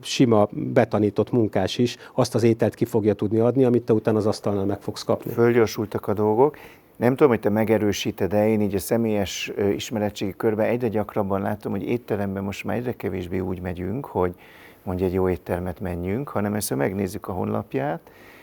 sima 0.00 0.48
betanított 0.50 1.30
munkás 1.32 1.78
is 1.78 1.96
azt 2.14 2.34
az 2.34 2.42
ételt 2.42 2.74
ki 2.74 2.84
fogja 2.84 3.14
tudni 3.14 3.38
adni, 3.38 3.64
amit 3.64 3.82
te 3.82 3.92
utána 3.92 4.18
az 4.18 4.26
asztalnál 4.26 4.64
meg 4.64 4.80
fogsz 4.80 5.02
kapni. 5.02 5.32
Fölgyorsultak 5.32 6.08
a 6.08 6.14
dolgok. 6.14 6.56
Nem 6.96 7.10
tudom, 7.10 7.28
hogy 7.28 7.40
te 7.40 7.48
megerősíted 7.48 8.30
de 8.30 8.48
én 8.48 8.60
így 8.60 8.74
a 8.74 8.78
személyes 8.78 9.52
ismeretségi 9.74 10.34
körben 10.36 10.66
egyre 10.66 10.88
gyakrabban 10.88 11.40
látom, 11.40 11.72
hogy 11.72 11.82
étteremben 11.82 12.44
most 12.44 12.64
már 12.64 12.76
egyre 12.76 12.92
kevésbé 12.92 13.38
úgy 13.38 13.60
megyünk, 13.60 14.06
hogy 14.06 14.34
mondja 14.82 15.06
egy 15.06 15.12
jó 15.12 15.28
éttermet 15.28 15.80
menjünk, 15.80 16.28
hanem 16.28 16.54
ezt 16.54 16.74
megnézzük 16.74 17.28
a 17.28 17.32
honlapját, 17.32 18.00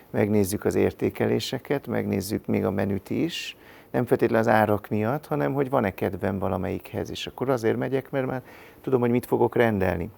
megnézzük 0.09 0.65
az 0.65 0.75
értékeléseket, 0.75 1.87
megnézzük 1.87 2.45
még 2.45 2.65
a 2.65 2.71
menüt 2.71 3.09
is, 3.09 3.57
nem 3.91 4.05
feltétlenül 4.05 4.47
az 4.47 4.53
árak 4.53 4.87
miatt, 4.89 5.27
hanem 5.27 5.53
hogy 5.53 5.69
van-e 5.69 5.93
kedvem 5.93 6.39
valamelyikhez, 6.39 7.09
és 7.09 7.27
akkor 7.27 7.49
azért 7.49 7.77
megyek, 7.77 8.11
mert 8.11 8.25
már 8.25 8.41
tudom, 8.81 8.99
hogy 8.99 9.09
mit 9.09 9.25
fogok 9.25 9.55
rendelni 9.55 10.09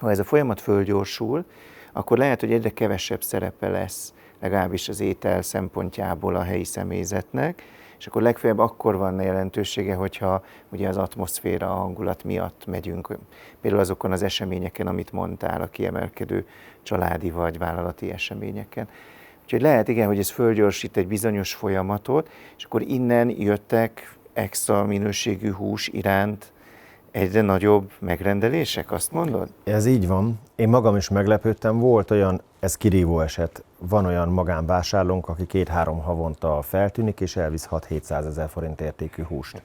ha 0.00 0.10
ez 0.10 0.18
a 0.18 0.24
folyamat 0.24 0.60
fölgyorsul, 0.60 1.44
akkor 1.92 2.18
lehet, 2.18 2.40
hogy 2.40 2.52
egyre 2.52 2.70
kevesebb 2.70 3.22
szerepe 3.22 3.68
lesz 3.68 4.14
legalábbis 4.40 4.88
az 4.88 5.00
étel 5.00 5.42
szempontjából 5.42 6.36
a 6.36 6.42
helyi 6.42 6.64
személyzetnek, 6.64 7.62
és 7.98 8.06
akkor 8.06 8.22
legfeljebb 8.22 8.58
akkor 8.58 8.96
van 8.96 9.20
jelentősége, 9.20 9.94
hogyha 9.94 10.44
ugye 10.68 10.88
az 10.88 10.96
atmoszféra, 10.96 11.70
a 11.70 11.74
hangulat 11.74 12.24
miatt 12.24 12.66
megyünk, 12.66 13.18
például 13.60 13.82
azokon 13.82 14.12
az 14.12 14.22
eseményeken, 14.22 14.86
amit 14.86 15.12
mondtál, 15.12 15.62
a 15.62 15.66
kiemelkedő 15.66 16.46
családi 16.82 17.30
vagy 17.30 17.58
vállalati 17.58 18.10
eseményeken. 18.10 18.88
Úgyhogy 19.42 19.60
lehet 19.60 19.88
igen, 19.88 20.06
hogy 20.06 20.18
ez 20.18 20.30
fölgyorsít 20.30 20.96
egy 20.96 21.06
bizonyos 21.06 21.54
folyamatot, 21.54 22.28
és 22.56 22.64
akkor 22.64 22.82
innen 22.82 23.30
jöttek 23.30 24.16
extra 24.32 24.84
minőségű 24.84 25.52
hús 25.52 25.88
iránt 25.88 26.52
egyre 27.10 27.40
nagyobb 27.40 27.90
megrendelések, 27.98 28.92
azt 28.92 29.12
mondod? 29.12 29.48
Ez 29.64 29.86
így 29.86 30.06
van. 30.06 30.40
Én 30.56 30.68
magam 30.68 30.96
is 30.96 31.08
meglepődtem, 31.08 31.78
volt 31.78 32.10
olyan, 32.10 32.40
ez 32.60 32.76
kirívó 32.76 33.20
eset, 33.20 33.64
van 33.78 34.06
olyan 34.06 34.28
magánvásárlónk, 34.28 35.28
aki 35.28 35.46
két-három 35.46 35.98
havonta 35.98 36.62
feltűnik, 36.62 37.20
és 37.20 37.36
elvisz 37.36 37.68
6-700 37.70 38.26
ezer 38.26 38.48
forint 38.48 38.80
értékű 38.80 39.22
húst. 39.22 39.62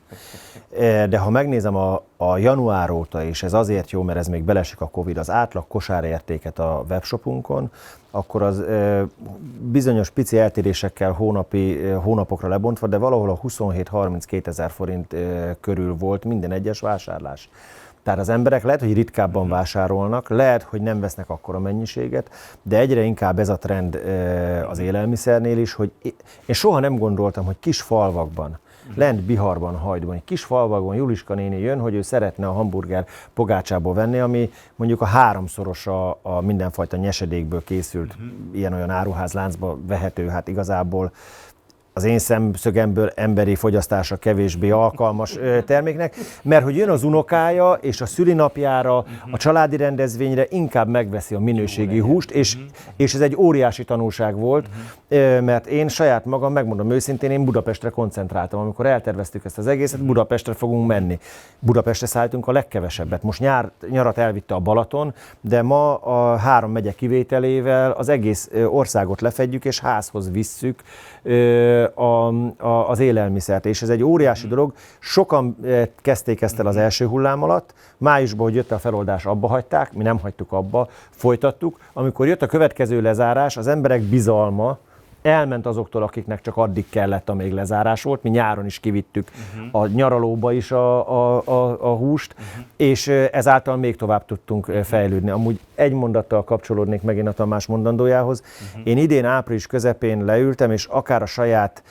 E, 0.79 1.07
de 1.07 1.17
ha 1.17 1.29
megnézem 1.29 1.75
a, 1.75 2.03
a 2.17 2.37
január 2.37 2.89
óta, 2.89 3.23
és 3.23 3.43
ez 3.43 3.53
azért 3.53 3.91
jó, 3.91 4.01
mert 4.01 4.17
ez 4.17 4.27
még 4.27 4.43
belesik 4.43 4.81
a 4.81 4.87
Covid, 4.87 5.17
az 5.17 5.29
átlag 5.29 5.67
kosárértéket 5.67 6.59
a 6.59 6.85
webshopunkon, 6.89 7.71
akkor 8.11 8.41
az 8.41 8.59
e, 8.59 9.05
bizonyos 9.59 10.09
pici 10.09 10.37
eltérésekkel 10.37 11.11
hónapi, 11.11 11.85
e, 11.85 11.95
hónapokra 11.95 12.47
lebontva, 12.47 12.87
de 12.87 12.97
valahol 12.97 13.29
a 13.29 13.39
27-32 13.39 14.47
ezer 14.47 14.71
forint 14.71 15.15
körül 15.59 15.95
volt 15.97 16.25
minden 16.25 16.51
egyes 16.51 16.79
vásárlás. 16.79 17.49
Tehát 18.05 18.19
az 18.19 18.29
emberek 18.29 18.63
lehet, 18.63 18.79
hogy 18.79 18.93
ritkábban 18.93 19.49
vásárolnak, 19.49 20.29
lehet, 20.29 20.61
hogy 20.63 20.81
nem 20.81 20.99
vesznek 20.99 21.29
akkora 21.29 21.59
mennyiséget, 21.59 22.29
de 22.61 22.77
egyre 22.77 23.01
inkább 23.01 23.39
ez 23.39 23.49
a 23.49 23.57
trend 23.57 23.95
az 24.69 24.79
élelmiszernél 24.79 25.57
is, 25.57 25.73
hogy 25.73 25.91
én 26.45 26.55
soha 26.55 26.79
nem 26.79 26.97
gondoltam, 26.97 27.45
hogy 27.45 27.55
kis 27.59 27.81
falvakban, 27.81 28.59
lent 28.93 29.21
Biharban, 29.21 29.75
Hajdban, 29.75 30.15
egy 30.15 30.23
kis 30.23 30.43
falvakban 30.43 30.95
Juliska 30.95 31.33
néni 31.33 31.59
jön, 31.59 31.79
hogy 31.79 31.93
ő 31.93 32.01
szeretne 32.01 32.47
a 32.47 32.51
hamburger 32.51 33.05
pogácsából 33.33 33.93
venni, 33.93 34.19
ami 34.19 34.51
mondjuk 34.75 35.01
a 35.01 35.05
háromszoros 35.05 35.87
a, 35.87 36.19
a 36.21 36.41
mindenfajta 36.41 36.97
nyesedékből 36.97 37.63
készült 37.63 38.13
uh-huh. 38.13 38.29
ilyen-olyan 38.53 38.89
áruházláncba 38.89 39.77
vehető, 39.87 40.27
hát 40.27 40.47
igazából 40.47 41.11
az 41.97 42.03
én 42.03 42.19
szemszögemből 42.19 43.11
emberi 43.15 43.55
fogyasztása 43.55 44.15
kevésbé 44.15 44.69
alkalmas 44.69 45.37
terméknek, 45.65 46.15
mert 46.41 46.63
hogy 46.63 46.75
jön 46.75 46.89
az 46.89 47.03
unokája, 47.03 47.73
és 47.73 48.01
a 48.01 48.05
szülinapjára, 48.05 48.97
a 49.31 49.37
családi 49.37 49.77
rendezvényre 49.77 50.45
inkább 50.49 50.87
megveszi 50.87 51.35
a 51.35 51.39
minőségi 51.39 51.99
húst, 51.99 52.31
és, 52.31 52.57
és 52.95 53.13
ez 53.13 53.21
egy 53.21 53.35
óriási 53.35 53.83
tanulság 53.83 54.35
volt, 54.35 54.65
mert 55.41 55.65
én 55.67 55.87
saját 55.87 56.25
magam, 56.25 56.53
megmondom 56.53 56.91
őszintén, 56.91 57.31
én 57.31 57.45
Budapestre 57.45 57.89
koncentráltam. 57.89 58.59
Amikor 58.59 58.85
elterveztük 58.85 59.45
ezt 59.45 59.57
az 59.57 59.67
egészet, 59.67 60.03
Budapestre 60.03 60.53
fogunk 60.53 60.87
menni. 60.87 61.19
Budapestre 61.59 62.07
szálltunk 62.07 62.47
a 62.47 62.51
legkevesebbet. 62.51 63.23
Most 63.23 63.39
nyár, 63.39 63.71
nyarat 63.89 64.17
elvitte 64.17 64.55
a 64.55 64.59
Balaton, 64.59 65.13
de 65.41 65.61
ma 65.61 65.95
a 65.95 66.35
három 66.35 66.71
megye 66.71 66.91
kivételével 66.91 67.91
az 67.91 68.09
egész 68.09 68.49
országot 68.69 69.21
lefedjük, 69.21 69.65
és 69.65 69.79
házhoz 69.79 70.31
visszük 70.31 70.81
a, 71.93 72.27
a, 72.57 72.89
az 72.89 72.99
élelmiszert, 72.99 73.65
és 73.65 73.81
ez 73.81 73.89
egy 73.89 74.03
óriási 74.03 74.47
dolog. 74.47 74.73
Sokan 74.99 75.57
kezdték 76.01 76.41
ezt 76.41 76.59
el 76.59 76.67
az 76.67 76.75
első 76.75 77.05
hullám 77.05 77.43
alatt, 77.43 77.73
májusban, 77.97 78.45
hogy 78.45 78.55
jött 78.55 78.71
a 78.71 78.79
feloldás, 78.79 79.25
abba 79.25 79.47
hagyták, 79.47 79.93
mi 79.93 80.03
nem 80.03 80.19
hagytuk 80.19 80.51
abba, 80.51 80.87
folytattuk. 81.09 81.79
Amikor 81.93 82.27
jött 82.27 82.41
a 82.41 82.47
következő 82.47 83.01
lezárás, 83.01 83.57
az 83.57 83.67
emberek 83.67 84.01
bizalma, 84.01 84.77
elment 85.25 85.65
azoktól, 85.65 86.03
akiknek 86.03 86.41
csak 86.41 86.57
addig 86.57 86.85
kellett, 86.89 87.29
amíg 87.29 87.51
lezárás 87.51 88.03
volt. 88.03 88.23
Mi 88.23 88.29
nyáron 88.29 88.65
is 88.65 88.79
kivittük 88.79 89.31
uh-huh. 89.55 89.81
a 89.81 89.87
nyaralóba 89.87 90.51
is 90.51 90.71
a, 90.71 91.09
a, 91.09 91.41
a, 91.45 91.91
a 91.91 91.95
húst, 91.95 92.33
uh-huh. 92.33 92.65
és 92.75 93.07
ezáltal 93.31 93.77
még 93.77 93.95
tovább 93.95 94.25
tudtunk 94.25 94.65
fejlődni. 94.83 95.29
Amúgy 95.29 95.59
egy 95.75 95.93
mondattal 95.93 96.43
kapcsolódnék 96.43 97.01
megint 97.01 97.27
a 97.27 97.31
Tamás 97.31 97.65
mondandójához. 97.65 98.41
Uh-huh. 98.41 98.87
Én 98.87 98.97
idén 98.97 99.25
április 99.25 99.67
közepén 99.67 100.25
leültem, 100.25 100.71
és 100.71 100.85
akár 100.85 101.21
a 101.21 101.25
saját 101.25 101.83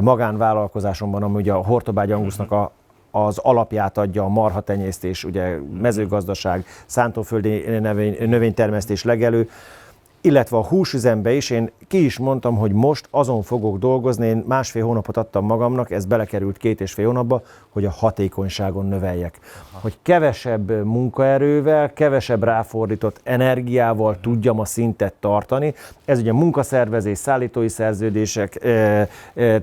magánvállalkozásomban, 0.00 1.22
amúgy 1.22 1.48
a 1.48 1.54
Hortobágy 1.54 2.12
Angusznak 2.12 2.52
a 2.52 2.72
az 3.10 3.38
alapját 3.38 3.98
adja 3.98 4.24
a 4.24 4.28
marhatenyésztés, 4.28 5.24
ugye 5.24 5.58
mezőgazdaság, 5.80 6.64
szántóföldi 6.86 7.78
növény, 7.78 8.28
növénytermesztés 8.28 9.04
legelő, 9.04 9.48
illetve 10.20 10.56
a 10.56 10.64
húsüzembe 10.64 11.32
is, 11.32 11.50
én 11.50 11.70
ki 11.88 12.04
is 12.04 12.18
mondtam, 12.18 12.56
hogy 12.56 12.72
most 12.72 13.08
azon 13.10 13.42
fogok 13.42 13.78
dolgozni, 13.78 14.26
én 14.26 14.44
másfél 14.46 14.84
hónapot 14.84 15.16
adtam 15.16 15.44
magamnak, 15.44 15.90
ez 15.90 16.04
belekerült 16.04 16.56
két 16.56 16.80
és 16.80 16.92
fél 16.92 17.06
hónapba, 17.06 17.42
hogy 17.68 17.84
a 17.84 17.90
hatékonyságon 17.90 18.86
növeljek. 18.86 19.38
Hogy 19.70 19.98
kevesebb 20.02 20.84
munkaerővel, 20.84 21.92
kevesebb 21.92 22.44
ráfordított 22.44 23.20
energiával 23.22 24.20
tudjam 24.20 24.60
a 24.60 24.64
szintet 24.64 25.14
tartani. 25.20 25.74
Ez 26.04 26.18
ugye 26.18 26.32
munkaszervezés, 26.32 27.18
szállítói 27.18 27.68
szerződések 27.68 28.66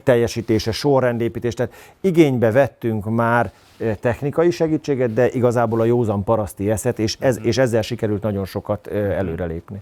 teljesítése, 0.04 0.72
sorrendépítés, 0.72 1.54
tehát 1.54 1.74
igénybe 2.02 2.52
vettünk 2.52 3.06
már 3.06 3.52
technikai 4.00 4.52
segítséget, 4.52 5.14
de 5.14 5.30
igazából 5.30 5.82
a 5.82 5.86
józan 5.86 6.24
paraszti 6.24 6.72
eszet, 6.72 7.00
és, 7.00 7.18
ez, 7.20 7.40
és 7.42 7.58
ezzel 7.58 7.82
sikerült 7.82 8.22
nagyon 8.22 8.46
sokat 8.46 8.88
előrelépni. 8.88 9.82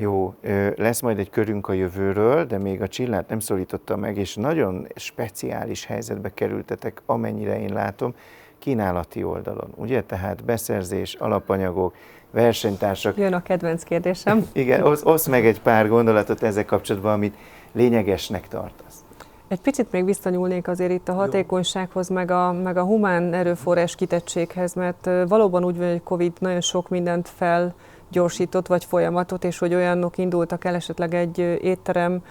Jó, 0.00 0.34
lesz 0.76 1.00
majd 1.00 1.18
egy 1.18 1.30
körünk 1.30 1.68
a 1.68 1.72
jövőről, 1.72 2.44
de 2.44 2.58
még 2.58 2.82
a 2.82 2.88
Csillát 2.88 3.28
nem 3.28 3.40
szólította 3.40 3.96
meg, 3.96 4.16
és 4.16 4.34
nagyon 4.34 4.86
speciális 4.94 5.84
helyzetbe 5.84 6.34
kerültetek, 6.34 7.02
amennyire 7.06 7.60
én 7.60 7.72
látom, 7.72 8.14
kínálati 8.58 9.24
oldalon, 9.24 9.72
ugye? 9.76 10.02
Tehát 10.02 10.44
beszerzés, 10.44 11.14
alapanyagok, 11.14 11.94
versenytársak. 12.30 13.16
Jön 13.16 13.32
a 13.32 13.42
kedvenc 13.42 13.82
kérdésem. 13.82 14.46
Igen, 14.52 14.82
osz, 14.82 15.04
osz 15.04 15.26
meg 15.26 15.46
egy 15.46 15.60
pár 15.60 15.88
gondolatot 15.88 16.42
ezzel 16.42 16.64
kapcsolatban, 16.64 17.12
amit 17.12 17.36
lényegesnek 17.72 18.48
tartasz. 18.48 19.04
Egy 19.48 19.60
picit 19.60 19.92
még 19.92 20.04
visszanyúlnék 20.04 20.68
azért 20.68 20.90
itt 20.92 21.08
a 21.08 21.12
hatékonysághoz, 21.12 22.08
meg 22.08 22.30
a, 22.30 22.52
meg 22.52 22.76
a 22.76 22.84
humán 22.84 23.34
erőforrás 23.34 23.94
kitettséghez, 23.94 24.74
mert 24.74 25.10
valóban 25.28 25.64
úgy 25.64 25.78
van, 25.78 25.90
hogy 25.90 26.02
Covid 26.02 26.32
nagyon 26.38 26.60
sok 26.60 26.88
mindent 26.88 27.28
fel 27.28 27.74
gyorsított 28.10 28.66
vagy 28.66 28.84
folyamatot, 28.84 29.44
és 29.44 29.58
hogy 29.58 29.74
olyanok 29.74 30.18
indultak 30.18 30.64
el 30.64 30.74
esetleg 30.74 31.14
egy 31.14 31.38
étterem 31.62 32.22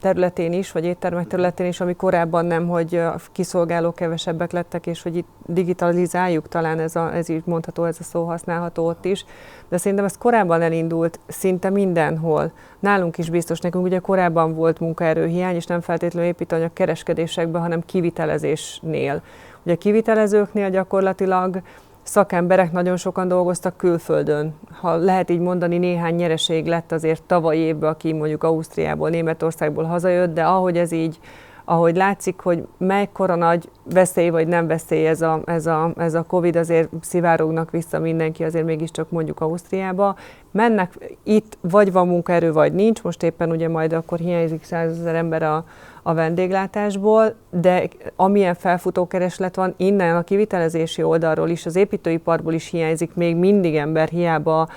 területén 0.00 0.52
is, 0.52 0.72
vagy 0.72 0.84
éttermek 0.84 1.26
területén 1.26 1.66
is, 1.66 1.80
ami 1.80 1.94
korábban 1.94 2.46
nem, 2.46 2.68
hogy 2.68 2.94
a 2.94 3.16
kiszolgálók 3.32 3.94
kevesebbek 3.94 4.52
lettek, 4.52 4.86
és 4.86 5.02
hogy 5.02 5.16
itt 5.16 5.28
digitalizáljuk, 5.46 6.48
talán 6.48 6.78
ez, 6.78 6.96
a, 6.96 7.14
ez 7.14 7.28
így 7.28 7.42
mondható, 7.44 7.84
ez 7.84 7.96
a 8.00 8.02
szó 8.02 8.24
használható 8.24 8.86
ott 8.86 9.04
is, 9.04 9.24
de 9.68 9.76
szerintem 9.76 10.06
ez 10.06 10.18
korábban 10.18 10.62
elindult 10.62 11.18
szinte 11.26 11.70
mindenhol. 11.70 12.52
Nálunk 12.78 13.18
is 13.18 13.30
biztos, 13.30 13.60
nekünk 13.60 13.84
ugye 13.84 13.98
korábban 13.98 14.54
volt 14.54 14.80
munkaerőhiány, 14.80 15.54
és 15.54 15.66
nem 15.66 15.80
feltétlenül 15.80 16.28
építőanyag 16.28 16.72
kereskedésekben, 16.72 17.62
hanem 17.62 17.80
kivitelezésnél. 17.86 19.22
Ugye 19.62 19.74
a 19.74 19.78
kivitelezőknél 19.78 20.70
gyakorlatilag 20.70 21.60
szakemberek 22.02 22.72
nagyon 22.72 22.96
sokan 22.96 23.28
dolgoztak 23.28 23.76
külföldön. 23.76 24.54
Ha 24.80 24.96
lehet 24.96 25.30
így 25.30 25.40
mondani, 25.40 25.78
néhány 25.78 26.14
nyereség 26.14 26.66
lett 26.66 26.92
azért 26.92 27.22
tavaly 27.22 27.56
évben, 27.56 27.90
aki 27.90 28.12
mondjuk 28.12 28.42
Ausztriából, 28.42 29.10
Németországból 29.10 29.84
hazajött, 29.84 30.34
de 30.34 30.44
ahogy 30.44 30.78
ez 30.78 30.92
így, 30.92 31.18
ahogy 31.64 31.96
látszik, 31.96 32.40
hogy 32.40 32.66
mekkora 32.78 33.34
nagy 33.34 33.70
veszély 33.84 34.28
vagy 34.28 34.48
nem 34.48 34.66
veszély 34.66 35.06
ez 35.06 35.22
a, 35.22 35.40
ez 35.44 35.66
a, 35.66 35.92
ez 35.96 36.14
a 36.14 36.22
Covid, 36.22 36.56
azért 36.56 36.88
szivárognak 37.00 37.70
vissza 37.70 37.98
mindenki, 37.98 38.44
azért 38.44 38.64
mégiscsak 38.64 39.10
mondjuk 39.10 39.40
Ausztriába. 39.40 40.16
Mennek 40.50 41.16
itt, 41.22 41.58
vagy 41.60 41.92
van 41.92 42.08
munkaerő, 42.08 42.52
vagy 42.52 42.72
nincs, 42.72 43.02
most 43.02 43.22
éppen 43.22 43.50
ugye 43.50 43.68
majd 43.68 43.92
akkor 43.92 44.18
hiányzik 44.18 44.64
százezer 44.64 45.14
ember 45.14 45.42
a, 45.42 45.64
a 46.02 46.14
vendéglátásból, 46.14 47.34
de 47.50 47.88
amilyen 48.16 48.54
felfutó 48.54 49.06
kereslet 49.06 49.56
van, 49.56 49.74
innen 49.76 50.16
a 50.16 50.22
kivitelezési 50.22 51.02
oldalról 51.02 51.48
is, 51.48 51.66
az 51.66 51.76
építőiparból 51.76 52.52
is 52.52 52.70
hiányzik 52.70 53.14
még 53.14 53.36
mindig 53.36 53.76
ember, 53.76 54.08
hiába 54.08 54.68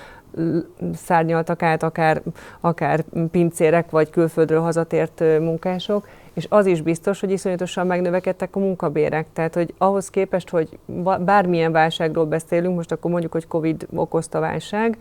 szárnyaltak 0.94 1.62
át 1.62 1.82
akár, 1.82 2.22
akár 2.60 3.04
pincérek 3.30 3.90
vagy 3.90 4.10
külföldről 4.10 4.60
hazatért 4.60 5.20
munkások, 5.20 6.08
és 6.34 6.46
az 6.48 6.66
is 6.66 6.80
biztos, 6.80 7.20
hogy 7.20 7.30
iszonyatosan 7.30 7.86
megnövekedtek 7.86 8.56
a 8.56 8.58
munkabérek. 8.58 9.26
Tehát, 9.32 9.54
hogy 9.54 9.74
ahhoz 9.78 10.10
képest, 10.10 10.48
hogy 10.48 10.78
bármilyen 11.20 11.72
válságról 11.72 12.24
beszélünk, 12.24 12.76
most 12.76 12.92
akkor 12.92 13.10
mondjuk, 13.10 13.32
hogy 13.32 13.46
Covid 13.46 13.86
okozta 13.94 14.40
válság, 14.40 14.98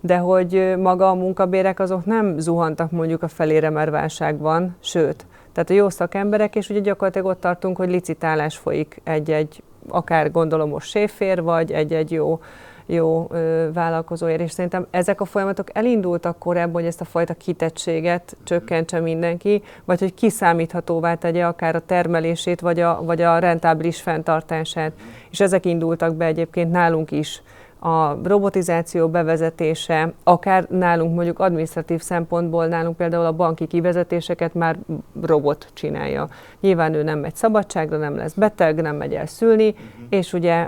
de 0.00 0.16
hogy 0.16 0.74
maga 0.78 1.10
a 1.10 1.14
munkabérek 1.14 1.80
azok 1.80 2.04
nem 2.04 2.38
zuhantak 2.38 2.90
mondjuk 2.90 3.22
a 3.22 3.28
felére, 3.28 3.70
mert 3.70 3.90
válság 3.90 4.38
van, 4.38 4.76
sőt, 4.80 5.26
tehát 5.56 5.70
a 5.70 5.74
jó 5.74 5.88
szakemberek, 5.88 6.56
és 6.56 6.68
ugye 6.68 6.80
gyakorlatilag 6.80 7.26
ott 7.26 7.40
tartunk, 7.40 7.76
hogy 7.76 7.90
licitálás 7.90 8.56
folyik 8.56 9.00
egy-egy, 9.04 9.62
akár 9.88 10.30
gondolomos 10.30 10.84
séfér, 10.84 11.42
vagy 11.42 11.72
egy-egy 11.72 12.10
jó 12.10 12.40
jó 12.86 13.28
ö, 13.30 13.68
vállalkozóért, 13.72 14.40
és 14.40 14.50
szerintem 14.50 14.86
ezek 14.90 15.20
a 15.20 15.24
folyamatok 15.24 15.68
elindultak 15.72 16.38
korábban, 16.38 16.72
hogy 16.72 16.84
ezt 16.84 17.00
a 17.00 17.04
fajta 17.04 17.34
kitettséget 17.34 18.36
csökkentse 18.44 19.00
mindenki, 19.00 19.62
vagy 19.84 20.00
hogy 20.00 20.14
kiszámíthatóvá 20.14 21.14
tegye 21.14 21.46
akár 21.46 21.74
a 21.74 21.80
termelését, 21.86 22.60
vagy 22.60 22.80
a, 22.80 23.02
vagy 23.04 23.22
a 23.22 23.38
rentábilis 23.38 24.00
fenntartását. 24.00 24.92
És 25.30 25.40
ezek 25.40 25.66
indultak 25.66 26.14
be 26.14 26.24
egyébként 26.24 26.70
nálunk 26.70 27.10
is 27.10 27.42
a 27.78 28.18
robotizáció 28.22 29.08
bevezetése, 29.08 30.12
akár 30.22 30.66
nálunk 30.70 31.14
mondjuk 31.14 31.38
administratív 31.38 32.00
szempontból, 32.00 32.66
nálunk 32.66 32.96
például 32.96 33.24
a 33.24 33.32
banki 33.32 33.66
kivezetéseket 33.66 34.54
már 34.54 34.78
robot 35.22 35.68
csinálja. 35.72 36.28
Nyilván 36.60 36.94
ő 36.94 37.02
nem 37.02 37.18
megy 37.18 37.34
szabadságra, 37.34 37.96
nem 37.96 38.16
lesz 38.16 38.34
beteg, 38.34 38.80
nem 38.80 38.96
megy 38.96 39.14
el 39.14 39.26
szülni, 39.26 39.68
uh-huh. 39.68 40.06
és 40.08 40.32
ugye 40.32 40.66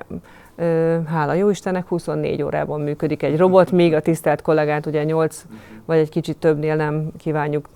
hála 1.06 1.32
jó 1.32 1.50
Istennek 1.50 1.88
24 1.88 2.42
órában 2.42 2.80
működik 2.80 3.22
egy 3.22 3.36
robot, 3.36 3.70
míg 3.70 3.94
a 3.94 4.00
tisztelt 4.00 4.42
kollégát 4.42 4.86
ugye 4.86 5.04
8 5.04 5.42
uh-huh. 5.44 5.60
vagy 5.84 5.98
egy 5.98 6.08
kicsit 6.08 6.36
többnél 6.36 6.76
nem 6.76 7.10
kívánjuk 7.18 7.68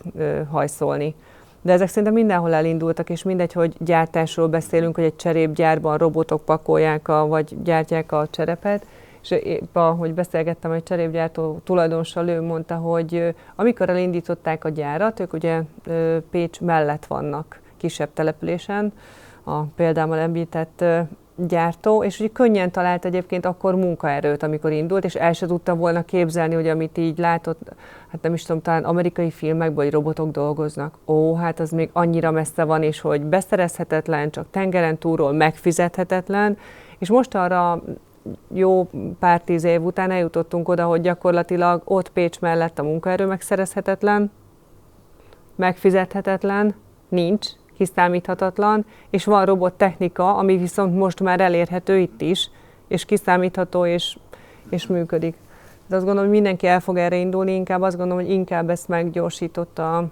hajszolni. 0.50 1.14
De 1.62 1.72
ezek 1.72 1.88
szerintem 1.88 2.12
mindenhol 2.12 2.54
elindultak, 2.54 3.10
és 3.10 3.22
mindegy, 3.22 3.52
hogy 3.52 3.74
gyártásról 3.78 4.48
beszélünk, 4.48 4.94
hogy 4.94 5.04
egy 5.04 5.16
cserépgyárban 5.16 5.98
robotok 5.98 6.44
pakolják, 6.44 7.08
a, 7.08 7.26
vagy 7.26 7.62
gyártják 7.62 8.12
a 8.12 8.26
cserepet, 8.30 8.86
és 9.22 9.30
épp 9.30 9.76
ahogy 9.76 10.14
beszélgettem 10.14 10.70
egy 10.70 10.82
cserépgyártó 10.82 11.60
tulajdonossal, 11.64 12.28
ő 12.28 12.42
mondta, 12.42 12.74
hogy 12.74 13.34
amikor 13.56 13.88
elindították 13.88 14.64
a 14.64 14.68
gyárat, 14.68 15.20
ők 15.20 15.32
ugye 15.32 15.60
Pécs 16.30 16.60
mellett 16.60 17.06
vannak, 17.06 17.60
kisebb 17.76 18.08
településen, 18.12 18.92
a 19.44 19.62
példámmal 19.62 20.18
említett 20.18 20.84
gyártó, 21.36 22.04
és 22.04 22.20
ugye 22.20 22.28
könnyen 22.28 22.70
talált 22.70 23.04
egyébként 23.04 23.46
akkor 23.46 23.74
munkaerőt, 23.74 24.42
amikor 24.42 24.72
indult, 24.72 25.04
és 25.04 25.14
el 25.14 25.32
se 25.32 25.46
tudta 25.46 25.74
volna 25.74 26.02
képzelni, 26.02 26.54
hogy 26.54 26.68
amit 26.68 26.98
így 26.98 27.18
látott, 27.18 27.74
hát 28.08 28.22
nem 28.22 28.34
is 28.34 28.42
tudom, 28.42 28.62
talán 28.62 28.84
amerikai 28.84 29.30
filmekben, 29.30 29.84
hogy 29.84 29.92
robotok 29.92 30.30
dolgoznak. 30.30 30.98
Ó, 31.06 31.34
hát 31.34 31.60
az 31.60 31.70
még 31.70 31.90
annyira 31.92 32.30
messze 32.30 32.64
van, 32.64 32.82
és 32.82 33.00
hogy 33.00 33.22
beszerezhetetlen, 33.22 34.30
csak 34.30 34.46
tengeren 34.50 34.98
túlról 34.98 35.32
megfizethetetlen, 35.32 36.58
és 36.98 37.08
most 37.08 37.34
arra 37.34 37.82
jó 38.52 38.88
pár 39.18 39.40
tíz 39.40 39.64
év 39.64 39.82
után 39.84 40.10
eljutottunk 40.10 40.68
oda, 40.68 40.84
hogy 40.84 41.00
gyakorlatilag 41.00 41.82
ott 41.84 42.08
Pécs 42.08 42.40
mellett 42.40 42.78
a 42.78 42.82
munkaerő 42.82 43.26
megszerezhetetlen, 43.26 44.30
megfizethetetlen, 45.56 46.74
nincs, 47.08 47.46
kiszámíthatatlan, 47.76 48.86
és 49.10 49.24
van 49.24 49.44
robottechnika, 49.44 50.36
ami 50.36 50.56
viszont 50.56 50.96
most 50.96 51.20
már 51.20 51.40
elérhető 51.40 51.98
itt 51.98 52.20
is, 52.20 52.50
és 52.88 53.04
kiszámítható, 53.04 53.86
és, 53.86 54.18
és 54.70 54.86
működik. 54.86 55.36
De 55.86 55.96
azt 55.96 56.04
gondolom, 56.04 56.30
hogy 56.30 56.40
mindenki 56.40 56.66
el 56.66 56.80
fog 56.80 56.96
erre 56.96 57.16
indulni, 57.16 57.54
inkább 57.54 57.82
azt 57.82 57.96
gondolom, 57.96 58.24
hogy 58.24 58.32
inkább 58.32 58.70
ezt 58.70 58.88
meggyorsította 58.88 60.04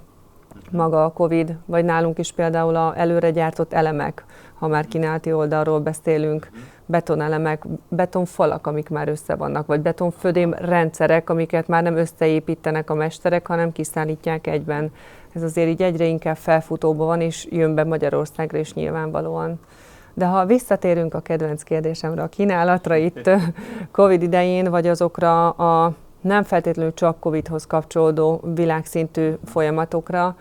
maga 0.70 1.04
a 1.04 1.12
Covid, 1.12 1.56
vagy 1.66 1.84
nálunk 1.84 2.18
is 2.18 2.32
például 2.32 2.76
a 2.76 2.92
előre 2.96 3.30
gyártott 3.30 3.72
elemek, 3.72 4.24
ha 4.54 4.68
már 4.68 4.86
kínálti 4.86 5.32
oldalról 5.32 5.80
beszélünk, 5.80 6.50
betonelemek, 6.90 7.64
betonfalak, 7.88 8.66
amik 8.66 8.88
már 8.88 9.08
össze 9.08 9.34
vannak, 9.34 9.66
vagy 9.66 9.80
betonfödém 9.80 10.54
rendszerek, 10.58 11.30
amiket 11.30 11.68
már 11.68 11.82
nem 11.82 11.96
összeépítenek 11.96 12.90
a 12.90 12.94
mesterek, 12.94 13.46
hanem 13.46 13.72
kiszállítják 13.72 14.46
egyben. 14.46 14.92
Ez 15.32 15.42
azért 15.42 15.68
így 15.68 15.82
egyre 15.82 16.04
inkább 16.04 16.36
felfutóban 16.36 17.06
van, 17.06 17.20
és 17.20 17.46
jön 17.50 17.74
be 17.74 17.84
Magyarországra 17.84 18.58
is 18.58 18.74
nyilvánvalóan. 18.74 19.60
De 20.14 20.26
ha 20.26 20.46
visszatérünk 20.46 21.14
a 21.14 21.20
kedvenc 21.20 21.62
kérdésemre, 21.62 22.22
a 22.22 22.28
kínálatra 22.28 22.96
itt 22.96 23.30
Covid 23.90 24.22
idején, 24.22 24.70
vagy 24.70 24.86
azokra 24.86 25.50
a 25.50 25.94
nem 26.20 26.42
feltétlenül 26.42 26.94
csak 26.94 27.20
Covid-hoz 27.20 27.66
kapcsolódó 27.66 28.40
világszintű 28.54 29.32
folyamatokra, 29.44 30.36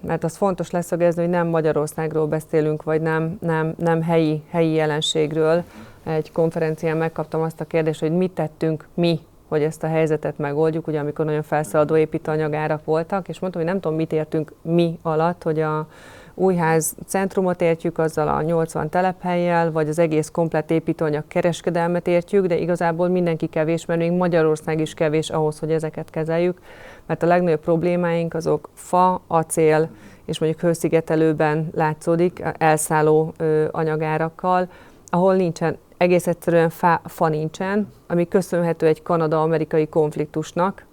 mert 0.00 0.24
az 0.24 0.36
fontos 0.36 0.70
leszögezni, 0.70 1.22
hogy 1.22 1.30
nem 1.30 1.46
Magyarországról 1.46 2.26
beszélünk, 2.26 2.82
vagy 2.82 3.00
nem, 3.00 3.38
nem, 3.40 3.74
nem 3.78 4.02
helyi, 4.02 4.42
helyi 4.50 4.72
jelenségről. 4.72 5.62
Egy 6.04 6.32
konferencián 6.32 6.96
megkaptam 6.96 7.42
azt 7.42 7.60
a 7.60 7.64
kérdést, 7.64 8.00
hogy 8.00 8.12
mit 8.12 8.30
tettünk 8.30 8.86
mi, 8.94 9.20
hogy 9.48 9.62
ezt 9.62 9.82
a 9.82 9.86
helyzetet 9.86 10.38
megoldjuk, 10.38 10.86
ugye 10.86 10.98
amikor 10.98 11.24
nagyon 11.24 11.42
felszaladó 11.42 11.96
építőanyagárak 11.96 12.84
voltak, 12.84 13.28
és 13.28 13.38
mondtam, 13.38 13.62
hogy 13.62 13.70
nem 13.70 13.80
tudom, 13.80 13.96
mit 13.96 14.12
értünk 14.12 14.52
mi 14.62 14.98
alatt, 15.02 15.42
hogy 15.42 15.60
a 15.60 15.88
újház 16.34 16.94
centrumot 17.06 17.60
értjük 17.60 17.98
azzal 17.98 18.28
a 18.28 18.42
80 18.42 18.88
telephelyjel, 18.88 19.72
vagy 19.72 19.88
az 19.88 19.98
egész 19.98 20.28
komplet 20.30 20.70
építőanyag 20.70 21.24
kereskedelmet 21.28 22.06
értjük, 22.06 22.46
de 22.46 22.56
igazából 22.56 23.08
mindenki 23.08 23.46
kevés, 23.46 23.86
mert 23.86 24.00
még 24.00 24.12
Magyarország 24.12 24.80
is 24.80 24.94
kevés 24.94 25.30
ahhoz, 25.30 25.58
hogy 25.58 25.70
ezeket 25.70 26.10
kezeljük 26.10 26.58
mert 27.06 27.22
a 27.22 27.26
legnagyobb 27.26 27.60
problémáink 27.60 28.34
azok 28.34 28.68
fa, 28.74 29.20
acél 29.26 29.90
és 30.24 30.38
mondjuk 30.38 30.60
hőszigetelőben 30.60 31.70
látszódik 31.74 32.42
elszálló 32.58 33.32
ö, 33.36 33.66
anyagárakkal, 33.70 34.68
ahol 35.06 35.34
nincsen, 35.34 35.78
egész 35.96 36.26
egyszerűen 36.26 36.70
fa, 36.70 37.00
fa 37.04 37.28
nincsen, 37.28 37.92
ami 38.06 38.28
köszönhető 38.28 38.86
egy 38.86 39.02
kanada-amerikai 39.02 39.88
konfliktusnak, 39.88 40.86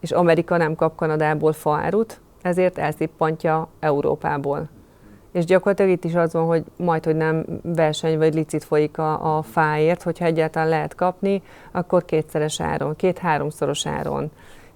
és 0.00 0.10
Amerika 0.10 0.56
nem 0.56 0.74
kap 0.74 0.96
Kanadából 0.96 1.52
faárut, 1.52 2.20
ezért 2.42 2.78
elszippantja 2.78 3.68
Európából. 3.80 4.68
És 5.32 5.44
gyakorlatilag 5.44 5.90
itt 5.90 6.04
is 6.04 6.14
az 6.14 6.32
van, 6.32 6.46
hogy 6.46 6.64
majd, 6.76 7.04
hogy 7.04 7.16
nem 7.16 7.44
verseny 7.62 8.18
vagy 8.18 8.34
licit 8.34 8.64
folyik 8.64 8.98
a, 8.98 9.36
a 9.36 9.42
fáért, 9.42 10.02
hogyha 10.02 10.24
egyáltalán 10.24 10.68
lehet 10.68 10.94
kapni, 10.94 11.42
akkor 11.70 12.04
kétszeres 12.04 12.60
áron, 12.60 12.96
két-háromszoros 12.96 13.86
áron. 13.86 14.30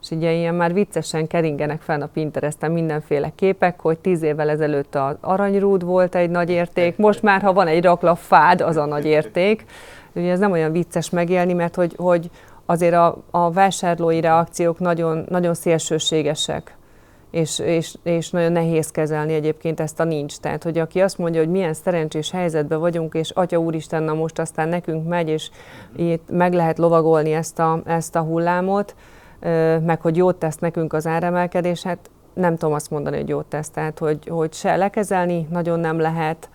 És 0.06 0.16
ugye 0.16 0.32
ilyen 0.32 0.54
már 0.54 0.72
viccesen 0.72 1.26
keringenek 1.26 1.80
fel 1.80 2.00
a 2.00 2.08
Pinteresten 2.12 2.70
mindenféle 2.70 3.32
képek, 3.34 3.80
hogy 3.80 3.98
tíz 3.98 4.22
évvel 4.22 4.50
ezelőtt 4.50 4.94
az 4.94 5.16
aranyrúd 5.20 5.84
volt 5.84 6.14
egy 6.14 6.30
nagy 6.30 6.50
érték, 6.50 6.96
most 6.96 7.22
már 7.22 7.42
ha 7.42 7.52
van 7.52 7.66
egy 7.66 7.84
raklap 7.84 8.16
fád, 8.18 8.60
az 8.60 8.76
a 8.76 8.84
nagy 8.84 9.04
érték. 9.04 9.64
Ugye 10.12 10.30
ez 10.30 10.38
nem 10.38 10.50
olyan 10.52 10.72
vicces 10.72 11.10
megélni, 11.10 11.52
mert 11.52 11.74
hogy, 11.74 11.94
hogy 11.96 12.30
azért 12.66 12.94
a, 12.94 13.22
a 13.30 13.50
vásárlói 13.50 14.20
reakciók 14.20 14.78
nagyon, 14.78 15.24
nagyon 15.28 15.54
szélsőségesek. 15.54 16.76
És, 17.30 17.58
és, 17.58 17.94
és 18.02 18.30
nagyon 18.30 18.52
nehéz 18.52 18.90
kezelni 18.90 19.34
egyébként 19.34 19.80
ezt 19.80 20.00
a 20.00 20.04
nincs. 20.04 20.36
Tehát, 20.36 20.62
hogy 20.62 20.78
aki 20.78 21.00
azt 21.00 21.18
mondja, 21.18 21.40
hogy 21.40 21.50
milyen 21.50 21.74
szerencsés 21.74 22.30
helyzetben 22.30 22.78
vagyunk, 22.78 23.14
és 23.14 23.30
Atya 23.30 23.58
Úristen, 23.58 24.02
na 24.02 24.14
most 24.14 24.38
aztán 24.38 24.68
nekünk 24.68 25.08
megy, 25.08 25.28
és 25.28 25.50
itt 25.96 26.30
meg 26.30 26.52
lehet 26.52 26.78
lovagolni 26.78 27.32
ezt 27.32 27.58
a, 27.58 27.80
ezt 27.84 28.16
a 28.16 28.20
hullámot, 28.20 28.94
meg 29.84 30.00
hogy 30.00 30.16
jót 30.16 30.36
tesz 30.36 30.56
nekünk 30.56 30.92
az 30.92 31.06
áremelkedés, 31.06 31.82
hát 31.82 32.10
nem 32.34 32.56
tudom 32.56 32.74
azt 32.74 32.90
mondani, 32.90 33.16
hogy 33.16 33.28
jót 33.28 33.46
tesz, 33.46 33.70
tehát 33.70 33.98
hogy, 33.98 34.26
hogy 34.28 34.52
se 34.52 34.76
lekezelni 34.76 35.46
nagyon 35.50 35.80
nem 35.80 35.98
lehet, 35.98 36.48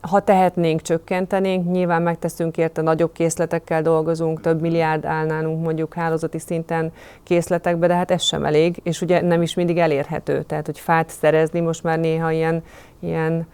ha 0.00 0.20
tehetnénk, 0.20 0.82
csökkentenénk, 0.82 1.70
nyilván 1.70 2.02
megteszünk 2.02 2.56
érte, 2.56 2.82
nagyobb 2.82 3.12
készletekkel 3.12 3.82
dolgozunk, 3.82 4.40
több 4.40 4.60
milliárd 4.60 5.04
állnánunk 5.04 5.64
mondjuk 5.64 5.94
hálózati 5.94 6.38
szinten 6.38 6.92
készletekbe, 7.22 7.86
de 7.86 7.94
hát 7.94 8.10
ez 8.10 8.22
sem 8.22 8.44
elég, 8.44 8.80
és 8.82 9.00
ugye 9.00 9.20
nem 9.20 9.42
is 9.42 9.54
mindig 9.54 9.78
elérhető. 9.78 10.42
Tehát, 10.42 10.66
hogy 10.66 10.78
fát 10.78 11.10
szerezni 11.10 11.60
most 11.60 11.82
már 11.82 11.98
néha 11.98 12.30
ilyen, 12.30 12.62
ilyen 13.00 13.46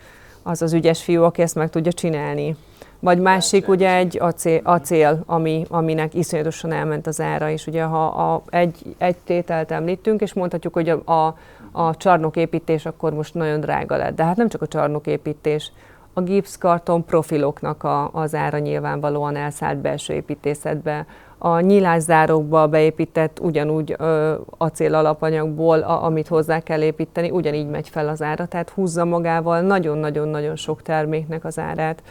az 0.43 0.62
az 0.62 0.72
ügyes 0.72 1.03
fiú, 1.03 1.22
aki 1.22 1.43
ezt 1.43 1.55
meg 1.55 1.70
tudja 1.70 1.93
csinálni. 1.93 2.57
Vagy 3.01 3.18
másik 3.18 3.68
ugye 3.68 3.94
egy 3.94 4.18
acél, 4.20 4.61
acél 4.62 5.22
ami, 5.26 5.64
aminek 5.68 6.14
iszonyatosan 6.14 6.72
elment 6.72 7.07
az 7.07 7.20
ára, 7.20 7.51
és 7.51 7.66
ugye 7.66 7.82
ha 7.82 8.05
a, 8.07 8.42
egy, 8.51 8.94
egy 8.98 9.16
tételt 9.16 9.70
említünk, 9.70 10.20
és 10.20 10.32
mondhatjuk, 10.32 10.74
hogy 10.74 10.88
a, 10.88 11.12
a, 11.12 11.36
a 11.72 11.96
csarnoképítés 11.96 12.86
akkor 12.86 13.12
most 13.12 13.34
nagyon 13.34 13.61
drága 13.61 13.96
lett. 13.96 14.14
De 14.14 14.24
hát 14.24 14.36
nem 14.36 14.48
csak 14.48 14.62
a 14.62 14.66
csarnoképítés, 14.66 15.72
a 16.12 16.20
gipszkarton 16.20 17.05
profiloknak 17.05 17.84
a, 17.84 18.11
az 18.12 18.34
ára 18.34 18.59
nyilvánvalóan 18.59 19.36
elszállt 19.36 19.78
belső 19.78 20.14
építészetbe, 20.14 21.07
a 21.38 21.61
nyilászárókba 21.61 22.66
beépített 22.66 23.40
ugyanúgy 23.40 23.94
ö, 23.98 24.34
acél 24.59 24.94
alapanyagból, 24.94 25.80
a, 25.80 26.05
amit 26.05 26.28
hozzá 26.28 26.61
kell 26.61 26.82
építeni, 26.82 27.30
ugyanígy 27.30 27.68
megy 27.68 27.88
fel 27.88 28.09
az 28.09 28.22
ára, 28.22 28.46
tehát 28.46 28.70
húzza 28.70 29.05
magával 29.05 29.61
nagyon-nagyon-nagyon 29.61 30.57
sok 30.57 30.82
terméknek 30.82 31.44
az 31.44 31.59
árát 31.59 32.03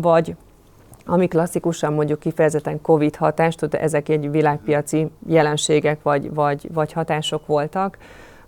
vagy 0.00 0.36
ami 1.06 1.28
klasszikusan 1.28 1.92
mondjuk 1.92 2.18
kifejezetten 2.18 2.80
COVID 2.80 3.16
hatást, 3.16 3.68
de 3.68 3.80
ezek 3.80 4.08
egy 4.08 4.30
világpiaci 4.30 5.10
jelenségek 5.26 6.02
vagy, 6.02 6.34
vagy, 6.34 6.68
vagy 6.72 6.92
hatások 6.92 7.46
voltak, 7.46 7.98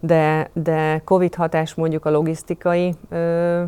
de, 0.01 0.51
de 0.53 1.03
COVID 1.05 1.35
hatás 1.35 1.75
mondjuk 1.75 2.05
a 2.05 2.11
logisztikai 2.11 2.95
ö, 3.11 3.63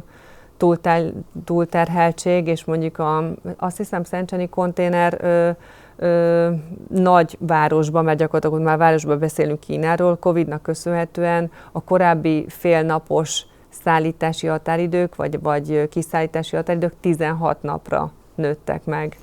túlter, 0.56 1.12
túlterheltség, 1.44 2.46
és 2.46 2.64
mondjuk 2.64 2.98
a, 2.98 3.34
azt 3.56 3.76
hiszem 3.76 4.04
Szentcseni 4.04 4.48
konténer 4.48 5.16
ö, 5.20 5.50
ö, 5.96 6.50
nagy 6.88 7.36
városban, 7.40 8.04
mert 8.04 8.18
gyakorlatilag 8.18 8.64
már 8.64 8.78
városban 8.78 9.18
beszélünk 9.18 9.60
Kínáról, 9.60 10.16
Covid-nak 10.16 10.62
köszönhetően 10.62 11.50
a 11.72 11.84
korábbi 11.84 12.44
félnapos 12.48 13.44
szállítási 13.70 14.46
határidők, 14.46 15.16
vagy, 15.16 15.40
vagy 15.40 15.88
kiszállítási 15.88 16.56
határidők 16.56 16.92
16 17.00 17.62
napra 17.62 18.12
nőttek 18.34 18.84
meg, 18.84 19.18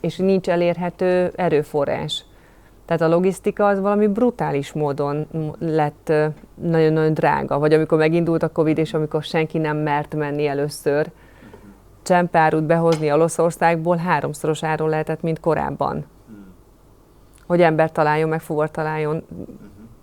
és 0.00 0.16
nincs 0.16 0.48
elérhető 0.48 1.32
erőforrás. 1.36 2.24
Tehát 2.86 3.02
a 3.02 3.08
logisztika 3.08 3.66
az 3.66 3.80
valami 3.80 4.06
brutális 4.06 4.72
módon 4.72 5.26
lett 5.58 6.12
nagyon-nagyon 6.54 7.14
drága. 7.14 7.58
Vagy 7.58 7.72
amikor 7.72 7.98
megindult 7.98 8.42
a 8.42 8.52
Covid, 8.52 8.78
és 8.78 8.94
amikor 8.94 9.22
senki 9.22 9.58
nem 9.58 9.76
mert 9.76 10.14
menni 10.14 10.46
először, 10.46 11.10
csempárút 12.02 12.64
behozni 12.64 13.12
Olaszországból 13.12 13.96
háromszoros 13.96 14.62
áron 14.62 14.88
lehetett, 14.88 15.22
mint 15.22 15.40
korábban. 15.40 16.04
Hogy 17.46 17.60
ember 17.60 17.92
találjon, 17.92 18.28
meg 18.28 18.40
fuvar 18.40 18.70
találjon 18.70 19.26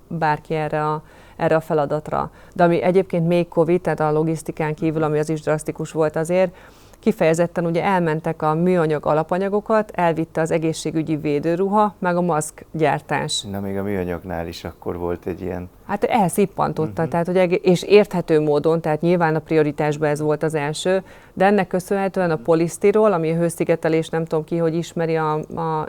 bárki 0.08 0.54
erre 0.54 0.86
a 0.86 1.04
erre 1.38 1.56
a 1.56 1.60
feladatra. 1.60 2.32
De 2.54 2.64
ami 2.64 2.82
egyébként 2.82 3.28
még 3.28 3.48
Covid, 3.48 3.82
tehát 3.82 4.00
a 4.00 4.12
logisztikán 4.12 4.74
kívül, 4.74 5.04
ami 5.04 5.20
az 5.20 5.30
is 5.30 5.42
drasztikus 5.42 5.92
volt 5.92 6.16
azért, 6.16 6.56
kifejezetten 7.00 7.66
ugye 7.66 7.84
elmentek 7.84 8.42
a 8.42 8.54
műanyag 8.54 9.06
alapanyagokat, 9.06 9.92
elvitte 9.96 10.42
az 10.42 10.52
egészségügyi 10.52 11.16
védőruha, 11.16 11.96
meg 12.00 12.16
a 12.16 12.22
maszk 12.22 12.66
gyártás. 12.72 13.42
Na 13.42 13.60
még 13.60 13.78
a 13.78 13.84
műanyagnál 13.84 14.48
is 14.48 14.64
akkor 14.64 14.98
volt 14.98 15.26
egy 15.26 15.42
ilyen... 15.42 15.70
Hát 15.88 16.04
elszippantotta, 16.04 17.04
uh-huh. 17.04 17.08
tehát, 17.08 17.26
hogy 17.26 17.60
és 17.64 17.84
érthető 17.84 18.42
módon, 18.42 18.82
tehát 18.82 19.02
nyilván 19.02 19.36
a 19.36 19.40
prioritásban 19.40 20.10
ez 20.10 20.22
volt 20.22 20.44
az 20.44 20.54
első, 20.54 21.04
de 21.34 21.46
ennek 21.46 21.68
köszönhetően 21.68 22.32
a 22.32 22.36
polisztirol, 22.36 23.14
ami 23.14 23.32
a 23.32 23.36
hőszigetelés, 23.36 24.10
nem 24.10 24.26
tudom 24.26 24.44
ki, 24.44 24.58
hogy 24.58 24.76
ismeri 24.76 25.16
a, 25.16 25.34
a 25.34 25.88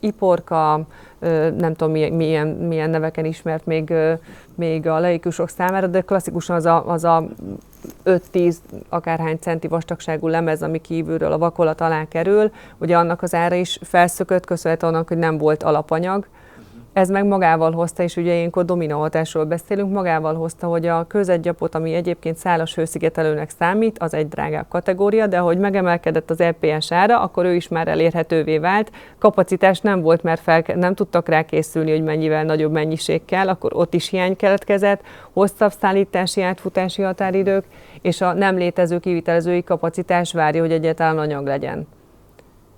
iporka, 0.00 0.80
nem 1.58 1.74
tudom 1.74 1.92
milyen, 1.92 2.46
milyen 2.46 2.90
neveken 2.90 3.24
ismert 3.24 3.66
még, 3.66 3.92
még 4.54 4.86
a 4.86 5.00
laikusok 5.00 5.48
számára, 5.48 5.86
de 5.86 6.00
klasszikusan 6.00 6.56
az 6.56 6.66
a, 6.66 6.88
az 6.88 7.04
a 7.04 7.24
5-10 8.04 8.56
akárhány 8.88 9.38
centi 9.40 9.68
vastagságú 9.68 10.28
lemez, 10.28 10.62
ami 10.62 10.80
kívülről 10.80 11.32
a 11.32 11.38
vakolat 11.38 11.80
alá 11.80 12.04
kerül, 12.08 12.50
ugye 12.78 12.96
annak 12.96 13.22
az 13.22 13.34
ára 13.34 13.54
is 13.54 13.78
felszökött, 13.82 14.46
köszönhetően 14.46 14.92
annak, 14.92 15.08
hogy 15.08 15.18
nem 15.18 15.38
volt 15.38 15.62
alapanyag, 15.62 16.26
ez 16.94 17.08
meg 17.08 17.26
magával 17.26 17.72
hozta, 17.72 18.02
és 18.02 18.16
ugye 18.16 18.34
ilyenkor 18.34 18.64
domino 18.64 18.98
hatásról 18.98 19.44
beszélünk, 19.44 19.92
magával 19.92 20.34
hozta, 20.34 20.66
hogy 20.66 20.86
a 20.86 21.06
közegyapot, 21.06 21.74
ami 21.74 21.94
egyébként 21.94 22.36
szálas 22.36 22.74
hőszigetelőnek 22.74 23.50
számít, 23.50 23.98
az 23.98 24.14
egy 24.14 24.28
drágább 24.28 24.68
kategória, 24.68 25.26
de 25.26 25.38
ahogy 25.38 25.58
megemelkedett 25.58 26.30
az 26.30 26.38
LPS 26.38 26.92
ára, 26.92 27.20
akkor 27.20 27.44
ő 27.44 27.54
is 27.54 27.68
már 27.68 27.88
elérhetővé 27.88 28.58
vált. 28.58 28.90
Kapacitás 29.18 29.80
nem 29.80 30.00
volt, 30.00 30.22
mert 30.22 30.40
fel, 30.40 30.62
nem 30.74 30.94
tudtak 30.94 31.28
rá 31.28 31.42
készülni, 31.42 31.90
hogy 31.90 32.02
mennyivel 32.02 32.44
nagyobb 32.44 32.72
mennyiség 32.72 33.24
kell, 33.24 33.48
akkor 33.48 33.72
ott 33.74 33.94
is 33.94 34.08
hiány 34.08 34.36
keletkezett, 34.36 35.00
hosszabb 35.32 35.72
szállítási 35.72 36.42
átfutási 36.42 37.02
határidők, 37.02 37.64
és 38.02 38.20
a 38.20 38.32
nem 38.32 38.56
létező 38.56 38.98
kivitelezői 38.98 39.64
kapacitás 39.64 40.32
várja, 40.32 40.60
hogy 40.60 40.72
egyáltalán 40.72 41.18
anyag 41.18 41.46
legyen. 41.46 41.86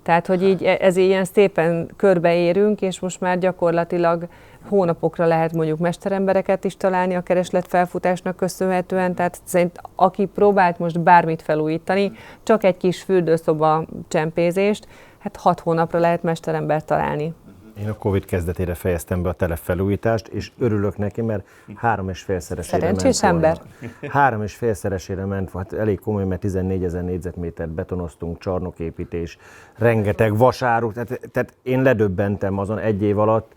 Tehát, 0.07 0.27
hogy 0.27 0.43
így 0.43 0.63
e- 0.63 0.77
ez 0.79 0.97
ilyen 0.97 1.25
szépen 1.25 1.89
körbeérünk, 1.95 2.81
és 2.81 2.99
most 2.99 3.21
már 3.21 3.39
gyakorlatilag 3.39 4.27
hónapokra 4.69 5.25
lehet 5.25 5.53
mondjuk 5.53 5.79
mesterembereket 5.79 6.63
is 6.63 6.77
találni 6.77 7.15
a 7.15 7.21
kereslet 7.21 7.67
felfutásnak 7.67 8.35
köszönhetően, 8.35 9.15
tehát 9.15 9.39
szerint 9.43 9.81
aki 9.95 10.25
próbált 10.25 10.79
most 10.79 10.99
bármit 10.99 11.41
felújítani, 11.41 12.11
csak 12.43 12.63
egy 12.63 12.77
kis 12.77 13.01
fürdőszoba 13.01 13.85
csempézést, 14.07 14.87
hát 15.17 15.35
hat 15.35 15.59
hónapra 15.59 15.99
lehet 15.99 16.23
mesterembert 16.23 16.85
találni. 16.85 17.33
Én 17.79 17.89
a 17.89 17.93
Covid 17.93 18.25
kezdetére 18.25 18.73
fejeztem 18.73 19.21
be 19.21 19.29
a 19.29 19.33
telefelújítást, 19.33 20.27
és 20.27 20.51
örülök 20.57 20.97
neki, 20.97 21.21
mert 21.21 21.47
három 21.75 22.09
és 22.09 22.21
félszeresére 22.21 22.79
Szerencsés 22.79 23.21
ment 23.21 23.33
volna. 23.41 23.47
ember. 23.47 24.11
Három 24.11 24.43
és 24.43 24.55
félszeresére 24.55 25.25
ment, 25.25 25.51
hát 25.51 25.73
elég 25.73 25.99
komoly, 25.99 26.25
mert 26.25 26.41
14 26.41 26.83
ezer 26.83 27.03
négyzetmétert 27.03 27.69
betonoztunk, 27.69 28.39
csarnoképítés, 28.39 29.37
rengeteg 29.75 30.37
vasáruk, 30.37 30.93
tehát, 30.93 31.19
tehát 31.31 31.53
én 31.61 31.81
ledöbbentem 31.81 32.57
azon 32.57 32.77
egy 32.77 33.01
év 33.01 33.19
alatt, 33.19 33.53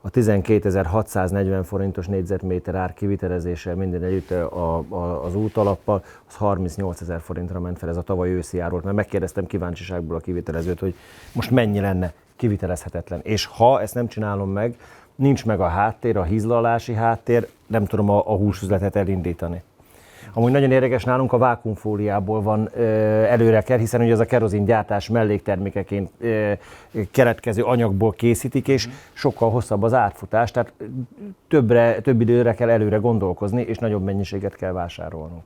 a 0.00 0.10
12.640 0.10 1.60
forintos 1.64 2.06
négyzetméter 2.06 2.74
ár 2.74 2.94
kivitelezése 2.94 3.74
minden 3.74 4.02
együtt 4.02 4.30
a, 4.30 4.78
a, 4.78 5.24
az 5.24 5.34
útalappal, 5.34 6.04
az 6.28 6.34
38 6.34 7.00
ezer 7.00 7.20
forintra 7.20 7.60
ment 7.60 7.78
fel 7.78 7.88
ez 7.88 7.96
a 7.96 8.02
tavaly 8.02 8.30
őszi 8.30 8.58
ár 8.58 8.70
volt, 8.70 8.84
mert 8.84 8.96
megkérdeztem 8.96 9.46
kíváncsiságból 9.46 10.16
a 10.16 10.20
kivitelezőt, 10.20 10.80
hogy 10.80 10.94
most 11.32 11.50
mennyi 11.50 11.80
lenne 11.80 12.12
kivitelezhetetlen. 12.36 13.20
És 13.22 13.44
ha 13.44 13.80
ezt 13.80 13.94
nem 13.94 14.06
csinálom 14.06 14.50
meg, 14.50 14.76
nincs 15.14 15.44
meg 15.44 15.60
a 15.60 15.68
háttér, 15.68 16.16
a 16.16 16.22
hízlalási 16.22 16.92
háttér, 16.92 17.48
nem 17.66 17.84
tudom 17.84 18.10
a, 18.10 18.16
a 18.16 18.36
húsüzletet 18.36 18.96
elindítani. 18.96 19.62
Amúgy 20.32 20.52
nagyon 20.52 20.70
érdekes, 20.70 21.04
nálunk 21.04 21.32
a 21.32 21.38
vákumfóliából 21.38 22.42
van 22.42 22.68
ö, 22.74 23.60
kell, 23.64 23.78
hiszen 23.78 24.00
ugye 24.00 24.12
ez 24.12 24.20
a 24.20 24.24
kerozin 24.24 24.64
gyártás 24.64 25.08
melléktermékeként 25.08 26.10
ö, 26.20 26.52
keletkező 27.10 27.62
anyagból 27.62 28.12
készítik, 28.12 28.68
és 28.68 28.88
sokkal 29.12 29.50
hosszabb 29.50 29.82
az 29.82 29.94
átfutás, 29.94 30.50
tehát 30.50 30.72
többre, 31.48 32.00
több 32.00 32.20
időre 32.20 32.54
kell 32.54 32.70
előre 32.70 32.96
gondolkozni, 32.96 33.62
és 33.62 33.78
nagyobb 33.78 34.02
mennyiséget 34.02 34.54
kell 34.54 34.72
vásárolnunk. 34.72 35.42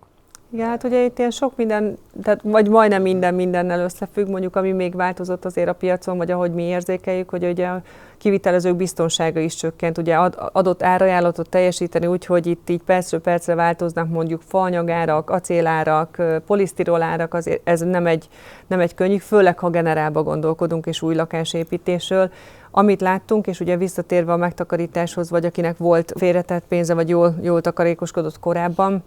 Igen, 0.52 0.68
hát 0.68 0.84
ugye 0.84 1.04
itt 1.04 1.18
ilyen 1.18 1.30
sok 1.30 1.56
minden, 1.56 1.98
tehát 2.22 2.40
vagy 2.42 2.68
majdnem 2.68 3.02
minden 3.02 3.34
mindennel 3.34 3.80
összefügg, 3.80 4.28
mondjuk 4.28 4.56
ami 4.56 4.72
még 4.72 4.94
változott 4.94 5.44
azért 5.44 5.68
a 5.68 5.72
piacon, 5.72 6.16
vagy 6.16 6.30
ahogy 6.30 6.52
mi 6.52 6.62
érzékeljük, 6.62 7.30
hogy 7.30 7.44
ugye 7.44 7.66
a 7.66 7.82
kivitelezők 8.18 8.76
biztonsága 8.76 9.40
is 9.40 9.54
csökkent, 9.54 9.98
ugye 9.98 10.14
ad, 10.14 10.50
adott 10.52 10.82
árajánlatot 10.82 11.48
teljesíteni 11.48 12.06
úgy, 12.06 12.26
hogy 12.26 12.46
itt 12.46 12.70
így 12.70 12.82
percről 12.82 13.20
percre 13.20 13.54
változnak 13.54 14.08
mondjuk 14.08 14.42
faanyagárak, 14.46 15.30
acélárak, 15.30 16.22
polisztirolárak, 16.46 17.34
azért 17.34 17.68
ez 17.68 17.80
nem 17.80 18.06
egy, 18.06 18.28
nem 18.66 18.80
egy 18.80 18.94
könnyű, 18.94 19.16
főleg 19.16 19.58
ha 19.58 19.70
generálba 19.70 20.22
gondolkodunk 20.22 20.86
és 20.86 21.02
új 21.02 21.14
lakásépítésről. 21.14 22.30
Amit 22.70 23.00
láttunk, 23.00 23.46
és 23.46 23.60
ugye 23.60 23.76
visszatérve 23.76 24.32
a 24.32 24.36
megtakarításhoz, 24.36 25.30
vagy 25.30 25.44
akinek 25.44 25.76
volt 25.76 26.12
félretett 26.16 26.64
pénze, 26.68 26.94
vagy 26.94 27.08
jól, 27.08 27.34
jól 27.42 27.60
takarékoskodott 27.60 28.40
korábban, 28.40 29.04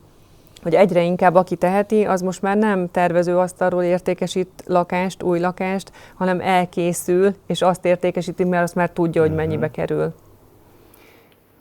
hogy 0.64 0.74
egyre 0.74 1.04
inkább 1.04 1.36
aki 1.36 1.56
teheti, 1.56 2.06
az 2.06 2.22
most 2.22 2.42
már 2.42 2.58
nem 2.58 2.92
tervező 2.92 3.38
asztalról 3.38 3.84
értékesít 3.84 4.64
lakást, 4.66 5.24
új 5.24 5.40
lakást, 5.40 5.92
hanem 6.16 6.40
elkészül, 6.42 7.36
és 7.48 7.62
azt 7.62 7.86
értékesíti, 7.86 8.44
mert 8.44 8.64
azt 8.64 8.76
már 8.76 8.90
tudja, 8.90 9.22
hogy 9.22 9.36
mennyibe 9.36 9.72
kerül. 9.72 10.14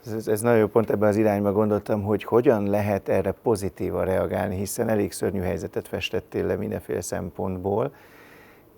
Ez, 0.05 0.27
ez 0.27 0.41
nagyon 0.41 0.59
jó 0.59 0.67
pont 0.67 0.89
ebben 0.89 1.09
az 1.09 1.15
irányba 1.15 1.51
gondoltam, 1.51 2.03
hogy 2.03 2.23
hogyan 2.23 2.69
lehet 2.69 3.09
erre 3.09 3.31
pozitívan 3.31 4.05
reagálni, 4.05 4.55
hiszen 4.55 4.89
elég 4.89 5.11
szörnyű 5.11 5.39
helyzetet 5.39 5.87
festettél 5.87 6.45
le 6.45 6.55
mindenféle 6.55 7.01
szempontból, 7.01 7.91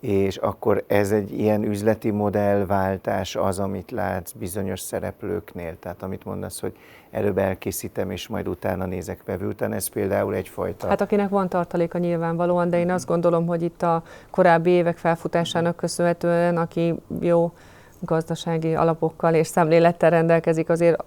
és 0.00 0.36
akkor 0.36 0.84
ez 0.86 1.12
egy 1.12 1.38
ilyen 1.38 1.62
üzleti 1.62 2.10
modellváltás 2.10 3.36
az, 3.36 3.58
amit 3.58 3.90
látsz 3.90 4.32
bizonyos 4.32 4.80
szereplőknél, 4.80 5.78
tehát 5.78 6.02
amit 6.02 6.24
mondasz, 6.24 6.60
hogy 6.60 6.76
előbb 7.10 7.38
elkészítem, 7.38 8.10
és 8.10 8.28
majd 8.28 8.48
utána 8.48 8.86
nézek 8.86 9.24
vevő 9.24 9.46
után, 9.46 9.72
ez 9.72 9.86
például 9.86 10.34
egyfajta... 10.34 10.88
Hát 10.88 11.00
akinek 11.00 11.28
van 11.28 11.48
tartaléka 11.48 11.98
nyilvánvalóan, 11.98 12.70
de 12.70 12.78
én 12.78 12.90
azt 12.90 13.06
gondolom, 13.06 13.46
hogy 13.46 13.62
itt 13.62 13.82
a 13.82 14.02
korábbi 14.30 14.70
évek 14.70 14.96
felfutásának 14.96 15.76
köszönhetően, 15.76 16.56
aki 16.56 16.94
jó 17.20 17.52
gazdasági 18.00 18.74
alapokkal 18.74 19.34
és 19.34 19.46
szemlélettel 19.46 20.10
rendelkezik, 20.10 20.68
azért 20.68 21.04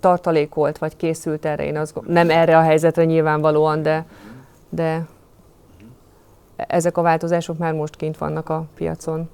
tartalékolt, 0.00 0.78
vagy 0.78 0.96
készült 0.96 1.44
erre, 1.44 1.64
én 1.64 1.76
azt 1.76 1.94
gondolom, 1.94 2.18
nem 2.18 2.38
erre 2.38 2.58
a 2.58 2.62
helyzetre 2.62 3.04
nyilvánvalóan, 3.04 3.82
de, 3.82 4.06
de 4.68 5.06
ezek 6.56 6.96
a 6.96 7.02
változások 7.02 7.58
már 7.58 7.72
most 7.72 7.96
kint 7.96 8.18
vannak 8.18 8.48
a 8.48 8.64
piacon. 8.74 9.28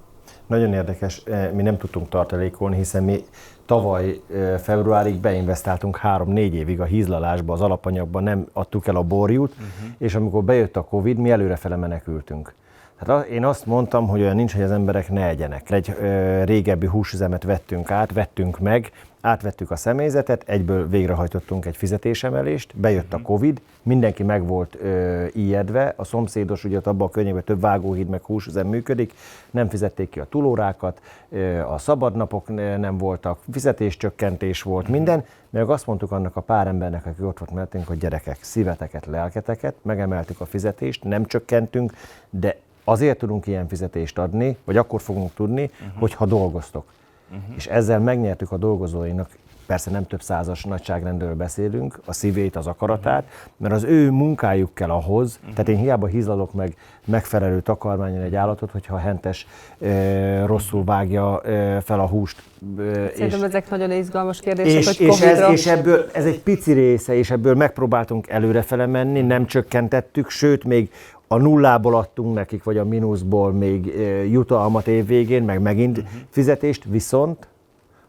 Nagyon 0.47 0.73
érdekes, 0.73 1.21
eh, 1.25 1.51
mi 1.51 1.61
nem 1.61 1.77
tudtunk 1.77 2.09
tartalékolni, 2.09 2.75
hiszen 2.75 3.03
mi 3.03 3.23
tavaly 3.65 4.19
eh, 4.33 4.57
februárig 4.57 5.15
beinvestáltunk 5.15 5.97
három-négy 5.97 6.53
évig 6.53 6.79
a 6.79 6.83
hízlalásba, 6.83 7.53
az 7.53 7.61
alapanyagban, 7.61 8.23
nem 8.23 8.47
adtuk 8.53 8.87
el 8.87 8.95
a 8.95 9.03
borjút, 9.03 9.51
uh-huh. 9.51 9.95
és 9.97 10.15
amikor 10.15 10.43
bejött 10.43 10.77
a 10.77 10.83
Covid, 10.83 11.17
mi 11.17 11.31
előrefele 11.31 11.75
menekültünk. 11.75 12.53
Hát 12.95 13.25
én 13.25 13.45
azt 13.45 13.65
mondtam, 13.65 14.07
hogy 14.07 14.21
olyan 14.21 14.35
nincs, 14.35 14.53
hogy 14.53 14.61
az 14.61 14.71
emberek 14.71 15.09
ne 15.09 15.27
egyenek. 15.27 15.71
Egy 15.71 15.95
ö, 15.99 16.43
régebbi 16.43 16.87
húsüzemet 16.87 17.43
vettünk 17.43 17.91
át, 17.91 18.13
vettünk 18.13 18.59
meg, 18.59 18.91
átvettük 19.23 19.71
a 19.71 19.75
személyzetet, 19.75 20.43
egyből 20.45 20.87
végrehajtottunk 20.87 21.65
egy 21.65 21.75
fizetésemelést, 21.77 22.73
bejött 22.75 23.13
a 23.13 23.17
mhm. 23.17 23.25
Covid, 23.25 23.61
mindenki 23.81 24.23
meg 24.23 24.47
volt 24.47 24.77
ö, 24.81 25.25
ijedve, 25.33 25.93
a 25.95 26.03
szomszédos 26.03 26.63
ugye 26.63 26.79
abban 26.83 27.07
a 27.07 27.09
környékben 27.09 27.43
több 27.43 27.59
vágóhíd 27.59 28.07
meg 28.07 28.23
húsüzem 28.23 28.67
működik, 28.67 29.13
nem 29.51 29.69
fizették 29.69 30.09
ki 30.09 30.19
a 30.19 30.25
túlórákat, 30.25 31.01
ö, 31.29 31.59
a 31.59 31.77
szabadnapok 31.77 32.47
nem 32.79 32.97
voltak, 32.97 33.39
fizetéscsökkentés 33.51 34.61
volt, 34.61 34.83
mhm. 34.83 34.93
minden, 34.93 35.25
meg 35.49 35.69
azt 35.69 35.87
mondtuk 35.87 36.11
annak 36.11 36.35
a 36.35 36.41
pár 36.41 36.67
embernek, 36.67 37.05
aki 37.05 37.23
ott 37.23 37.37
volt 37.37 37.51
mellettünk, 37.51 37.87
hogy 37.87 37.97
gyerekek, 37.97 38.37
szíveteket, 38.41 39.05
lelketeket, 39.05 39.75
megemeltük 39.81 40.41
a 40.41 40.45
fizetést, 40.45 41.03
nem 41.03 41.25
csökkentünk, 41.25 41.93
de 42.29 42.57
azért 42.83 43.17
tudunk 43.17 43.47
ilyen 43.47 43.67
fizetést 43.67 44.17
adni, 44.17 44.57
vagy 44.63 44.77
akkor 44.77 45.01
fogunk 45.01 45.33
tudni, 45.33 45.63
uh-huh. 45.63 45.99
hogyha 45.99 46.25
dolgoztok. 46.25 46.85
Uh-huh. 47.33 47.55
És 47.55 47.67
ezzel 47.67 47.99
megnyertük 47.99 48.51
a 48.51 48.57
dolgozóinak, 48.57 49.29
persze 49.65 49.91
nem 49.91 50.07
több 50.07 50.21
százas 50.21 50.63
nagyságrendről 50.63 51.35
beszélünk, 51.35 51.99
a 52.05 52.13
szívét, 52.13 52.55
az 52.55 52.67
akaratát, 52.67 53.23
mert 53.57 53.73
az 53.73 53.83
ő 53.83 54.11
munkájuk 54.11 54.73
kell 54.73 54.89
ahhoz, 54.89 55.39
tehát 55.49 55.69
én 55.69 55.77
hiába 55.77 56.07
hízlalok 56.07 56.53
meg 56.53 56.75
megfelelő 57.05 57.61
takarmányon 57.61 58.21
egy 58.21 58.35
állatot, 58.35 58.71
hogyha 58.71 58.95
a 58.95 58.97
hentes 58.97 59.47
e, 59.81 60.45
rosszul 60.45 60.83
vágja 60.83 61.41
e, 61.41 61.81
fel 61.81 61.99
a 61.99 62.07
húst. 62.07 62.43
E, 62.77 62.83
Szerintem 62.83 63.39
és, 63.39 63.45
ezek 63.45 63.69
nagyon 63.69 63.91
izgalmas 63.91 64.39
kérdések, 64.39 64.79
és, 64.79 64.97
hogy 64.97 65.07
és, 65.07 65.21
ez, 65.21 65.51
és 65.51 65.67
ebből, 65.67 66.05
ez 66.13 66.25
egy 66.25 66.39
pici 66.39 66.71
része, 66.73 67.15
és 67.15 67.31
ebből 67.31 67.55
megpróbáltunk 67.55 68.29
előrefele 68.29 68.85
menni, 68.85 69.21
nem 69.21 69.45
csökkentettük, 69.45 70.29
sőt, 70.29 70.63
még 70.63 70.91
a 71.27 71.37
nullából 71.37 71.95
adtunk 71.95 72.35
nekik, 72.35 72.63
vagy 72.63 72.77
a 72.77 72.85
mínuszból 72.85 73.51
még 73.51 73.93
jutalmat 74.31 74.87
évvégén, 74.87 75.43
meg 75.43 75.61
megint 75.61 75.97
uh-huh. 75.97 76.13
fizetést, 76.29 76.83
viszont 76.89 77.47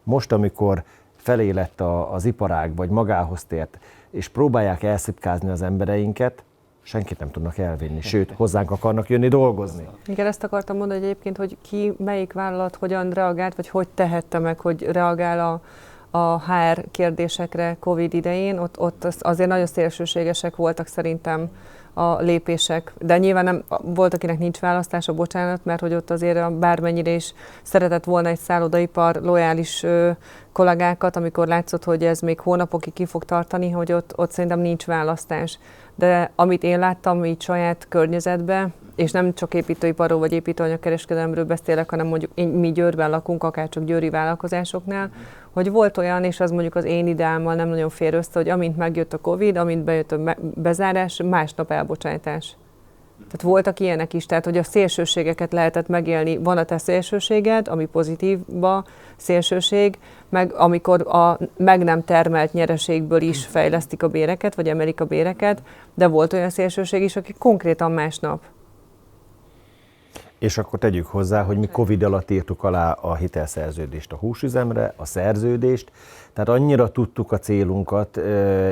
most, 0.03 0.33
amikor 0.33 0.83
felé 1.25 1.51
lett 1.51 1.81
a, 1.81 2.13
az 2.13 2.25
iparág, 2.25 2.77
vagy 2.77 2.89
magához 2.89 3.45
tért, 3.45 3.79
és 4.11 4.29
próbálják 4.29 4.83
elszipkázni 4.83 5.51
az 5.51 5.63
embereinket, 5.63 6.43
senkit 6.83 7.19
nem 7.19 7.31
tudnak 7.31 7.59
elvinni, 7.59 8.01
sőt, 8.01 8.33
hozzánk 8.37 8.71
akarnak 8.71 9.09
jönni 9.09 9.29
dolgozni. 9.29 9.89
Igen, 10.07 10.27
ezt 10.27 10.45
akartam 10.45 10.77
mondani 10.77 11.01
hogy 11.01 11.09
egyébként, 11.09 11.37
hogy 11.37 11.57
ki, 11.63 11.93
melyik 11.99 12.33
vállalat 12.33 12.77
hogyan 12.77 13.11
reagált, 13.11 13.55
vagy 13.55 13.69
hogy 13.69 13.89
tehette 13.89 14.39
meg, 14.39 14.59
hogy 14.59 14.83
reagál 14.83 15.41
a, 15.41 15.61
a 16.19 16.53
HR 16.53 16.85
kérdésekre 16.91 17.77
COVID 17.81 18.15
idején, 18.15 18.59
ott, 18.59 18.81
ott 18.81 19.05
azért 19.05 19.49
nagyon 19.49 19.67
szélsőségesek 19.67 20.57
voltak 20.57 20.87
szerintem 20.87 21.51
a 21.95 22.21
lépések. 22.21 22.93
De 22.99 23.19
nyilván 23.19 23.45
nem, 23.45 23.65
volt, 23.83 24.15
akinek 24.15 24.39
nincs 24.39 24.59
választása, 24.59 25.13
bocsánat, 25.13 25.65
mert 25.65 25.81
hogy 25.81 25.95
ott 25.95 26.11
azért 26.11 26.53
bármennyire 26.53 27.11
is 27.11 27.35
szeretett 27.63 28.05
volna 28.05 28.29
egy 28.29 28.39
szállodaipar 28.39 29.17
lojális 29.23 29.83
ö, 29.83 30.11
kollégákat, 30.53 31.17
amikor 31.17 31.47
látszott, 31.47 31.85
hogy 31.85 32.05
ez 32.05 32.21
még 32.21 32.41
hónapokig 32.41 32.93
ki 32.93 33.07
fog 33.07 33.25
tartani, 33.25 33.71
hogy 33.71 33.93
ott, 33.93 34.13
ott 34.17 34.31
szerintem 34.31 34.61
nincs 34.61 34.87
választás. 34.87 35.59
De 35.95 36.31
amit 36.35 36.63
én 36.63 36.79
láttam 36.79 37.25
így 37.25 37.43
saját 37.43 37.87
környezetben, 37.89 38.73
és 38.95 39.11
nem 39.11 39.35
csak 39.35 39.55
építőiparról 39.55 40.19
vagy 40.19 40.33
építőanyagkereskedelemről 40.33 41.45
beszélek, 41.45 41.91
hanem 41.91 42.07
mondjuk 42.07 42.31
én, 42.35 42.49
mi 42.49 42.73
Győrben 42.73 43.11
lakunk, 43.11 43.43
akár 43.43 43.69
csak 43.69 43.85
győri 43.85 44.11
vállalkozásoknál, 44.11 45.11
hogy 45.53 45.71
volt 45.71 45.99
olyan, 45.99 46.25
és 46.25 46.41
az 46.41 46.51
mondjuk 46.51 46.75
az 46.75 46.85
én 46.85 47.07
ideámmal 47.07 47.55
nem 47.55 47.69
nagyon 47.69 47.89
fér 47.89 48.15
össze, 48.15 48.31
hogy 48.33 48.49
amint 48.49 48.77
megjött 48.77 49.13
a 49.13 49.19
Covid, 49.19 49.57
amint 49.57 49.85
bejött 49.85 50.13
a 50.13 50.37
bezárás, 50.55 51.23
másnap 51.25 51.71
elbocsátás. 51.71 52.57
Tehát 53.17 53.43
voltak 53.43 53.81
ilyenek 53.81 54.13
is, 54.13 54.27
tehát 54.27 54.45
hogy 54.45 54.57
a 54.57 54.63
szélsőségeket 54.63 55.53
lehetett 55.53 55.89
megélni. 55.89 56.37
Van 56.37 56.59
a 56.59 56.65
te 56.65 56.79
szélsőséged, 56.79 57.69
ami 57.69 57.87
pozitívba 57.87 58.85
szélsőség, 59.17 59.99
meg 60.29 60.53
amikor 60.53 61.07
a 61.17 61.39
meg 61.57 61.85
nem 61.85 62.05
termelt 62.05 62.53
nyereségből 62.53 63.21
is 63.21 63.47
fejlesztik 63.47 64.03
a 64.03 64.09
béreket, 64.09 64.55
vagy 64.55 64.69
emelik 64.69 65.01
a 65.01 65.05
béreket, 65.05 65.63
de 65.95 66.07
volt 66.07 66.33
olyan 66.33 66.51
szélsőség 66.51 67.03
is, 67.03 67.17
aki 67.17 67.35
konkrétan 67.39 67.93
másnap 67.93 68.43
és 70.45 70.59
akkor 70.59 70.79
tegyük 70.79 71.07
hozzá, 71.07 71.43
hogy 71.43 71.59
mi 71.59 71.67
Covid 71.67 72.03
alatt 72.03 72.31
írtuk 72.31 72.65
alá 72.65 72.93
a 72.93 73.15
hitelszerződést 73.15 74.13
a 74.13 74.17
húsüzemre, 74.17 74.93
a 74.97 75.05
szerződést, 75.05 75.93
tehát 76.33 76.49
annyira 76.49 76.91
tudtuk 76.91 77.33
a 77.33 77.39
célunkat, 77.39 78.17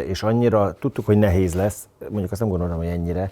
és 0.06 0.22
annyira 0.22 0.74
tudtuk, 0.80 1.06
hogy 1.06 1.18
nehéz 1.18 1.54
lesz, 1.54 1.88
mondjuk 2.08 2.32
azt 2.32 2.40
nem 2.40 2.50
gondolom, 2.50 2.76
hogy 2.76 2.86
ennyire, 2.86 3.30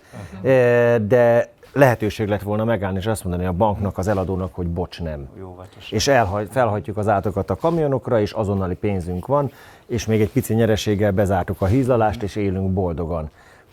de 1.06 1.52
lehetőség 1.72 2.28
lett 2.28 2.42
volna 2.42 2.64
megállni, 2.64 2.98
és 2.98 3.06
azt 3.06 3.24
mondani 3.24 3.46
a 3.46 3.52
banknak, 3.52 3.98
az 3.98 4.08
eladónak, 4.08 4.54
hogy 4.54 4.66
bocs, 4.66 5.02
nem. 5.02 5.28
Jó, 5.38 5.56
és 5.90 6.08
elhagy, 6.08 6.48
felhagyjuk 6.50 6.96
az 6.96 7.08
átokat 7.08 7.50
a 7.50 7.56
kamionokra, 7.56 8.20
és 8.20 8.32
azonnali 8.32 8.74
pénzünk 8.74 9.26
van, 9.26 9.50
és 9.86 10.06
még 10.06 10.20
egy 10.20 10.30
pici 10.30 10.54
nyereséggel 10.54 11.12
bezártuk 11.12 11.60
a 11.60 11.66
hízlalást, 11.66 12.22
és 12.22 12.36
élünk 12.36 12.72
boldogan 12.72 13.30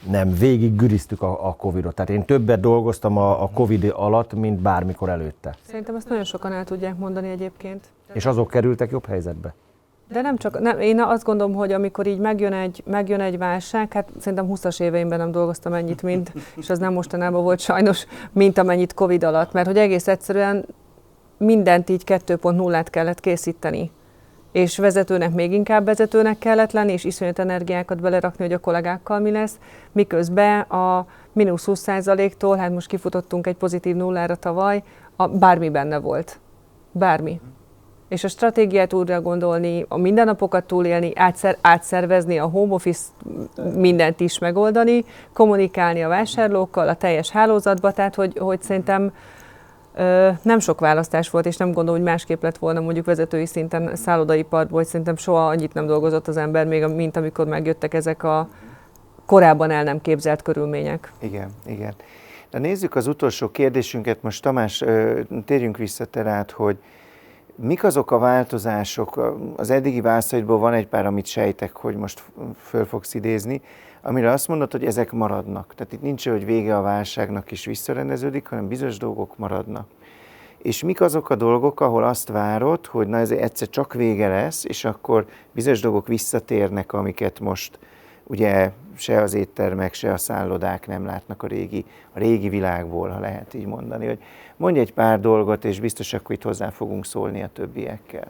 nem, 0.10 0.34
végig 0.34 0.76
güriztük 0.76 1.22
a, 1.22 1.48
a 1.48 1.56
Covid-ot. 1.56 1.96
Tehát 1.96 2.10
én 2.10 2.26
többet 2.26 2.60
dolgoztam 2.60 3.18
a, 3.18 3.44
a 3.44 3.50
Covid 3.54 3.94
alatt, 3.96 4.34
mint 4.34 4.60
bármikor 4.60 5.10
előtte. 5.10 5.56
Szerintem 5.68 5.96
ezt 5.96 6.10
nagyon 6.10 6.24
sokan 6.24 6.54
el 6.54 6.64
tudják 6.64 6.98
mondani 6.98 7.30
egyébként. 7.30 7.86
És 8.14 8.26
azok 8.26 8.50
kerültek 8.50 8.92
jobb 8.92 9.06
helyzetbe? 9.06 9.54
De 10.12 10.22
nem 10.22 10.38
csak, 10.38 10.60
nem, 10.60 10.80
én 10.80 11.02
azt 11.02 11.24
gondolom, 11.24 11.54
hogy 11.54 11.72
amikor 11.72 12.08
így 12.08 12.20
megjön 12.20 12.54
egy, 12.54 12.84
megjön 12.86 13.20
egy 13.20 13.38
válság, 13.38 13.94
hát 13.94 14.10
szerintem 14.20 14.48
20-as 14.54 14.82
éveimben 14.82 15.18
nem 15.18 15.32
dolgoztam 15.32 15.74
ennyit, 15.74 16.02
mint, 16.02 16.34
és 16.62 16.70
az 16.70 16.80
nem 16.80 16.94
mostanában 16.94 17.44
volt 17.44 17.60
sajnos, 17.60 18.06
mint 18.32 18.58
amennyit 18.58 18.94
Covid 18.94 19.24
alatt, 19.24 19.52
mert 19.52 19.68
hogy 19.68 19.78
egész 19.78 20.08
egyszerűen 20.08 20.66
mindent 21.38 21.90
így 21.90 22.04
2.0-át 22.06 22.90
kellett 22.90 23.20
készíteni 23.20 23.92
és 24.52 24.78
vezetőnek 24.78 25.34
még 25.34 25.52
inkább 25.52 25.86
vezetőnek 25.86 26.38
kellett 26.38 26.72
lenni, 26.72 26.92
és 26.92 27.04
iszonyat 27.04 27.40
energiákat 27.40 28.02
belerakni, 28.02 28.44
hogy 28.44 28.54
a 28.54 28.60
kollégákkal 28.60 29.20
mi 29.20 29.32
lesz, 29.32 29.60
miközben 29.92 30.60
a 30.60 31.06
mínusz 31.32 31.64
20%-tól, 31.68 32.58
hát 32.58 32.72
most 32.72 32.88
kifutottunk 32.88 33.48
egy 33.48 33.56
pozitív 33.56 33.96
nullára 33.96 34.36
tavaly, 34.36 34.84
a 35.16 35.28
bármi 35.28 35.70
benne 35.70 35.98
volt. 36.00 36.40
Bármi. 36.92 37.40
És 38.08 38.24
a 38.24 38.28
stratégiát 38.28 38.94
újra 38.94 39.22
gondolni, 39.22 39.86
a 39.88 39.98
mindennapokat 39.98 40.64
túlélni, 40.64 41.12
átszer, 41.16 41.58
átszervezni, 41.62 42.38
a 42.38 42.46
home 42.46 42.74
office 42.74 43.04
mindent 43.76 44.20
is 44.20 44.40
megoldani, 44.40 45.06
kommunikálni 45.34 46.04
a 46.04 46.08
vásárlókkal, 46.08 46.88
a 46.88 46.96
teljes 46.96 47.30
hálózatba, 47.30 47.92
tehát 47.92 48.16
hogy, 48.16 48.38
hogy 48.38 48.62
szerintem 48.62 49.12
nem 50.42 50.60
sok 50.60 50.80
választás 50.80 51.30
volt, 51.30 51.46
és 51.46 51.58
nem 51.58 51.72
gondolom, 51.72 52.00
hogy 52.00 52.10
másképp 52.10 52.44
lett 52.44 52.58
volna 52.58 52.80
mondjuk 52.80 53.06
vezetői 53.06 53.46
szinten 53.46 53.96
szállodaiparból, 53.96 54.78
hogy 54.78 54.88
szerintem 54.88 55.16
soha 55.16 55.48
annyit 55.48 55.74
nem 55.74 55.86
dolgozott 55.86 56.28
az 56.28 56.38
ember, 56.38 56.68
még 56.68 56.86
mint 56.86 57.18
amikor 57.18 57.48
megjöttek 57.48 57.94
ezek 57.94 58.24
a 58.24 58.48
korábban 59.26 59.72
el 59.72 59.84
nem 59.84 60.02
képzelt 60.02 60.42
körülmények. 60.42 61.12
Igen, 61.20 61.50
igen. 61.66 61.94
De 62.50 62.60
nézzük 62.60 62.96
az 62.96 63.08
utolsó 63.08 63.50
kérdésünket. 63.50 64.22
Most 64.22 64.42
Tamás, 64.42 64.84
térjünk 65.46 65.78
vissza 65.78 66.06
tehát, 66.06 66.52
hogy 66.52 66.78
mik 67.56 67.84
azok 67.84 68.12
a 68.12 68.18
változások, 68.18 69.36
az 69.56 69.70
eddigi 69.70 70.02
válaszaidból 70.02 70.58
van 70.58 70.74
egy 70.74 70.88
pár, 70.88 71.06
amit 71.06 71.26
sejtek, 71.26 71.76
hogy 71.76 71.96
most 71.96 72.24
föl 72.58 72.86
fogsz 72.86 73.14
idézni, 73.14 73.62
amire 74.02 74.32
azt 74.32 74.48
mondod, 74.48 74.72
hogy 74.72 74.86
ezek 74.86 75.12
maradnak. 75.12 75.74
Tehát 75.76 75.94
itt 75.94 76.02
nincs, 76.02 76.30
hogy 76.30 76.46
vége 76.46 76.78
a 76.78 76.82
válságnak 76.82 77.52
is 77.52 77.66
visszarendeződik, 77.66 78.48
hanem 78.48 78.68
bizonyos 78.68 78.98
dolgok 78.98 79.38
maradnak. 79.38 79.88
És 80.58 80.84
mik 80.84 81.02
azok 81.02 81.30
a 81.30 81.36
dolgok, 81.36 81.80
ahol 81.80 82.04
azt 82.04 82.30
várod, 82.30 82.86
hogy 82.86 83.08
na 83.08 83.18
ez 83.18 83.32
egyszer 83.32 83.70
csak 83.70 83.94
vége 83.94 84.28
lesz, 84.28 84.66
és 84.66 84.86
akkor 84.86 85.26
bizonyos 85.52 85.82
dolgok 85.82 86.08
visszatérnek, 86.08 86.94
amiket 86.94 87.40
most 87.40 87.80
ugye 88.24 88.72
se 88.96 89.22
az 89.22 89.34
éttermek, 89.34 89.94
se 89.94 90.14
a 90.14 90.18
szállodák 90.18 90.88
nem 90.88 91.06
látnak 91.06 91.44
a 91.44 91.48
régi, 91.48 91.86
a 92.14 92.20
régi 92.20 92.50
világból, 92.50 93.10
ha 93.10 93.20
lehet 93.20 93.54
így 93.54 93.66
mondani. 93.66 94.06
Hogy 94.06 94.20
mondj 94.58 94.80
egy 94.80 94.94
pár 94.94 95.20
dolgot, 95.20 95.66
és 95.66 95.80
biztos 95.80 96.14
akkor 96.14 96.36
itt 96.36 96.44
hozzá 96.44 96.70
fogunk 96.70 97.06
szólni 97.06 97.44
a 97.44 97.50
többiekkel. 97.54 98.28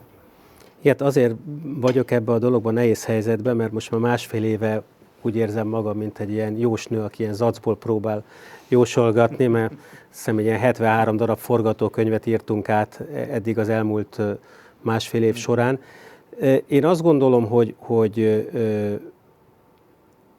Ilyet 0.82 1.02
azért 1.02 1.36
vagyok 1.64 2.12
ebbe 2.12 2.32
a 2.32 2.40
dologban 2.40 2.74
nehéz 2.74 3.06
helyzetben, 3.06 3.56
mert 3.56 3.72
most 3.72 3.92
már 3.92 4.00
másfél 4.00 4.44
éve 4.44 4.82
úgy 5.22 5.36
érzem 5.36 5.68
magam, 5.68 5.98
mint 5.98 6.20
egy 6.20 6.32
ilyen 6.32 6.58
jósnő, 6.58 7.02
aki 7.02 7.22
ilyen 7.22 7.34
zacból 7.34 7.78
próbál 7.78 8.24
jósolgatni, 8.68 9.48
mert 9.48 9.74
hiszem 10.12 10.40
ilyen 10.40 10.60
73 10.60 11.16
darab 11.16 11.38
forgatókönyvet 11.38 12.26
írtunk 12.26 12.70
át 12.70 13.02
eddig 13.30 13.58
az 13.58 13.70
elmúlt 13.70 14.22
másfél 14.82 15.24
év 15.24 15.36
során. 15.36 15.80
Én 16.68 16.86
azt 16.86 17.02
gondolom, 17.02 17.48
hogy, 17.48 17.76
hogy 17.78 18.46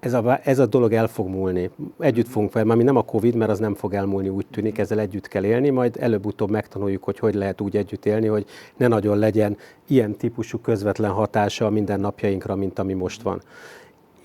ez 0.01 0.15
a, 0.15 0.41
ez 0.43 0.59
a 0.59 0.67
dolog 0.67 0.93
el 0.93 1.07
fog 1.07 1.29
múlni. 1.29 1.71
Együtt 1.99 2.29
fogunk 2.29 2.51
fel, 2.51 2.65
már 2.65 2.77
nem 2.77 2.97
a 2.97 3.03
Covid, 3.03 3.35
mert 3.35 3.51
az 3.51 3.59
nem 3.59 3.75
fog 3.75 3.95
elmúlni, 3.95 4.29
úgy 4.29 4.47
tűnik, 4.51 4.79
ezzel 4.79 4.99
együtt 4.99 5.29
kell 5.29 5.45
élni, 5.45 5.71
majd 5.71 5.97
előbb-utóbb 6.01 6.51
megtanuljuk, 6.51 7.05
hogy 7.05 7.19
hogy 7.19 7.35
lehet 7.35 7.61
úgy 7.61 7.77
együtt 7.77 8.07
élni, 8.07 8.27
hogy 8.27 8.47
ne 8.77 8.87
nagyon 8.89 9.19
legyen 9.19 9.57
ilyen 9.87 10.17
típusú 10.17 10.59
közvetlen 10.59 11.11
hatása 11.11 11.67
a 11.67 11.71
mindennapjainkra, 11.71 12.55
mint 12.55 12.79
ami 12.79 12.93
most 12.93 13.23
van. 13.23 13.43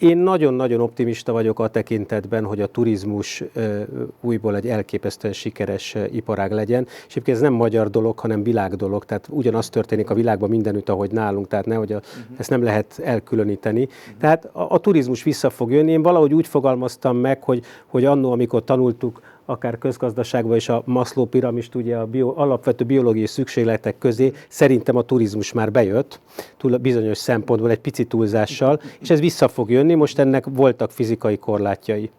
Én 0.04 0.18
nagyon-nagyon 0.18 0.82
optimista 0.82 1.32
vagyok 1.32 1.60
a 1.60 1.68
tekintetben, 1.68 2.44
hogy 2.44 2.62
a 2.62 2.68
turizmus 2.68 3.44
újból 4.22 4.56
egy 4.56 4.68
elképesztően 4.68 5.34
sikeres 5.34 5.96
iparág 6.12 6.52
legyen. 6.52 6.86
És 6.86 7.12
egyébként 7.12 7.38
ez 7.38 7.44
nem 7.44 7.54
magyar 7.54 7.90
dolog, 7.90 8.20
hanem 8.20 8.44
világ 8.44 8.76
dolog. 8.76 9.06
Tehát 9.06 9.28
ugyanaz 9.30 9.70
történik 9.70 10.10
a 10.10 10.14
világban 10.14 10.50
mindenütt, 10.50 10.90
ahogy 10.90 11.12
nálunk. 11.12 11.48
Tehát 11.48 11.66
nehogy 11.66 11.92
a, 11.92 11.96
uh-huh. 11.96 12.38
ezt 12.38 12.50
nem 12.50 12.64
lehet 12.64 13.00
elkülöníteni. 13.04 13.82
Uh-huh. 13.82 14.20
Tehát 14.20 14.46
a, 14.46 14.66
a 14.70 14.78
turizmus 14.78 15.24
vissza 15.24 15.50
fog 15.50 15.72
jönni. 15.72 15.92
Én 15.92 16.02
valahogy 16.02 16.34
úgy 16.34 16.48
fogalmaztam 16.48 17.18
meg, 17.18 17.44
hogy, 17.44 17.64
hogy 17.86 18.06
annó, 18.06 18.32
amikor 18.32 18.64
tanultuk 18.64 19.22
akár 19.46 19.78
közgazdaságban 19.78 20.56
is 20.56 20.70
a 20.70 20.82
Maslow 20.86 21.26
piramist, 21.26 21.76
ugye 21.76 21.96
a 21.96 22.06
bio, 22.06 22.34
alapvető 22.36 22.84
biológiai 22.84 23.26
szükségletek 23.26 23.98
közé 23.98 24.32
szerintem 24.48 24.96
a 24.96 25.02
turizmus 25.02 25.54
már 25.54 25.72
bejött, 25.72 26.20
túl 26.58 26.78
bizonyos 26.78 27.18
szempontból 27.18 27.70
egy 27.70 27.80
pici 27.80 28.06
túlzással, 28.06 28.82
és 29.00 29.10
ez 29.10 29.20
vissza 29.20 29.48
fog 29.48 29.72
jönni, 29.72 29.94
most 29.94 30.20
ennek 30.20 30.46
voltak 30.50 30.92
fizikai 30.92 31.38
korlátjai. 31.38 32.12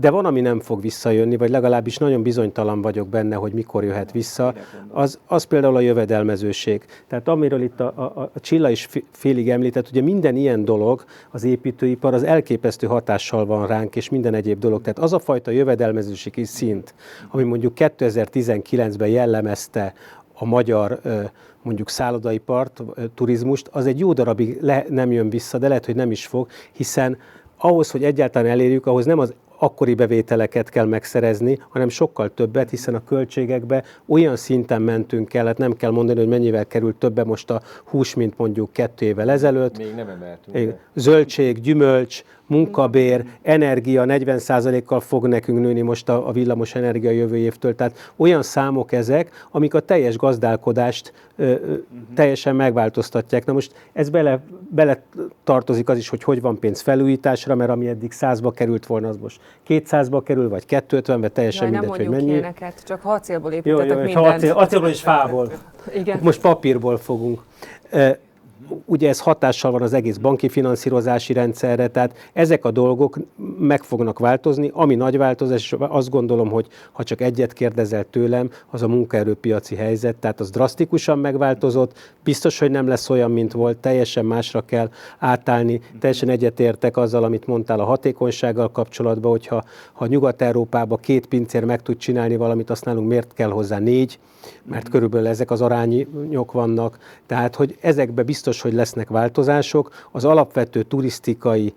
De 0.00 0.10
van, 0.10 0.24
ami 0.24 0.40
nem 0.40 0.60
fog 0.60 0.80
visszajönni, 0.80 1.36
vagy 1.36 1.50
legalábbis 1.50 1.96
nagyon 1.96 2.22
bizonytalan 2.22 2.82
vagyok 2.82 3.08
benne, 3.08 3.36
hogy 3.36 3.52
mikor 3.52 3.84
jöhet 3.84 4.12
vissza, 4.12 4.54
az, 4.88 5.18
az 5.26 5.44
például 5.44 5.76
a 5.76 5.80
jövedelmezőség. 5.80 6.84
Tehát 7.06 7.28
amiről 7.28 7.62
itt 7.62 7.80
a, 7.80 7.92
a, 7.96 8.30
a 8.34 8.40
Csilla 8.40 8.70
is 8.70 8.88
félig 9.10 9.50
említett, 9.50 9.88
ugye 9.88 10.02
minden 10.02 10.36
ilyen 10.36 10.64
dolog, 10.64 11.04
az 11.30 11.44
építőipar, 11.44 12.14
az 12.14 12.22
elképesztő 12.22 12.86
hatással 12.86 13.46
van 13.46 13.66
ránk, 13.66 13.96
és 13.96 14.08
minden 14.08 14.34
egyéb 14.34 14.58
dolog. 14.58 14.80
Tehát 14.80 14.98
az 14.98 15.12
a 15.12 15.18
fajta 15.18 15.50
jövedelmezőségi 15.50 16.44
szint, 16.44 16.94
ami 17.30 17.42
mondjuk 17.42 17.72
2019-ben 17.76 19.08
jellemezte 19.08 19.94
a 20.34 20.44
magyar 20.44 21.00
mondjuk 21.62 21.88
szállodaipart, 21.88 22.82
turizmust, 23.14 23.68
az 23.72 23.86
egy 23.86 23.98
jó 23.98 24.12
darabig 24.12 24.58
le, 24.60 24.84
nem 24.88 25.12
jön 25.12 25.30
vissza, 25.30 25.58
de 25.58 25.68
lehet, 25.68 25.86
hogy 25.86 25.94
nem 25.94 26.10
is 26.10 26.26
fog, 26.26 26.48
hiszen 26.72 27.18
ahhoz, 27.56 27.90
hogy 27.90 28.04
egyáltalán 28.04 28.50
elérjük, 28.50 28.86
ahhoz 28.86 29.04
nem 29.04 29.18
az 29.18 29.34
akkori 29.62 29.94
bevételeket 29.94 30.68
kell 30.68 30.84
megszerezni, 30.84 31.58
hanem 31.68 31.88
sokkal 31.88 32.34
többet, 32.34 32.70
hiszen 32.70 32.94
a 32.94 33.04
költségekbe 33.04 33.84
olyan 34.06 34.36
szinten 34.36 34.82
mentünk 34.82 35.34
el, 35.34 35.46
hát 35.46 35.58
nem 35.58 35.72
kell 35.72 35.90
mondani, 35.90 36.18
hogy 36.18 36.28
mennyivel 36.28 36.66
került 36.66 36.96
többe 36.96 37.24
most 37.24 37.50
a 37.50 37.62
hús, 37.84 38.14
mint 38.14 38.38
mondjuk 38.38 38.72
kettő 38.72 39.06
évvel 39.06 39.30
ezelőtt. 39.30 39.78
Még 39.78 39.94
nem 39.94 40.08
emeltünk. 40.08 40.74
Zöldség, 40.94 41.60
gyümölcs, 41.60 42.22
munkabér, 42.50 43.24
energia 43.42 44.04
40%-kal 44.06 45.00
fog 45.00 45.26
nekünk 45.26 45.58
nőni 45.60 45.80
most 45.80 46.08
a, 46.08 46.28
a 46.28 46.32
villamos 46.32 46.74
energia 46.74 47.10
jövő 47.10 47.36
évtől. 47.36 47.74
Tehát 47.74 48.12
olyan 48.16 48.42
számok 48.42 48.92
ezek, 48.92 49.46
amik 49.50 49.74
a 49.74 49.80
teljes 49.80 50.16
gazdálkodást 50.16 51.12
ö, 51.36 51.42
ö, 51.44 51.74
teljesen 52.14 52.56
megváltoztatják. 52.56 53.44
Na 53.44 53.52
most 53.52 53.72
ez 53.92 54.10
bele, 54.10 54.40
bele 54.70 55.02
tartozik 55.44 55.88
az 55.88 55.98
is, 55.98 56.08
hogy 56.08 56.22
hogy 56.22 56.40
van 56.40 56.58
pénz 56.58 56.80
felújításra, 56.80 57.54
mert 57.54 57.70
ami 57.70 57.88
eddig 57.88 58.12
100-ba 58.20 58.50
került 58.54 58.86
volna, 58.86 59.08
az 59.08 59.16
most 59.16 59.40
200-ba 59.68 60.20
kerül, 60.24 60.48
vagy 60.48 60.64
250-be, 60.68 61.28
teljesen 61.28 61.62
Jaj, 61.62 61.70
nem 61.72 61.80
mindegy, 61.80 61.98
hogy 61.98 62.06
mondjuk 62.08 62.26
mennyi. 62.28 62.30
ilyeneket, 62.30 62.84
csak 62.86 63.00
acélból 63.02 63.50
Jó, 63.52 63.56
építetek 63.56 63.88
jó, 63.96 64.02
és 64.02 64.14
mindent. 64.14 64.34
acél, 64.36 64.52
acélból 64.52 64.88
és 64.88 65.00
fából. 65.00 65.50
Igen. 65.94 66.18
Most 66.22 66.40
papírból 66.40 66.96
fogunk. 66.96 67.42
Ugye 68.84 69.08
ez 69.08 69.20
hatással 69.20 69.70
van 69.70 69.82
az 69.82 69.92
egész 69.92 70.16
banki 70.16 70.48
finanszírozási 70.48 71.32
rendszerre, 71.32 71.88
tehát 71.88 72.30
ezek 72.32 72.64
a 72.64 72.70
dolgok 72.70 73.18
meg 73.58 73.82
fognak 73.82 74.18
változni. 74.18 74.70
Ami 74.74 74.94
nagy 74.94 75.16
változás, 75.16 75.62
és 75.62 75.76
azt 75.78 76.10
gondolom, 76.10 76.50
hogy 76.50 76.66
ha 76.92 77.04
csak 77.04 77.20
egyet 77.20 77.52
kérdezel 77.52 78.04
tőlem, 78.10 78.50
az 78.70 78.82
a 78.82 78.88
munkaerőpiaci 78.88 79.74
helyzet, 79.74 80.16
tehát 80.16 80.40
az 80.40 80.50
drasztikusan 80.50 81.18
megváltozott, 81.18 81.98
biztos, 82.24 82.58
hogy 82.58 82.70
nem 82.70 82.86
lesz 82.86 83.10
olyan, 83.10 83.30
mint 83.30 83.52
volt, 83.52 83.76
teljesen 83.76 84.24
másra 84.24 84.60
kell 84.60 84.90
átállni, 85.18 85.80
teljesen 85.98 86.28
egyetértek 86.28 86.96
azzal, 86.96 87.24
amit 87.24 87.46
mondtál 87.46 87.80
a 87.80 87.84
hatékonysággal 87.84 88.70
kapcsolatban, 88.70 89.30
hogyha 89.30 89.62
ha 89.92 90.06
Nyugat-Európában 90.06 90.98
két 91.00 91.26
pincér 91.26 91.64
meg 91.64 91.82
tud 91.82 91.96
csinálni 91.96 92.36
valamit, 92.36 92.70
azt 92.70 92.84
nálunk 92.84 93.08
miért 93.08 93.32
kell 93.32 93.50
hozzá 93.50 93.78
négy, 93.78 94.18
mert 94.64 94.88
körülbelül 94.88 95.26
ezek 95.26 95.50
az 95.50 95.60
arányok 95.60 96.52
vannak. 96.52 96.98
Tehát, 97.26 97.54
hogy 97.54 97.76
ezekbe 97.80 98.22
biztos, 98.22 98.59
hogy 98.60 98.72
lesznek 98.72 99.08
változások. 99.08 100.08
Az 100.12 100.24
alapvető 100.24 100.82
turisztikai 100.82 101.74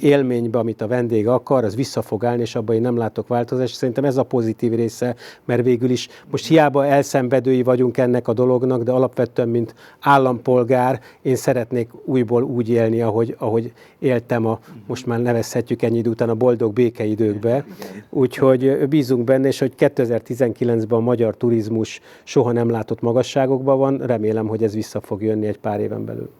élménybe, 0.00 0.58
amit 0.58 0.80
a 0.80 0.86
vendég 0.86 1.28
akar, 1.28 1.64
az 1.64 1.76
vissza 1.76 2.02
fog 2.02 2.24
állni, 2.24 2.42
és 2.42 2.54
abban 2.54 2.74
én 2.74 2.80
nem 2.80 2.96
látok 2.96 3.28
változást. 3.28 3.74
Szerintem 3.74 4.04
ez 4.04 4.16
a 4.16 4.22
pozitív 4.22 4.74
része, 4.74 5.14
mert 5.44 5.62
végül 5.62 5.90
is 5.90 6.08
most 6.30 6.46
hiába 6.46 6.86
elszenvedői 6.86 7.62
vagyunk 7.62 7.96
ennek 7.96 8.28
a 8.28 8.32
dolognak, 8.32 8.82
de 8.82 8.92
alapvetően, 8.92 9.48
mint 9.48 9.74
állampolgár, 10.00 11.00
én 11.22 11.36
szeretnék 11.36 11.90
újból 12.04 12.42
úgy 12.42 12.68
élni, 12.68 13.00
ahogy, 13.00 13.36
ahogy 13.38 13.72
éltem 13.98 14.46
a, 14.46 14.58
most 14.86 15.06
már 15.06 15.20
nevezhetjük 15.20 15.82
ennyi 15.82 15.98
idő 15.98 16.10
után 16.10 16.28
a 16.28 16.34
boldog 16.34 16.72
békeidőkbe. 16.72 17.64
Úgyhogy 18.10 18.88
bízunk 18.88 19.24
benne, 19.24 19.46
és 19.46 19.58
hogy 19.58 19.72
2019-ben 19.78 20.98
a 20.98 21.02
magyar 21.02 21.36
turizmus 21.36 22.00
soha 22.24 22.52
nem 22.52 22.70
látott 22.70 23.00
magasságokban 23.00 23.78
van, 23.78 23.98
remélem, 23.98 24.46
hogy 24.46 24.62
ez 24.62 24.74
vissza 24.74 25.00
fog 25.00 25.22
jönni 25.22 25.46
egy 25.46 25.58
pár 25.58 25.80
éven 25.80 26.04
belül. 26.04 26.30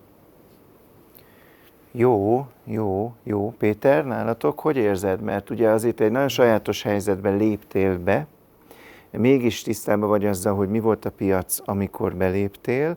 Jó, 1.92 2.46
jó, 2.64 3.14
jó. 3.22 3.54
Péter, 3.58 4.04
nálatok 4.04 4.60
hogy 4.60 4.76
érzed? 4.76 5.20
Mert 5.20 5.50
ugye 5.50 5.68
azért 5.68 6.00
egy 6.00 6.10
nagyon 6.10 6.28
sajátos 6.28 6.82
helyzetben 6.82 7.36
léptél 7.36 7.98
be, 7.98 8.26
mégis 9.10 9.62
tisztában 9.62 10.08
vagy 10.08 10.26
azzal, 10.26 10.54
hogy 10.54 10.68
mi 10.68 10.80
volt 10.80 11.04
a 11.04 11.10
piac, 11.10 11.58
amikor 11.64 12.14
beléptél. 12.14 12.96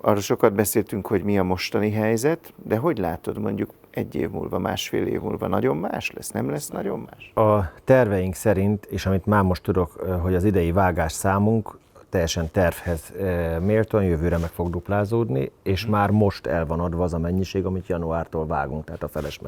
Arról 0.00 0.20
sokat 0.20 0.52
beszéltünk, 0.52 1.06
hogy 1.06 1.22
mi 1.22 1.38
a 1.38 1.42
mostani 1.42 1.90
helyzet, 1.90 2.52
de 2.64 2.76
hogy 2.76 2.98
látod 2.98 3.38
mondjuk 3.38 3.70
egy 3.90 4.14
év 4.14 4.30
múlva, 4.30 4.58
másfél 4.58 5.06
év 5.06 5.20
múlva 5.20 5.46
nagyon 5.46 5.76
más 5.76 6.10
lesz? 6.10 6.30
Nem 6.30 6.50
lesz 6.50 6.68
nagyon 6.68 7.08
más? 7.10 7.46
A 7.46 7.72
terveink 7.84 8.34
szerint, 8.34 8.84
és 8.84 9.06
amit 9.06 9.26
már 9.26 9.42
most 9.42 9.62
tudok, 9.62 9.92
hogy 10.22 10.34
az 10.34 10.44
idei 10.44 10.72
vágás 10.72 11.12
számunk 11.12 11.78
teljesen 12.12 12.50
tervhez 12.50 13.12
méltóan 13.60 14.04
jövőre 14.04 14.38
meg 14.38 14.50
fog 14.50 14.70
duplázódni, 14.70 15.50
és 15.62 15.86
már 15.86 16.10
most 16.10 16.46
el 16.46 16.66
van 16.66 16.80
adva 16.80 17.04
az 17.04 17.14
a 17.14 17.18
mennyiség, 17.18 17.64
amit 17.64 17.86
januártól 17.86 18.46
vágunk, 18.46 18.84
tehát 18.84 19.02
a 19.02 19.08
feles 19.08 19.40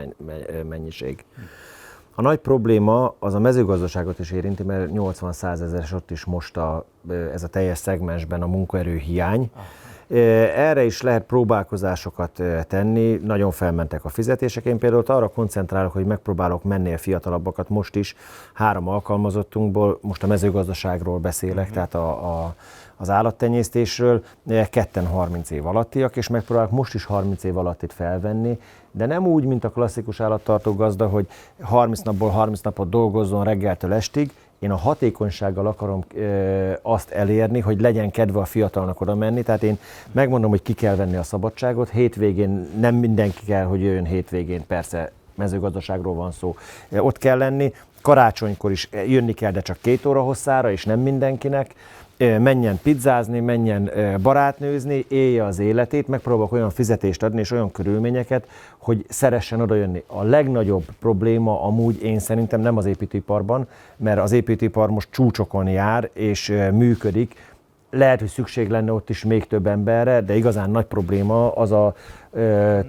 mennyiség. 0.69 1.25
A 2.15 2.23
nagy 2.23 2.39
probléma 2.39 3.15
az 3.19 3.35
a 3.35 3.39
mezőgazdaságot 3.39 4.19
is 4.19 4.31
érinti, 4.31 4.63
mert 4.63 4.91
80-100 4.93 5.61
ezeres 5.61 5.93
ott 5.93 6.11
is 6.11 6.25
most 6.25 6.57
a, 6.57 6.85
ez 7.33 7.43
a 7.43 7.49
teljes 7.49 7.79
szegmensben 7.79 8.43
a 8.43 8.47
munkaerő 8.47 8.97
hiány. 8.97 9.51
Erre 10.09 10.85
is 10.85 11.03
lehet 11.03 11.23
próbálkozásokat 11.23 12.43
tenni, 12.69 13.21
nagyon 13.25 13.51
felmentek 13.51 14.05
a 14.05 14.09
fizetések. 14.09 14.65
Én 14.65 14.79
például 14.79 15.03
arra 15.07 15.29
koncentrálok, 15.29 15.93
hogy 15.93 16.05
megpróbálok 16.05 16.63
menni 16.63 16.93
a 16.93 16.99
fiatalabbakat 16.99 17.69
most 17.69 17.97
is. 17.97 18.15
Három 18.53 18.89
alkalmazottunkból, 18.89 19.99
most 20.01 20.23
a 20.23 20.27
mezőgazdaságról 20.27 21.19
beszélek, 21.19 21.59
uh-huh. 21.59 21.75
tehát 21.75 21.95
a, 21.95 22.09
a, 22.09 22.55
az 22.97 23.11
állattenyésztésről, 23.11 24.25
ketten 24.71 25.07
30 25.07 25.51
év 25.51 25.67
alattiak, 25.67 26.17
és 26.17 26.29
megpróbálok 26.29 26.71
most 26.71 26.95
is 26.95 27.05
30 27.05 27.45
év 27.45 27.57
alattit 27.57 27.93
felvenni, 27.93 28.59
de 28.91 29.07
nem 29.07 29.27
úgy, 29.27 29.45
mint 29.45 29.65
a 29.65 29.71
klasszikus 29.71 30.21
állattartó 30.21 30.75
gazda, 30.75 31.09
hogy 31.09 31.27
30 31.61 32.01
napból 32.01 32.29
30 32.29 32.61
napot 32.61 32.89
dolgozzon 32.89 33.45
reggeltől 33.45 33.93
estig, 33.93 34.33
én 34.59 34.71
a 34.71 34.77
hatékonysággal 34.77 35.67
akarom 35.67 36.05
e, 36.19 36.79
azt 36.83 37.11
elérni, 37.11 37.61
hogy 37.61 37.81
legyen 37.81 38.11
kedve 38.11 38.39
a 38.39 38.45
fiatalnak 38.45 39.01
oda 39.01 39.15
menni. 39.15 39.43
Tehát 39.43 39.63
én 39.63 39.79
megmondom, 40.13 40.51
hogy 40.51 40.63
ki 40.63 40.73
kell 40.73 40.95
venni 40.95 41.17
a 41.17 41.23
szabadságot. 41.23 41.89
Hétvégén 41.89 42.69
nem 42.81 42.95
mindenki 42.95 43.45
kell, 43.47 43.65
hogy 43.65 43.81
jöjjön 43.81 44.05
hétvégén, 44.05 44.67
persze 44.67 45.13
mezőgazdaságról 45.35 46.15
van 46.15 46.33
szó, 46.33 46.57
ott 46.91 47.19
kell 47.19 47.39
lenni. 47.39 47.73
Karácsonykor 48.03 48.71
is 48.71 48.89
jönni 49.07 49.33
kell, 49.33 49.51
de 49.51 49.61
csak 49.61 49.79
két 49.81 50.05
óra 50.05 50.23
hosszára, 50.23 50.71
és 50.71 50.85
nem 50.85 51.01
mindenkinek 51.01 51.75
menjen 52.19 52.79
pizzázni, 52.83 53.41
menjen 53.41 53.91
barátnőzni, 54.23 55.05
élje 55.09 55.45
az 55.45 55.59
életét, 55.59 56.09
megpróbálok 56.09 56.53
olyan 56.53 56.71
fizetést 56.71 57.23
adni 57.23 57.41
és 57.41 57.51
olyan 57.51 57.73
körülményeket, 57.73 58.49
hogy 58.79 59.05
szeressen 59.09 59.61
oda 59.61 59.75
jönni. 59.75 60.03
A 60.07 60.23
legnagyobb 60.23 60.85
probléma 61.01 61.63
amúgy 61.63 62.03
én 62.03 62.19
szerintem 62.19 62.61
nem 62.61 62.77
az 62.77 62.87
építőiparban, 62.87 63.67
mert 63.97 64.21
az 64.21 64.33
építőipar 64.33 64.91
most 64.91 65.09
csúcsokon 65.11 65.69
jár 65.69 66.11
és 66.13 66.53
működik, 66.73 67.35
lehet, 67.91 68.19
hogy 68.21 68.29
szükség 68.29 68.69
lenne 68.69 68.93
ott 68.93 69.11
is 69.11 69.25
még 69.25 69.47
több 69.47 69.67
emberre, 69.67 70.21
de 70.21 70.37
igazán 70.37 70.71
nagy 70.71 70.85
probléma 70.85 71.53
az 71.53 71.73
a 71.73 71.95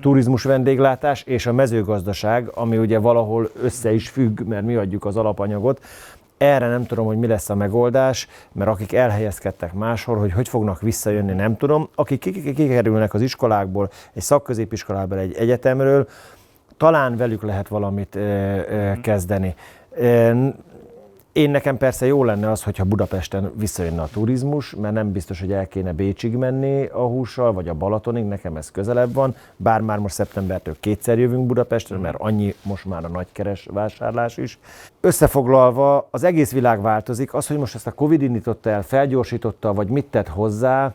turizmus 0.02 0.44
vendéglátás 0.44 1.24
és 1.24 1.46
a 1.46 1.54
mezőgazdaság, 1.54 2.50
ami 2.54 2.78
ugye 2.78 3.00
valahol 3.00 3.50
össze 3.62 3.94
is 3.94 4.10
függ, 4.10 4.42
mert 4.42 4.66
mi 4.66 4.76
adjuk 4.76 5.06
az 5.06 5.18
alapanyagot. 5.18 5.84
Erre 6.38 6.68
nem 6.68 6.86
tudom, 6.86 7.06
hogy 7.06 7.18
mi 7.18 7.28
lesz 7.28 7.50
a 7.50 7.56
megoldás, 7.56 8.28
mert 8.52 8.70
akik 8.70 8.94
elhelyezkedtek 8.94 9.74
máshol, 9.74 10.18
hogy 10.18 10.32
hogy 10.32 10.48
fognak 10.48 10.82
visszajönni, 10.82 11.34
nem 11.34 11.58
tudom. 11.58 11.90
Akik 11.96 12.20
kikerülnek 12.56 13.14
az 13.14 13.22
iskolákból, 13.22 13.90
egy 14.14 14.22
szakközépiskolából, 14.22 15.18
egy 15.18 15.34
egyetemről, 15.34 16.08
talán 16.78 17.18
velük 17.18 17.44
lehet 17.44 17.68
valamit 17.68 18.16
e, 18.16 18.20
e, 18.20 18.98
kezdeni. 19.02 19.56
Én 21.36 21.50
nekem 21.50 21.78
persze 21.78 22.06
jó 22.06 22.24
lenne 22.24 22.52
az, 22.52 22.64
hogyha 22.64 22.84
Budapesten 22.84 23.52
visszajönne 23.58 24.02
a 24.02 24.08
turizmus, 24.12 24.76
mert 24.76 24.94
nem 24.94 25.12
biztos, 25.12 25.40
hogy 25.40 25.52
el 25.52 25.68
kéne 25.68 25.92
Bécsig 25.92 26.36
menni 26.36 26.86
a 26.86 27.02
hússal, 27.02 27.54
vagy 27.54 27.68
a 27.68 27.74
Balatonig, 27.74 28.24
nekem 28.26 28.56
ez 28.56 28.72
közelebb 28.72 29.14
van, 29.14 29.36
bár 29.56 29.82
már 29.82 29.98
most 29.98 30.14
szeptembertől 30.14 30.76
kétszer 30.80 31.20
jövünk 31.20 31.46
Budapesten, 31.46 32.00
mert 32.00 32.16
annyi 32.20 32.56
most 32.64 32.86
már 32.86 33.06
a 33.06 33.08
nagykeres 33.08 33.68
vásárlás 33.72 34.38
is. 34.38 34.60
Összefoglalva, 35.02 36.08
az 36.12 36.24
egész 36.24 36.52
világ 36.52 36.82
változik, 36.82 37.34
az, 37.34 37.48
hogy 37.48 37.58
most 37.58 37.76
ezt 37.76 37.88
a 37.88 37.92
Covid 37.92 38.22
indította 38.22 38.70
el, 38.70 38.84
felgyorsította, 38.84 39.74
vagy 39.74 39.88
mit 39.88 40.06
tett 40.06 40.28
hozzá, 40.28 40.94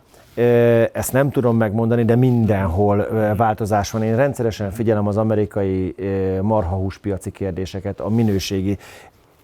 ezt 0.92 1.12
nem 1.12 1.30
tudom 1.30 1.56
megmondani, 1.56 2.04
de 2.04 2.16
mindenhol 2.16 3.06
változás 3.36 3.90
van. 3.90 4.02
Én 4.02 4.16
rendszeresen 4.16 4.70
figyelem 4.70 5.06
az 5.06 5.16
amerikai 5.16 5.94
marhahúspiaci 6.42 7.30
kérdéseket, 7.30 8.00
a 8.00 8.08
minőségi 8.08 8.78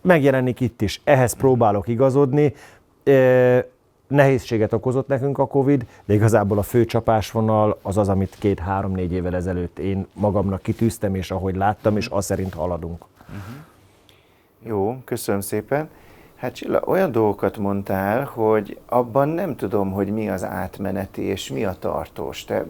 megjelenik 0.07 0.61
itt 0.61 0.83
is. 0.83 1.01
Ehhez 1.05 1.33
próbálok 1.33 1.89
igazodni. 1.89 2.55
Nehézséget 4.09 4.73
okozott 4.73 5.09
nekünk 5.09 5.39
a 5.39 5.47
Covid, 5.47 5.87
de 6.05 6.15
igazából 6.15 6.59
a 6.59 6.63
fő 6.63 6.85
csapásvonal 6.85 7.79
az 7.83 7.97
az, 7.97 8.09
amit 8.09 8.37
két-három-négy 8.39 9.13
évvel 9.13 9.35
ezelőtt 9.35 9.79
én 9.79 10.07
magamnak 10.13 10.63
kitűztem, 10.63 11.15
és 11.15 11.31
ahogy 11.31 11.57
láttam, 11.57 11.97
és 11.97 12.09
az 12.09 12.25
szerint 12.25 12.55
haladunk. 12.55 13.05
Jó, 14.63 14.97
köszönöm 15.05 15.41
szépen. 15.41 15.89
Hát 16.37 16.55
Csilla, 16.55 16.83
olyan 16.85 17.13
dolgokat 17.13 17.59
mondtál, 17.59 18.25
hogy 18.25 18.79
abban 18.87 19.29
nem 19.29 19.57
tudom, 19.57 19.93
hogy 19.93 20.09
mi 20.09 20.29
az 20.29 20.45
átmeneti 20.45 21.23
és 21.23 21.51
mi 21.51 21.65
a 21.65 21.77
tartós. 21.79 22.45
Te 22.45 22.65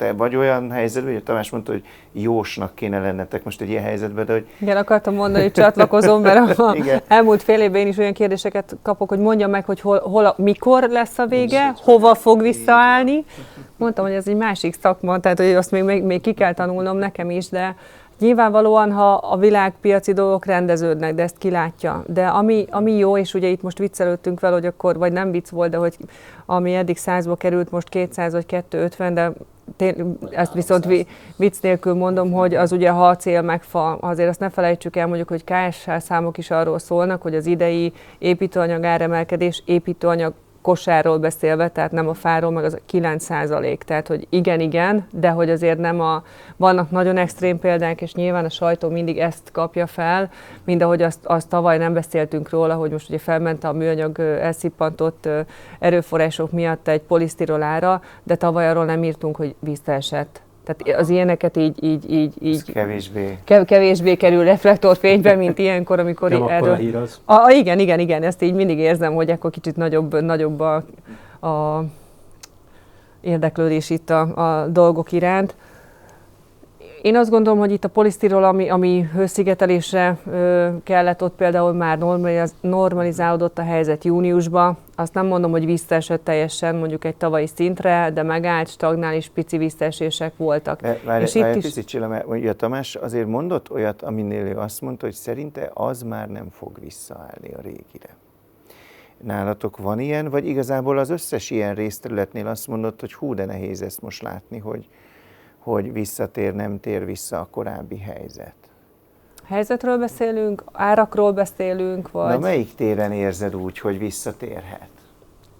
te 0.00 0.12
vagy 0.12 0.36
olyan 0.36 0.70
helyzetben, 0.70 1.12
hogy 1.12 1.22
Tamás 1.22 1.50
mondta, 1.50 1.72
hogy 1.72 1.84
jósnak 2.12 2.74
kéne 2.74 3.00
lennetek 3.00 3.44
most 3.44 3.60
egy 3.60 3.68
ilyen 3.68 3.82
helyzetben, 3.82 4.26
de 4.26 4.32
hogy... 4.32 4.46
Igen, 4.58 4.76
akartam 4.76 5.14
mondani, 5.14 5.42
hogy 5.42 5.52
csatlakozom, 5.52 6.22
mert 6.22 6.58
a 6.58 6.74
Igen. 6.76 7.00
elmúlt 7.08 7.42
fél 7.42 7.60
évben 7.60 7.80
én 7.80 7.86
is 7.86 7.96
olyan 7.96 8.12
kérdéseket 8.12 8.76
kapok, 8.82 9.08
hogy 9.08 9.18
mondjam 9.18 9.50
meg, 9.50 9.64
hogy 9.64 9.80
hol, 9.80 9.98
hol 9.98 10.24
a, 10.24 10.34
mikor 10.36 10.88
lesz 10.88 11.18
a 11.18 11.26
vége, 11.26 11.74
hova 11.76 12.14
fog 12.14 12.40
visszaállni. 12.40 13.24
Mondtam, 13.76 14.04
hogy 14.04 14.14
ez 14.14 14.28
egy 14.28 14.36
másik 14.36 14.76
szakma, 14.80 15.18
tehát 15.18 15.38
hogy 15.38 15.54
azt 15.54 15.70
még, 15.70 15.82
még, 15.82 16.02
még 16.02 16.20
ki 16.20 16.32
kell 16.32 16.52
tanulnom 16.52 16.96
nekem 16.96 17.30
is, 17.30 17.48
de 17.48 17.76
Nyilvánvalóan, 18.20 18.92
ha 18.92 19.14
a 19.14 19.36
világpiaci 19.36 20.12
dolgok 20.12 20.44
rendeződnek, 20.44 21.14
de 21.14 21.22
ezt 21.22 21.38
kilátja. 21.38 22.04
De 22.06 22.26
ami, 22.26 22.66
ami 22.70 22.92
jó, 22.92 23.16
és 23.16 23.34
ugye 23.34 23.48
itt 23.48 23.62
most 23.62 23.78
viccelődtünk 23.78 24.40
vele, 24.40 24.54
hogy 24.54 24.66
akkor, 24.66 24.98
vagy 24.98 25.12
nem 25.12 25.30
vicc 25.30 25.48
volt, 25.48 25.70
de 25.70 25.76
hogy 25.76 25.96
ami 26.46 26.74
eddig 26.74 26.96
100-ba 27.00 27.34
került, 27.38 27.70
most 27.70 27.88
200 27.88 28.32
vagy 28.32 28.46
250, 28.46 29.14
de 29.14 29.32
ezt 30.30 30.52
viszont 30.52 30.86
vicc 31.36 31.60
nélkül 31.60 31.94
mondom, 31.94 32.32
hogy 32.32 32.54
az 32.54 32.72
ugye 32.72 32.90
ha 32.90 33.08
a 33.08 33.16
cél 33.16 33.42
megfa, 33.42 33.94
azért 33.94 34.28
azt 34.28 34.40
ne 34.40 34.50
felejtsük 34.50 34.96
el, 34.96 35.06
mondjuk, 35.06 35.28
hogy 35.28 35.44
KSH 35.44 35.90
számok 35.98 36.38
is 36.38 36.50
arról 36.50 36.78
szólnak, 36.78 37.22
hogy 37.22 37.34
az 37.34 37.46
idei 37.46 37.92
építőanyag 38.18 38.84
áremelkedés 38.84 39.62
építőanyag 39.66 40.32
kosárról 40.62 41.18
beszélve, 41.18 41.68
tehát 41.68 41.92
nem 41.92 42.08
a 42.08 42.14
fáról, 42.14 42.50
meg 42.50 42.64
az 42.64 42.78
9 42.86 43.24
százalék. 43.24 43.82
Tehát, 43.82 44.06
hogy 44.06 44.26
igen, 44.30 44.60
igen, 44.60 45.06
de 45.12 45.28
hogy 45.28 45.50
azért 45.50 45.78
nem 45.78 46.00
a, 46.00 46.22
vannak 46.56 46.90
nagyon 46.90 47.16
extrém 47.16 47.58
példák, 47.58 48.00
és 48.00 48.14
nyilván 48.14 48.44
a 48.44 48.50
sajtó 48.50 48.88
mindig 48.88 49.18
ezt 49.18 49.50
kapja 49.52 49.86
fel, 49.86 50.30
mind 50.64 50.82
ahogy 50.82 51.02
azt, 51.02 51.24
azt 51.24 51.48
tavaly 51.48 51.78
nem 51.78 51.92
beszéltünk 51.92 52.50
róla, 52.50 52.74
hogy 52.74 52.90
most 52.90 53.08
ugye 53.08 53.18
felment 53.18 53.64
a 53.64 53.72
műanyag 53.72 54.18
elszippantott 54.20 55.28
erőforrások 55.78 56.52
miatt 56.52 56.88
egy 56.88 57.00
polisztirolára, 57.00 58.02
de 58.22 58.36
tavaly 58.36 58.68
arról 58.68 58.84
nem 58.84 59.04
írtunk, 59.04 59.36
hogy 59.36 59.54
visszaesett. 59.58 60.40
Tehát 60.76 61.00
az 61.00 61.08
ilyeneket 61.08 61.56
így, 61.56 61.84
így, 61.84 62.12
így, 62.12 62.34
így 62.40 62.72
kevésbé. 62.72 63.38
kevésbé 63.44 64.14
kerül 64.14 64.44
reflektorfénybe, 64.44 65.34
mint 65.34 65.58
ilyenkor, 65.58 65.98
amikor 65.98 66.30
Nem 66.38 66.48
erről... 66.48 66.72
a 66.72 66.74
hír 66.74 66.96
az. 66.96 67.20
A, 67.24 67.34
a, 67.34 67.50
igen, 67.50 67.78
igen, 67.78 67.98
igen, 67.98 68.22
ezt 68.22 68.42
így 68.42 68.54
mindig 68.54 68.78
érzem, 68.78 69.14
hogy 69.14 69.30
akkor 69.30 69.50
kicsit 69.50 69.76
nagyobb, 69.76 70.22
nagyobb 70.22 70.60
a, 70.60 70.74
a 71.48 71.84
érdeklődés 73.20 73.90
itt 73.90 74.10
a, 74.10 74.20
a 74.60 74.66
dolgok 74.66 75.12
iránt. 75.12 75.54
Én 77.02 77.16
azt 77.16 77.30
gondolom, 77.30 77.58
hogy 77.58 77.72
itt 77.72 77.84
a 77.84 77.88
polisztirol, 77.88 78.44
ami, 78.44 78.68
ami 78.68 79.08
hőszigetelésre 79.12 80.18
kellett, 80.82 81.22
ott 81.22 81.34
például 81.34 81.72
már 81.72 81.98
normaliz, 81.98 82.54
normalizálódott 82.60 83.58
a 83.58 83.62
helyzet 83.62 84.04
júniusban. 84.04 84.76
Azt 84.94 85.14
nem 85.14 85.26
mondom, 85.26 85.50
hogy 85.50 85.64
visszaesett 85.64 86.24
teljesen 86.24 86.76
mondjuk 86.76 87.04
egy 87.04 87.16
tavalyi 87.16 87.46
szintre, 87.46 88.10
de 88.14 88.22
megállt, 88.22 88.68
stagnál 88.68 89.14
és 89.14 89.28
pici 89.28 89.56
visszaesések 89.58 90.36
voltak. 90.36 90.80
De 90.80 91.00
várj, 91.04 91.22
és 91.22 91.34
várj, 91.34 91.58
itt 91.58 91.64
is... 91.64 91.84
Csilla, 91.84 92.08
mert 92.08 92.26
ugye 92.26 92.52
Tamás 92.52 92.94
azért 92.94 93.26
mondott 93.26 93.70
olyat, 93.70 94.02
aminél 94.02 94.44
ő 94.44 94.56
azt 94.56 94.80
mondta, 94.80 95.06
hogy 95.06 95.14
szerinte 95.14 95.70
az 95.74 96.02
már 96.02 96.28
nem 96.28 96.48
fog 96.50 96.80
visszaállni 96.80 97.52
a 97.56 97.60
régire. 97.60 98.16
Nálatok 99.24 99.76
van 99.76 100.00
ilyen, 100.00 100.28
vagy 100.30 100.46
igazából 100.46 100.98
az 100.98 101.10
összes 101.10 101.50
ilyen 101.50 101.74
részterületnél 101.74 102.46
azt 102.46 102.66
mondott, 102.66 103.00
hogy 103.00 103.14
hú, 103.14 103.34
de 103.34 103.44
nehéz 103.44 103.82
ezt 103.82 104.02
most 104.02 104.22
látni, 104.22 104.58
hogy, 104.58 104.88
hogy 105.62 105.92
visszatér, 105.92 106.54
nem 106.54 106.80
tér 106.80 107.04
vissza 107.04 107.40
a 107.40 107.48
korábbi 107.50 107.98
helyzet? 107.98 108.54
Helyzetről 109.44 109.98
beszélünk, 109.98 110.64
árakról 110.72 111.32
beszélünk, 111.32 112.10
vagy... 112.10 112.32
Na 112.32 112.38
melyik 112.38 112.74
téren 112.74 113.12
érzed 113.12 113.56
úgy, 113.56 113.78
hogy 113.78 113.98
visszatérhet? 113.98 114.88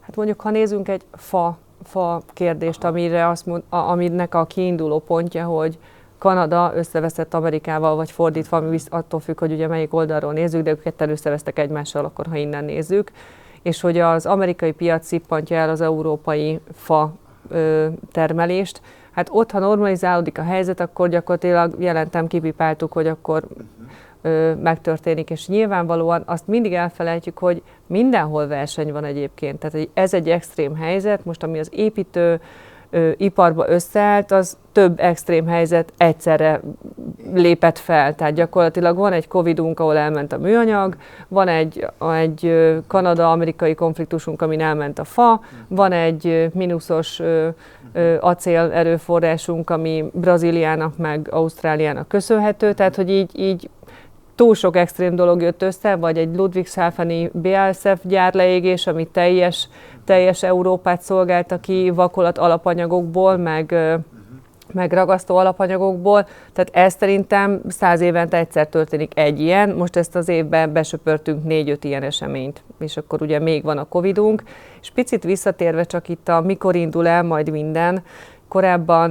Hát 0.01 0.17
mondjuk, 0.17 0.41
ha 0.41 0.51
nézzünk 0.51 0.89
egy 0.89 1.03
fa, 1.13 1.59
fa 1.83 2.23
kérdést, 2.33 2.85
amire 2.85 3.29
azt 3.29 3.47
mond, 3.47 3.63
a, 3.69 3.77
aminek 3.77 4.35
a 4.35 4.47
kiinduló 4.47 4.99
pontja, 4.99 5.45
hogy 5.45 5.79
Kanada 6.19 6.73
összeveszett 6.75 7.35
Amerikával, 7.35 7.97
vagy 7.97 8.11
fordítva, 8.11 8.57
ami 8.57 8.79
attól 8.89 9.21
függ, 9.21 9.39
hogy 9.39 9.53
ugye 9.53 9.67
melyik 9.67 9.95
oldalról 9.95 10.33
nézzük, 10.33 10.63
de 10.63 10.71
ők 10.71 10.83
ketten 10.83 11.11
összevesztek 11.11 11.59
egymással, 11.59 12.05
akkor 12.05 12.27
ha 12.27 12.37
innen 12.37 12.65
nézzük, 12.65 13.11
és 13.63 13.81
hogy 13.81 13.99
az 13.99 14.27
amerikai 14.27 14.73
piac 14.73 15.07
szippantja 15.07 15.57
el 15.57 15.69
az 15.69 15.81
európai 15.81 16.61
fa 16.73 17.13
ö, 17.49 17.87
termelést, 18.13 18.81
hát 19.11 19.29
ott, 19.31 19.51
ha 19.51 19.59
normalizálódik 19.59 20.39
a 20.39 20.43
helyzet, 20.43 20.81
akkor 20.81 21.09
gyakorlatilag 21.09 21.75
jelentem, 21.79 22.27
kipipáltuk, 22.27 22.93
hogy 22.93 23.07
akkor 23.07 23.43
ö, 24.23 24.55
megtörténik, 24.55 25.31
és 25.31 25.49
nyilvánvalóan 25.49 26.23
azt 26.27 26.47
mindig 26.47 26.75
elfelejtjük, 26.75 27.39
hogy 27.39 27.63
mindenhol 27.87 28.47
verseny 28.47 28.93
van 28.93 29.05
egyébként. 29.05 29.59
Tehát 29.59 29.89
ez 29.95 30.15
egy 30.15 30.29
extrém 30.29 30.77
helyzet, 30.77 31.25
most 31.25 31.43
ami 31.43 31.59
az 31.59 31.69
építő 31.73 32.41
iparba 33.17 33.69
összeállt, 33.69 34.33
az 34.33 34.57
több 34.73 35.01
extrém 35.01 35.47
helyzet 35.47 35.93
egyszerre 35.97 36.61
lépett 37.35 37.79
fel. 37.79 38.15
Tehát 38.15 38.35
gyakorlatilag 38.35 38.97
van 38.97 39.13
egy 39.13 39.29
Covidunk, 39.29 39.81
ahol 39.81 39.97
elment 39.97 40.33
a 40.33 40.39
műanyag, 40.39 40.97
van 41.29 41.49
egy, 41.49 41.87
egy 42.21 42.55
kanada-amerikai 42.87 43.75
konfliktusunk, 43.75 44.43
amin 44.43 44.61
elment 44.61 44.99
a 44.99 45.05
fa, 45.05 45.41
van 45.69 45.93
egy 45.93 46.51
mínuszos 46.53 47.21
acél 48.21 48.71
erőforrásunk, 48.75 49.71
ami 49.71 50.05
Brazíliának 50.13 50.97
meg 50.97 51.29
Ausztráliának 51.31 52.09
köszönhető, 52.09 52.73
tehát 52.73 52.97
hogy 52.97 53.11
így, 53.11 53.39
így 53.39 53.69
túl 54.41 54.55
sok 54.55 54.77
extrém 54.77 55.15
dolog 55.15 55.43
jött 55.43 55.63
össze, 55.63 55.97
vagy 55.97 56.19
egy 56.19 56.37
Ludwigshafeni 56.37 57.31
BASF 57.33 58.01
gyárleégés, 58.03 58.87
ami 58.87 59.07
teljes, 59.07 59.69
teljes 60.05 60.43
Európát 60.43 61.03
szolgálta 61.03 61.61
ki 61.61 61.91
vakolat 61.91 62.39
alapanyagokból, 62.39 63.37
meg, 63.37 63.75
meg 64.73 64.93
ragasztó 64.93 65.37
alapanyagokból. 65.37 66.27
Tehát 66.53 66.71
ez 66.73 66.95
szerintem 66.99 67.61
száz 67.69 68.01
évente 68.01 68.37
egyszer 68.37 68.67
történik 68.67 69.19
egy 69.19 69.41
ilyen. 69.41 69.71
Most 69.71 69.97
ezt 69.97 70.17
az 70.17 70.29
évben 70.29 70.73
besöpörtünk 70.73 71.45
négy-öt 71.45 71.85
ilyen 71.85 72.03
eseményt, 72.03 72.63
és 72.79 72.97
akkor 72.97 73.23
ugye 73.23 73.39
még 73.39 73.65
van 73.65 73.79
a 73.79 73.89
Covidunk. 73.89 74.43
És 74.81 74.91
picit 74.91 75.25
visszatérve 75.25 75.85
csak 75.85 76.09
itt 76.09 76.29
a 76.29 76.41
mikor 76.41 76.77
indul 76.77 77.07
el 77.07 77.23
majd 77.23 77.51
minden, 77.51 78.03
Korábban 78.51 79.11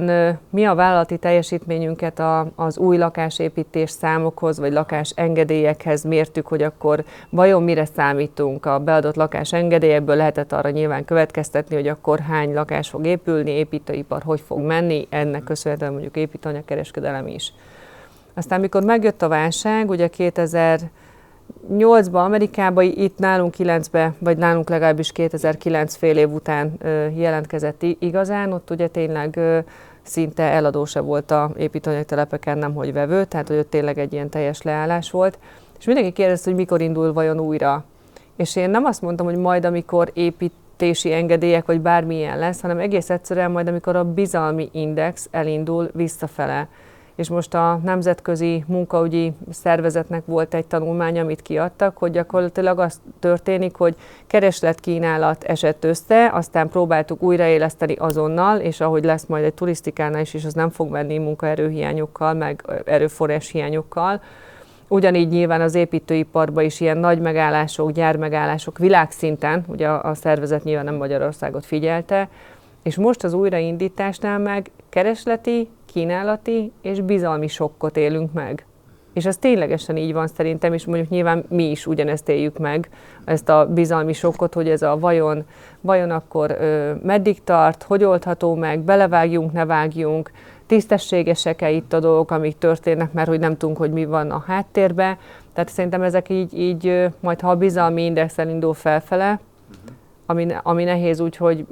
mi 0.50 0.64
a 0.64 0.74
vállalati 0.74 1.16
teljesítményünket 1.16 2.18
a, 2.18 2.46
az 2.54 2.78
új 2.78 2.96
lakásépítés 2.96 3.90
számokhoz, 3.90 4.58
vagy 4.58 4.72
lakásengedélyekhez 4.72 6.04
mértük, 6.04 6.46
hogy 6.46 6.62
akkor 6.62 7.04
vajon 7.30 7.62
mire 7.62 7.84
számítunk 7.84 8.66
a 8.66 8.78
beadott 8.78 9.14
lakásengedélyekből, 9.14 10.16
lehetett 10.16 10.52
arra 10.52 10.70
nyilván 10.70 11.04
következtetni, 11.04 11.74
hogy 11.74 11.88
akkor 11.88 12.18
hány 12.18 12.52
lakás 12.52 12.88
fog 12.88 13.06
épülni, 13.06 13.50
építőipar 13.50 14.22
hogy 14.22 14.40
fog 14.40 14.60
menni, 14.60 15.06
ennek 15.10 15.44
köszönhetően 15.44 15.92
mondjuk 15.92 16.16
építőanyagkereskedelem 16.16 17.26
is. 17.26 17.52
Aztán, 18.34 18.60
mikor 18.60 18.84
megjött 18.84 19.22
a 19.22 19.28
válság, 19.28 19.90
ugye 19.90 20.08
2000 20.08 20.80
8-ba 21.72 22.24
Amerikába, 22.24 22.82
itt 22.82 23.18
nálunk 23.18 23.54
9-be, 23.58 24.14
vagy 24.18 24.36
nálunk 24.36 24.68
legalábbis 24.68 25.12
2009 25.12 25.94
fél 25.94 26.16
év 26.16 26.32
után 26.32 26.72
jelentkezett 27.14 27.82
igazán, 27.98 28.52
ott 28.52 28.70
ugye 28.70 28.88
tényleg 28.88 29.40
szinte 30.02 30.42
eladó 30.42 30.84
se 30.84 31.00
volt 31.00 31.30
a 31.30 31.50
építőanyagtelepeken, 31.56 32.58
nem 32.58 32.74
hogy 32.74 32.92
vevő, 32.92 33.24
tehát 33.24 33.48
hogy 33.48 33.58
ott 33.58 33.70
tényleg 33.70 33.98
egy 33.98 34.12
ilyen 34.12 34.28
teljes 34.28 34.62
leállás 34.62 35.10
volt. 35.10 35.38
És 35.78 35.84
mindenki 35.86 36.12
kérdezte, 36.12 36.50
hogy 36.50 36.58
mikor 36.58 36.80
indul 36.80 37.12
vajon 37.12 37.40
újra. 37.40 37.84
És 38.36 38.56
én 38.56 38.70
nem 38.70 38.84
azt 38.84 39.02
mondtam, 39.02 39.26
hogy 39.26 39.36
majd 39.36 39.64
amikor 39.64 40.10
építési 40.14 41.12
engedélyek, 41.12 41.66
vagy 41.66 41.80
bármilyen 41.80 42.38
lesz, 42.38 42.60
hanem 42.60 42.78
egész 42.78 43.10
egyszerűen 43.10 43.50
majd, 43.50 43.68
amikor 43.68 43.96
a 43.96 44.04
bizalmi 44.04 44.68
index 44.72 45.28
elindul 45.30 45.90
visszafele 45.92 46.68
és 47.20 47.28
most 47.28 47.54
a 47.54 47.80
Nemzetközi 47.84 48.64
Munkaügyi 48.66 49.32
Szervezetnek 49.50 50.22
volt 50.26 50.54
egy 50.54 50.66
tanulmány, 50.66 51.18
amit 51.18 51.42
kiadtak, 51.42 51.98
hogy 51.98 52.10
gyakorlatilag 52.10 52.78
az 52.78 53.00
történik, 53.18 53.76
hogy 53.76 53.96
kereslet-kínálat 54.26 55.44
esett 55.44 55.84
össze, 55.84 56.30
aztán 56.32 56.68
próbáltuk 56.68 57.22
újraéleszteni 57.22 57.94
azonnal, 57.94 58.58
és 58.58 58.80
ahogy 58.80 59.04
lesz 59.04 59.26
majd 59.26 59.44
egy 59.44 59.54
turisztikánál 59.54 60.20
is, 60.20 60.34
és 60.34 60.44
az 60.44 60.54
nem 60.54 60.70
fog 60.70 60.90
menni 60.90 61.18
munkaerőhiányokkal, 61.18 62.34
meg 62.34 62.82
erőforrás 62.84 63.50
hiányokkal, 63.50 64.20
Ugyanígy 64.92 65.28
nyilván 65.28 65.60
az 65.60 65.74
építőiparban 65.74 66.64
is 66.64 66.80
ilyen 66.80 66.98
nagy 66.98 67.20
megállások, 67.20 67.90
gyármegállások 67.90 68.78
világszinten, 68.78 69.64
ugye 69.66 69.88
a 69.88 70.14
szervezet 70.14 70.64
nyilván 70.64 70.84
nem 70.84 70.94
Magyarországot 70.94 71.66
figyelte, 71.66 72.28
és 72.82 72.96
most 72.96 73.24
az 73.24 73.32
újraindításnál 73.32 74.38
meg 74.38 74.70
keresleti, 74.88 75.68
kínálati 75.92 76.72
és 76.82 77.00
bizalmi 77.00 77.48
sokkot 77.48 77.96
élünk 77.96 78.32
meg. 78.32 78.64
És 79.12 79.26
ez 79.26 79.36
ténylegesen 79.36 79.96
így 79.96 80.12
van 80.12 80.26
szerintem, 80.26 80.72
és 80.72 80.84
mondjuk 80.84 81.08
nyilván 81.08 81.44
mi 81.48 81.70
is 81.70 81.86
ugyanezt 81.86 82.28
éljük 82.28 82.58
meg, 82.58 82.88
ezt 83.24 83.48
a 83.48 83.66
bizalmi 83.66 84.12
sokkot, 84.12 84.54
hogy 84.54 84.68
ez 84.68 84.82
a 84.82 84.98
vajon, 84.98 85.44
vajon 85.80 86.10
akkor 86.10 86.50
ö, 86.50 86.92
meddig 87.02 87.44
tart, 87.44 87.82
hogy 87.82 88.04
oldható 88.04 88.54
meg, 88.54 88.80
belevágjunk, 88.80 89.52
ne 89.52 89.64
vágjunk, 89.64 90.30
tisztességesek-e 90.66 91.70
itt 91.70 91.92
a 91.92 92.00
dolgok, 92.00 92.30
amik 92.30 92.58
történnek, 92.58 93.12
mert 93.12 93.28
hogy 93.28 93.40
nem 93.40 93.56
tudunk, 93.56 93.78
hogy 93.78 93.92
mi 93.92 94.04
van 94.04 94.30
a 94.30 94.44
háttérben. 94.46 95.18
Tehát 95.52 95.68
szerintem 95.68 96.02
ezek 96.02 96.28
így, 96.28 96.58
így 96.58 97.08
majd 97.20 97.40
ha 97.40 97.50
a 97.50 97.56
bizalmi 97.56 98.04
index 98.04 98.38
elindul 98.38 98.74
felfele, 98.74 99.40
ami, 100.30 100.46
ami 100.62 100.84
nehéz 100.84 101.20
úgy, 101.20 101.36
hogy 101.36 101.66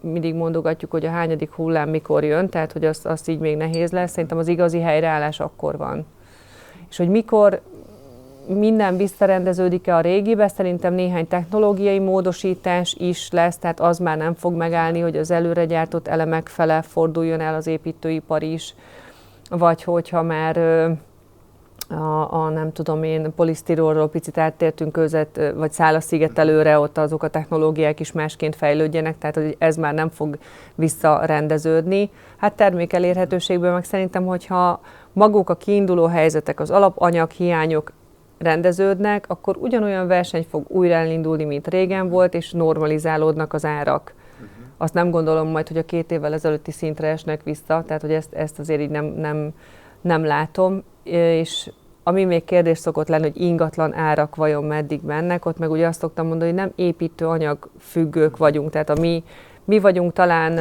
mindig 0.00 0.34
mondogatjuk, 0.34 0.90
hogy 0.90 1.06
a 1.06 1.10
hányadik 1.10 1.52
hullám 1.52 1.88
mikor 1.88 2.24
jön, 2.24 2.48
tehát 2.48 2.72
hogy 2.72 2.84
azt, 2.84 3.06
azt 3.06 3.28
így 3.28 3.38
még 3.38 3.56
nehéz 3.56 3.90
lesz. 3.90 4.10
Szerintem 4.10 4.38
az 4.38 4.48
igazi 4.48 4.80
helyreállás 4.80 5.40
akkor 5.40 5.76
van. 5.76 6.06
És 6.90 6.96
hogy 6.96 7.08
mikor 7.08 7.60
minden 8.46 8.96
visszarendeződik-e 8.96 9.96
a 9.96 10.00
régibe, 10.00 10.48
szerintem 10.48 10.94
néhány 10.94 11.28
technológiai 11.28 11.98
módosítás 11.98 12.94
is 12.98 13.30
lesz, 13.30 13.58
tehát 13.58 13.80
az 13.80 13.98
már 13.98 14.16
nem 14.16 14.34
fog 14.34 14.54
megállni, 14.54 15.00
hogy 15.00 15.16
az 15.16 15.30
előre 15.30 15.64
gyártott 15.64 16.08
elemek 16.08 16.48
fele 16.48 16.82
forduljon 16.82 17.40
el 17.40 17.54
az 17.54 17.66
építőipar 17.66 18.42
is, 18.42 18.74
vagy 19.50 19.82
hogyha 19.82 20.22
már 20.22 20.56
a, 21.88 22.32
a 22.32 22.48
nem 22.48 22.72
tudom 22.72 23.02
én, 23.02 23.34
polisztirolról 23.36 24.08
picit 24.08 24.38
áttértünk 24.38 24.92
között, 24.92 25.40
vagy 25.54 25.72
szálaszigetelőre, 25.72 26.78
ott 26.78 26.98
azok 26.98 27.22
a 27.22 27.28
technológiák 27.28 28.00
is 28.00 28.12
másként 28.12 28.56
fejlődjenek, 28.56 29.18
tehát 29.18 29.36
hogy 29.36 29.56
ez 29.58 29.76
már 29.76 29.94
nem 29.94 30.08
fog 30.08 30.38
visszarendeződni. 30.74 32.10
Hát 32.36 32.54
termékelérhetőségből 32.54 33.72
meg 33.72 33.84
szerintem, 33.84 34.26
hogyha 34.26 34.80
maguk 35.12 35.50
a 35.50 35.54
kiinduló 35.54 36.06
helyzetek, 36.06 36.60
az 36.60 36.70
alapanyag 36.70 37.30
hiányok 37.30 37.92
rendeződnek, 38.38 39.24
akkor 39.28 39.56
ugyanolyan 39.56 40.06
verseny 40.06 40.46
fog 40.50 40.64
újra 40.68 40.94
elindulni, 40.94 41.44
mint 41.44 41.68
régen 41.68 42.08
volt, 42.08 42.34
és 42.34 42.52
normalizálódnak 42.52 43.52
az 43.52 43.64
árak. 43.64 44.14
Azt 44.78 44.94
nem 44.94 45.10
gondolom 45.10 45.48
majd, 45.48 45.68
hogy 45.68 45.76
a 45.76 45.84
két 45.84 46.10
évvel 46.10 46.32
ezelőtti 46.32 46.70
szintre 46.70 47.08
esnek 47.08 47.42
vissza, 47.42 47.84
tehát 47.86 48.02
hogy 48.02 48.12
ezt, 48.12 48.32
ezt 48.32 48.58
azért 48.58 48.80
így 48.80 48.90
nem, 48.90 49.04
nem, 49.04 49.52
nem 50.00 50.24
látom 50.24 50.82
és 51.06 51.70
ami 52.02 52.24
még 52.24 52.44
kérdés 52.44 52.78
szokott 52.78 53.08
lenni, 53.08 53.22
hogy 53.22 53.40
ingatlan 53.40 53.94
árak 53.94 54.36
vajon 54.36 54.64
meddig 54.64 55.00
mennek, 55.02 55.44
ott 55.44 55.58
meg 55.58 55.70
ugye 55.70 55.86
azt 55.86 56.00
szoktam 56.00 56.26
mondani, 56.26 56.50
hogy 56.50 56.58
nem 56.58 56.72
építőanyag 56.76 57.70
függők 57.78 58.36
vagyunk, 58.36 58.70
tehát 58.70 58.90
a 58.90 59.00
mi, 59.00 59.24
mi 59.64 59.78
vagyunk 59.78 60.12
talán 60.12 60.58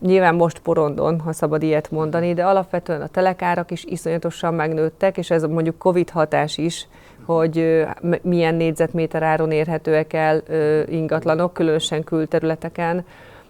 nyilván 0.00 0.34
most 0.34 0.58
porondon, 0.58 1.20
ha 1.20 1.32
szabad 1.32 1.62
ilyet 1.62 1.90
mondani, 1.90 2.34
de 2.34 2.44
alapvetően 2.44 3.00
a 3.00 3.06
telekárak 3.06 3.70
is 3.70 3.84
iszonyatosan 3.84 4.54
megnőttek, 4.54 5.18
és 5.18 5.30
ez 5.30 5.42
mondjuk 5.42 5.78
Covid 5.78 6.10
hatás 6.10 6.58
is, 6.58 6.88
hogy 7.24 7.84
milyen 8.22 8.54
négyzetméter 8.54 9.22
áron 9.22 9.50
érhetőek 9.50 10.12
el 10.12 10.42
ingatlanok, 10.88 11.52
különösen 11.52 12.04
külterületeken, 12.04 13.04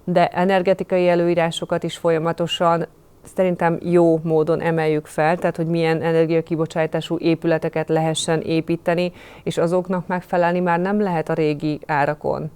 de 0.05 0.28
energetikai 0.28 1.09
előírásokat 1.09 1.82
is 1.82 1.97
folyamatosan 1.97 2.86
szerintem 3.23 3.79
jó 3.83 4.20
módon 4.23 4.61
emeljük 4.61 5.07
fel, 5.07 5.37
tehát 5.37 5.57
hogy 5.57 5.66
milyen 5.66 6.03
energiakibocsátású 6.03 7.18
épületeket 7.18 7.89
lehessen 7.89 8.41
építeni, 8.41 9.12
és 9.43 9.59
azoknak 9.59 10.07
megfelelni 10.07 10.61
már 10.61 10.81
nem 10.81 11.01
lehet 11.01 11.29
a 11.29 11.35
régi 11.35 11.81
árakon. 11.87 12.51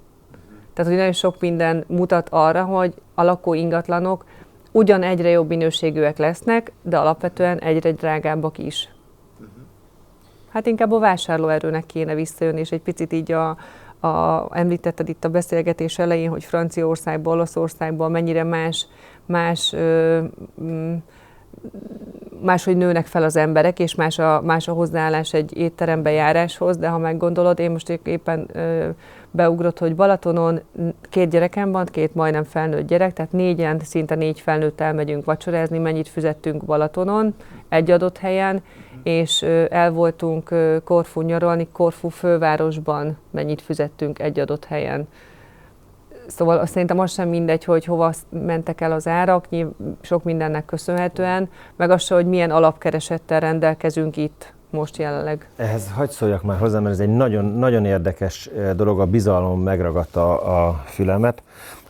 Tehát, 0.74 0.90
hogy 0.90 1.00
nagyon 1.00 1.12
sok 1.12 1.40
minden 1.40 1.84
mutat 1.86 2.28
arra, 2.30 2.64
hogy 2.64 2.94
a 3.14 3.22
lakó 3.22 3.54
ingatlanok 3.54 4.24
ugyan 4.72 5.02
egyre 5.02 5.28
jobb 5.28 5.48
minőségűek 5.48 6.18
lesznek, 6.18 6.72
de 6.82 6.98
alapvetően 6.98 7.58
egyre 7.58 7.92
drágábbak 7.92 8.58
is. 8.58 8.88
Hát 10.48 10.66
inkább 10.66 10.92
a 10.92 10.98
vásárlóerőnek 10.98 11.86
kéne 11.86 12.14
visszajönni, 12.14 12.60
és 12.60 12.72
egy 12.72 12.80
picit 12.80 13.12
így 13.12 13.32
a, 13.32 13.56
a, 14.00 14.46
említetted 14.50 15.08
itt 15.08 15.24
a 15.24 15.28
beszélgetés 15.28 15.98
elején, 15.98 16.30
hogy 16.30 16.44
Franciaországból, 16.44 17.32
Olaszországból 17.32 18.08
mennyire 18.08 18.44
más 18.44 18.86
más 19.26 19.74
mm, 20.62 20.94
máshogy 22.42 22.76
nőnek 22.76 23.06
fel 23.06 23.22
az 23.22 23.36
emberek, 23.36 23.78
és 23.78 23.94
más 23.94 24.18
a, 24.18 24.40
más 24.44 24.68
a 24.68 24.72
hozzáállás 24.72 25.32
egy 25.32 25.56
étterembe 25.56 26.10
járáshoz, 26.10 26.76
de 26.76 26.88
ha 26.88 26.98
meggondolod, 26.98 27.58
én 27.58 27.70
most 27.70 28.00
éppen 28.02 28.48
ö, 28.52 28.88
beugrott, 29.30 29.78
hogy 29.78 29.94
Balatonon 29.94 30.60
két 31.10 31.30
gyerekem 31.30 31.72
van, 31.72 31.84
két 31.84 32.14
majdnem 32.14 32.44
felnőtt 32.44 32.86
gyerek, 32.86 33.12
tehát 33.12 33.32
négyen, 33.32 33.80
szinte 33.84 34.14
négy 34.14 34.40
felnőtt 34.40 34.80
elmegyünk 34.80 35.24
vacsorázni, 35.24 35.78
mennyit 35.78 36.08
fizettünk 36.08 36.64
Balatonon 36.64 37.34
egy 37.68 37.90
adott 37.90 38.18
helyen, 38.18 38.62
és 39.02 39.42
ö, 39.42 39.64
el 39.70 39.92
voltunk 39.92 40.50
ö, 40.50 40.76
Korfu 40.84 41.20
nyaralni, 41.20 41.68
Korfu 41.72 42.08
fővárosban 42.08 43.18
mennyit 43.30 43.62
fizettünk 43.62 44.18
egy 44.18 44.38
adott 44.38 44.64
helyen. 44.64 45.08
Szóval 46.26 46.58
azt 46.58 46.72
szerintem 46.72 46.98
az 46.98 47.12
sem 47.12 47.28
mindegy, 47.28 47.64
hogy 47.64 47.84
hova 47.84 48.12
mentek 48.28 48.80
el 48.80 48.92
az 48.92 49.06
árak, 49.06 49.46
sok 50.00 50.24
mindennek 50.24 50.64
köszönhetően, 50.64 51.48
meg 51.76 51.90
az 51.90 52.02
sem, 52.02 52.16
hogy 52.16 52.26
milyen 52.26 52.50
alapkeresettel 52.50 53.40
rendelkezünk 53.40 54.16
itt 54.16 54.54
most 54.70 54.96
jelenleg. 54.96 55.48
Ehhez 55.56 55.90
hagyd 55.94 56.10
szóljak 56.10 56.42
már 56.42 56.58
hozzá, 56.58 56.78
mert 56.78 56.94
ez 56.94 57.00
egy 57.00 57.16
nagyon, 57.16 57.44
nagyon 57.44 57.84
érdekes 57.84 58.46
eh, 58.46 58.72
dolog, 58.72 59.00
a 59.00 59.06
bizalom 59.06 59.60
megragadta 59.60 60.40
a 60.40 60.82
fülemet. 60.86 61.42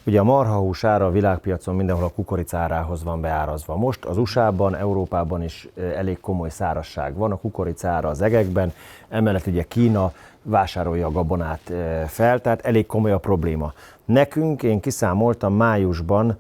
Ugye 0.07 0.21
a 0.21 0.25
marhahús 0.25 0.85
ára 0.85 1.07
a 1.07 1.11
világpiacon 1.11 1.75
mindenhol 1.75 2.05
a 2.05 2.11
kukoricárához 2.15 3.05
van 3.05 3.21
beárazva. 3.21 3.77
Most 3.77 4.05
az 4.05 4.19
USA-ban, 4.19 4.77
Európában 4.77 5.43
is 5.43 5.69
eh, 5.77 5.99
elég 5.99 6.21
komoly 6.21 6.51
szárasság 6.51 7.15
van, 7.15 7.33
a 7.33 7.37
kukoricára 7.37 8.09
az 8.09 8.23
egekben, 8.23 8.73
emellett 9.09 9.47
ugye 9.47 9.63
Kína 9.63 10.13
vásárolja 10.47 11.07
a 11.07 11.11
gabonát 11.11 11.73
fel, 12.07 12.41
tehát 12.41 12.65
elég 12.65 12.87
komoly 12.87 13.13
a 13.13 13.19
probléma. 13.19 13.73
Nekünk, 14.05 14.63
én 14.63 14.81
kiszámoltam, 14.81 15.55
májusban 15.55 16.39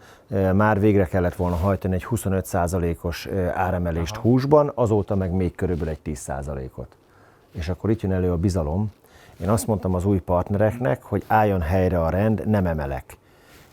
már 0.53 0.81
végre 0.81 1.05
kellett 1.05 1.35
volna 1.35 1.57
hajtani 1.57 1.95
egy 1.95 2.07
25%-os 2.11 3.27
e, 3.27 3.53
áremelést 3.55 4.17
Aha. 4.17 4.29
húsban, 4.29 4.73
azóta 4.75 5.15
meg 5.15 5.31
még 5.31 5.55
körülbelül 5.55 5.93
egy 5.93 6.17
10%-ot. 6.17 6.97
És 7.53 7.69
akkor 7.69 7.91
itt 7.91 8.01
jön 8.01 8.13
elő 8.13 8.31
a 8.31 8.37
bizalom. 8.37 8.93
Én 9.41 9.49
azt 9.49 9.67
mondtam 9.67 9.95
az 9.95 10.05
új 10.05 10.19
partnereknek, 10.19 11.03
hogy 11.03 11.23
álljon 11.27 11.61
helyre 11.61 12.03
a 12.03 12.09
rend, 12.09 12.47
nem 12.47 12.67
emelek. 12.67 13.17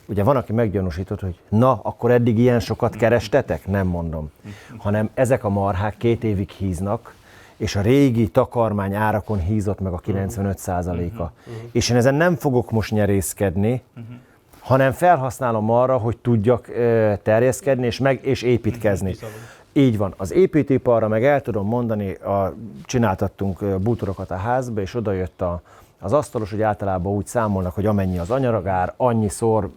Ugye 0.05 0.23
van, 0.23 0.36
aki 0.36 0.53
meggyanúsított, 0.53 1.19
hogy 1.19 1.39
na, 1.49 1.79
akkor 1.84 2.11
eddig 2.11 2.38
ilyen 2.38 2.59
sokat 2.59 2.95
kerestetek? 2.95 3.67
Nem 3.67 3.88
mondom. 3.88 4.31
Hanem 4.77 5.09
ezek 5.13 5.43
a 5.43 5.49
marhák 5.49 5.97
két 5.97 6.23
évig 6.23 6.49
híznak, 6.49 7.13
és 7.58 7.76
a 7.76 7.82
régi 7.82 8.28
takarmány 8.28 8.95
árakon 8.95 9.39
hízott 9.39 9.80
meg 9.80 9.93
a 9.93 9.99
95%-a. 9.99 10.91
Uh-huh. 10.91 11.12
Uh-huh. 11.12 11.30
És 11.72 11.89
én 11.89 11.97
ezen 11.97 12.16
nem 12.16 12.36
fogok 12.36 12.72
most 12.72 12.91
nyerészkedni, 12.91 13.82
uh-huh. 13.97 14.16
hanem 14.60 14.91
felhasználom 14.91 15.70
arra, 15.70 15.97
hogy 15.97 16.18
tudjak 16.18 16.68
uh, 16.70 17.14
terjeszkedni 17.24 17.86
és, 17.86 17.99
meg, 17.99 18.26
és 18.26 18.41
építkezni. 18.41 19.12
Uh-huh. 19.12 19.30
Így 19.74 19.97
van. 19.97 20.14
Az 20.18 20.34
építőiparra 20.34 21.08
meg 21.08 21.26
el 21.26 21.41
tudom 21.41 21.68
mondani, 21.68 22.14
a, 22.14 22.56
csináltattunk 22.86 23.80
bútorokat 23.80 24.32
a 24.32 24.36
házba, 24.36 24.82
és 24.82 24.95
oda 24.95 25.12
jött 25.12 25.41
a, 25.41 25.62
az 25.99 26.14
asztalos, 26.14 26.49
hogy 26.51 26.62
általában 26.62 27.14
úgy 27.14 27.26
számolnak, 27.26 27.74
hogy 27.74 27.86
amennyi 27.86 28.18
az 28.18 28.32
anyaragár, 28.32 28.93
annyiszor 28.97 29.70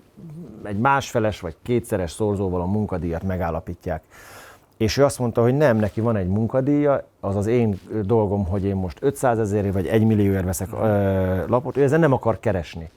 egy 0.63 0.79
másfeles 0.79 1.41
vagy 1.41 1.57
kétszeres 1.63 2.11
szorzóval 2.11 2.61
a 2.61 2.67
munkadíjat 2.67 3.23
megállapítják. 3.23 4.03
És 4.77 4.97
ő 4.97 5.05
azt 5.05 5.19
mondta, 5.19 5.43
hogy 5.43 5.57
nem, 5.57 5.77
neki 5.77 6.01
van 6.01 6.17
egy 6.17 6.29
munkadíja, 6.29 7.03
az 7.21 7.37
az 7.37 7.47
én 7.47 7.81
dolgom, 8.03 8.47
hogy 8.47 8.65
én 8.65 8.75
most 8.75 8.99
500 9.01 9.39
ezerért 9.39 9.75
vagy 9.75 9.87
1 9.87 10.05
millióért 10.05 10.45
veszek 10.45 10.69
ö, 10.73 11.47
lapot, 11.47 11.77
ő 11.77 11.83
ezen 11.83 12.01
nem 12.01 12.13
akar 12.13 12.41
keresni. 12.41 12.91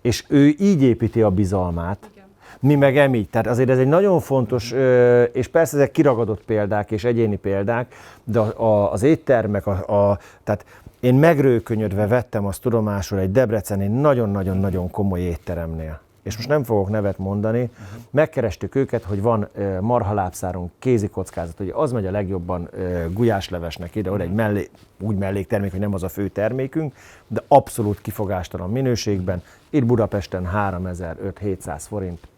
És 0.00 0.24
ő 0.28 0.54
így 0.58 0.82
építi 0.82 1.22
a 1.22 1.30
bizalmát, 1.30 2.08
Igen. 2.12 2.26
mi 2.60 2.74
meg 2.74 2.98
emi. 2.98 3.24
Tehát 3.26 3.46
azért 3.46 3.68
ez 3.68 3.78
egy 3.78 3.88
nagyon 3.88 4.20
fontos, 4.20 4.72
ö, 4.72 5.22
és 5.22 5.48
persze 5.48 5.76
ezek 5.76 5.90
kiragadott 5.90 6.42
példák 6.42 6.90
és 6.90 7.04
egyéni 7.04 7.36
példák, 7.36 7.94
de 8.24 8.38
a, 8.38 8.62
a, 8.62 8.92
az 8.92 9.02
éttermek, 9.02 9.66
a, 9.66 10.10
a, 10.10 10.18
tehát 10.44 10.64
én 11.00 11.14
megrőkönyödve 11.14 12.06
vettem 12.06 12.46
azt 12.46 12.60
tudomásul 12.60 13.18
egy 13.18 13.32
debreceni 13.32 13.86
nagyon-nagyon-nagyon 13.86 14.90
komoly 14.90 15.20
étteremnél 15.20 16.00
és 16.22 16.36
most 16.36 16.48
nem 16.48 16.64
fogok 16.64 16.88
nevet 16.88 17.18
mondani, 17.18 17.70
megkerestük 18.10 18.74
őket, 18.74 19.02
hogy 19.02 19.22
van 19.22 19.48
marhalábszárunk, 19.80 20.70
kézi 20.78 21.08
kockázat, 21.08 21.56
hogy 21.56 21.72
az 21.74 21.92
megy 21.92 22.06
a 22.06 22.10
legjobban 22.10 22.68
gulyáslevesnek 23.12 23.94
ide, 23.94 24.10
uh-huh. 24.10 24.24
egy 24.24 24.32
mellé, 24.32 24.68
úgy 25.00 25.16
melléktermék, 25.16 25.70
hogy 25.70 25.80
nem 25.80 25.94
az 25.94 26.02
a 26.02 26.08
fő 26.08 26.28
termékünk, 26.28 26.94
de 27.26 27.42
abszolút 27.48 28.00
kifogástalan 28.00 28.70
minőségben. 28.70 29.42
Itt 29.70 29.86
Budapesten 29.86 30.48
3500-700 30.54 31.82
forint, 31.88 32.28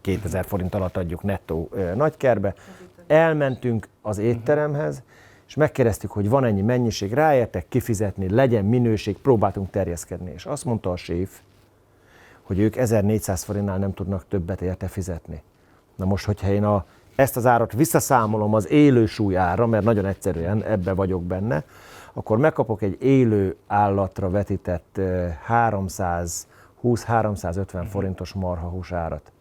2000 0.00 0.44
forint 0.44 0.74
alatt 0.74 0.96
adjuk 0.96 1.22
nettó 1.22 1.70
nagykerbe. 1.94 2.54
Elmentünk 3.06 3.88
az 4.02 4.18
étteremhez, 4.18 5.02
és 5.46 5.54
megkérdeztük, 5.54 6.10
hogy 6.10 6.28
van 6.28 6.44
ennyi 6.44 6.62
mennyiség, 6.62 7.12
ráértek 7.12 7.66
kifizetni, 7.68 8.30
legyen 8.30 8.64
minőség, 8.64 9.16
próbáltunk 9.16 9.70
terjeszkedni. 9.70 10.32
És 10.34 10.44
azt 10.46 10.64
mondta 10.64 10.90
a 10.90 10.96
séf, 10.96 11.38
hogy 12.48 12.58
ők 12.58 12.76
1400 12.76 13.42
forintnál 13.42 13.78
nem 13.78 13.94
tudnak 13.94 14.24
többet 14.28 14.62
érte 14.62 14.86
fizetni. 14.86 15.42
Na 15.96 16.04
most, 16.04 16.24
hogyha 16.24 16.48
én 16.48 16.64
a, 16.64 16.84
ezt 17.14 17.36
az 17.36 17.46
árat 17.46 17.72
visszaszámolom 17.72 18.54
az 18.54 18.70
élő 18.70 19.06
súlyára, 19.06 19.66
mert 19.66 19.84
nagyon 19.84 20.06
egyszerűen 20.06 20.62
ebbe 20.62 20.92
vagyok 20.92 21.22
benne, 21.22 21.64
akkor 22.12 22.38
megkapok 22.38 22.82
egy 22.82 23.02
élő 23.02 23.56
állatra 23.66 24.30
vetített 24.30 25.00
320-350 25.48 26.44
mhm. 27.72 27.82
forintos 27.82 28.32
marhahús 28.32 28.92
árat. 28.92 29.32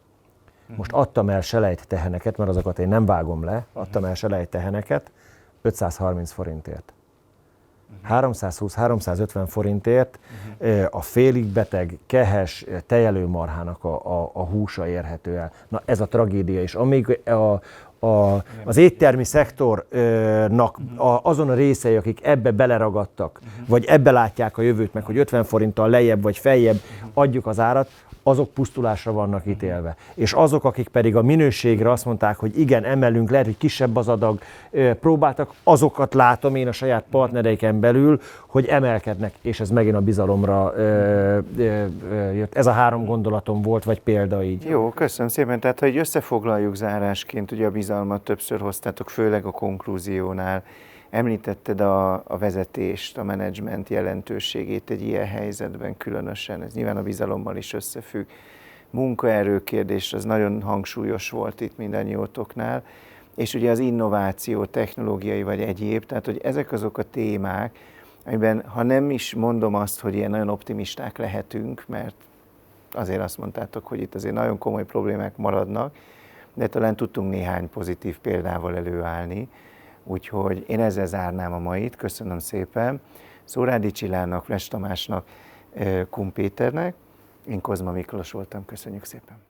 Most 0.76 0.92
mhm. 0.92 1.00
adtam 1.00 1.30
el 1.30 1.42
selejt 1.42 1.88
teheneket, 1.88 2.38
mert 2.38 2.50
azokat 2.50 2.80
én 2.80 2.88
nem 2.88 3.06
vágom 3.06 3.44
le, 3.44 3.66
adtam 3.74 4.06
el 4.06 4.16
selejt 4.16 4.50
teheneket 4.50 5.12
530 5.62 6.32
forintért. 6.32 6.94
320-350 8.10 9.44
forintért 9.48 10.20
uh-huh. 10.60 10.86
a 10.90 11.02
félig 11.02 11.46
beteg, 11.46 11.98
kehes, 12.06 12.66
tejelő 12.86 13.28
marhának 13.28 13.84
a, 13.84 14.22
a, 14.22 14.32
a 14.34 14.44
húsa 14.44 14.88
érhető 14.88 15.38
el. 15.38 15.52
Na 15.68 15.82
ez 15.86 16.02
a 16.02 16.08
tragédia 16.08 16.62
is. 16.62 16.76
Amíg 16.76 17.20
a, 17.26 17.62
a, 18.06 18.44
az 18.66 18.78
éttermi 18.78 19.24
szektornak 19.24 20.80
a, 20.96 21.20
azon 21.24 21.50
a 21.50 21.54
részei, 21.54 21.96
akik 21.96 22.26
ebbe 22.26 22.52
beleragadtak, 22.52 23.40
uh-huh. 23.44 23.68
vagy 23.68 23.86
ebbe 23.86 24.12
látják 24.12 24.58
a 24.58 24.62
jövőt, 24.62 24.94
meg 24.94 25.04
hogy 25.04 25.18
50 25.18 25.44
forinttal 25.44 25.90
lejjebb 25.90 26.22
vagy 26.22 26.38
feljebb 26.38 26.80
adjuk 27.14 27.46
az 27.46 27.60
árat, 27.60 27.90
azok 28.28 28.50
pusztulásra 28.50 29.12
vannak 29.12 29.46
ítélve. 29.46 29.96
És 30.14 30.34
azok, 30.34 30.64
akik 30.64 30.88
pedig 30.88 31.16
a 31.16 31.22
minőségre 31.22 31.92
azt 31.92 32.06
mondták, 32.06 32.38
hogy 32.38 32.60
igen, 32.60 32.84
emelünk, 32.84 33.30
lehet, 33.30 33.46
hogy 33.46 33.58
kisebb 33.58 33.96
az 33.96 34.08
adag, 34.08 34.40
próbáltak, 35.00 35.54
azokat 35.64 36.14
látom 36.14 36.56
én 36.56 36.68
a 36.68 36.72
saját 36.72 37.04
partnereiken 37.10 37.80
belül, 37.80 38.22
hogy 38.48 38.66
emelkednek, 38.66 39.34
és 39.42 39.60
ez 39.60 39.70
megint 39.70 39.96
a 39.96 40.02
bizalomra 40.02 40.74
jött. 42.34 42.56
Ez 42.56 42.68
a 42.68 42.72
három 42.72 43.06
gondolatom 43.06 43.62
volt, 43.62 43.84
vagy 43.84 44.02
példa 44.02 44.44
így. 44.44 44.64
Jó, 44.64 44.90
köszönöm 44.90 45.32
szépen. 45.32 45.60
Tehát, 45.60 45.80
hogy 45.80 45.98
összefoglaljuk 45.98 46.76
zárásként, 46.76 47.52
ugye 47.52 47.66
a 47.66 47.72
bizalmat 47.72 48.22
többször 48.22 48.60
hoztátok, 48.60 49.10
főleg 49.10 49.46
a 49.46 49.52
konklúziónál, 49.52 50.64
Említetted 51.10 51.82
a, 51.82 52.14
a 52.14 52.38
vezetést, 52.38 53.18
a 53.18 53.24
menedzsment 53.24 53.90
jelentőségét 53.90 54.90
egy 54.90 55.02
ilyen 55.02 55.26
helyzetben 55.26 55.98
különösen. 55.98 56.64
Ez 56.64 56.74
nyilván 56.74 56.98
a 56.98 57.04
bizalommal 57.04 57.56
is 57.56 57.74
összefügg. 57.74 58.26
Munkaerő 58.90 59.64
kérdés 59.64 60.14
az 60.14 60.24
nagyon 60.24 60.62
hangsúlyos 60.62 61.30
volt 61.30 61.62
itt 61.62 61.78
mindannyiótoknál, 61.78 62.84
és 63.36 63.54
ugye 63.54 63.72
az 63.72 63.80
innováció, 63.80 64.66
technológiai 64.66 65.44
vagy 65.44 65.62
egyéb, 65.62 66.06
tehát 66.06 66.26
hogy 66.26 66.40
ezek 66.44 66.72
azok 66.72 66.98
a 66.98 67.04
témák, 67.04 67.78
amiben 68.26 68.64
ha 68.66 68.84
nem 68.84 69.12
is 69.12 69.34
mondom 69.34 69.76
azt, 69.76 70.00
hogy 70.00 70.16
ilyen 70.16 70.30
nagyon 70.30 70.50
optimisták 70.50 71.18
lehetünk, 71.18 71.84
mert 71.88 72.16
azért 72.92 73.22
azt 73.22 73.38
mondtátok, 73.38 73.88
hogy 73.88 74.02
itt 74.02 74.16
azért 74.16 74.34
nagyon 74.34 74.58
komoly 74.58 74.86
problémák 74.86 75.38
maradnak, 75.38 75.96
de 76.54 76.68
talán 76.68 76.96
tudtunk 76.96 77.30
néhány 77.30 77.70
pozitív 77.70 78.20
példával 78.20 78.76
előállni. 78.76 79.50
Úgyhogy 80.08 80.64
én 80.68 80.80
ezzel 80.80 81.06
zárnám 81.06 81.54
a 81.54 81.60
mait. 81.60 81.96
Köszönöm 81.96 82.40
szépen 82.40 83.02
Szórádi 83.44 83.92
Csillának, 83.92 84.44
Fles 84.44 84.68
Tamásnak, 84.68 85.28
Kun 86.10 86.32
Péternek. 86.32 86.96
Én 87.48 87.62
Kozma 87.62 87.92
Miklós 87.92 88.32
voltam. 88.32 88.66
Köszönjük 88.66 89.04
szépen. 89.06 89.47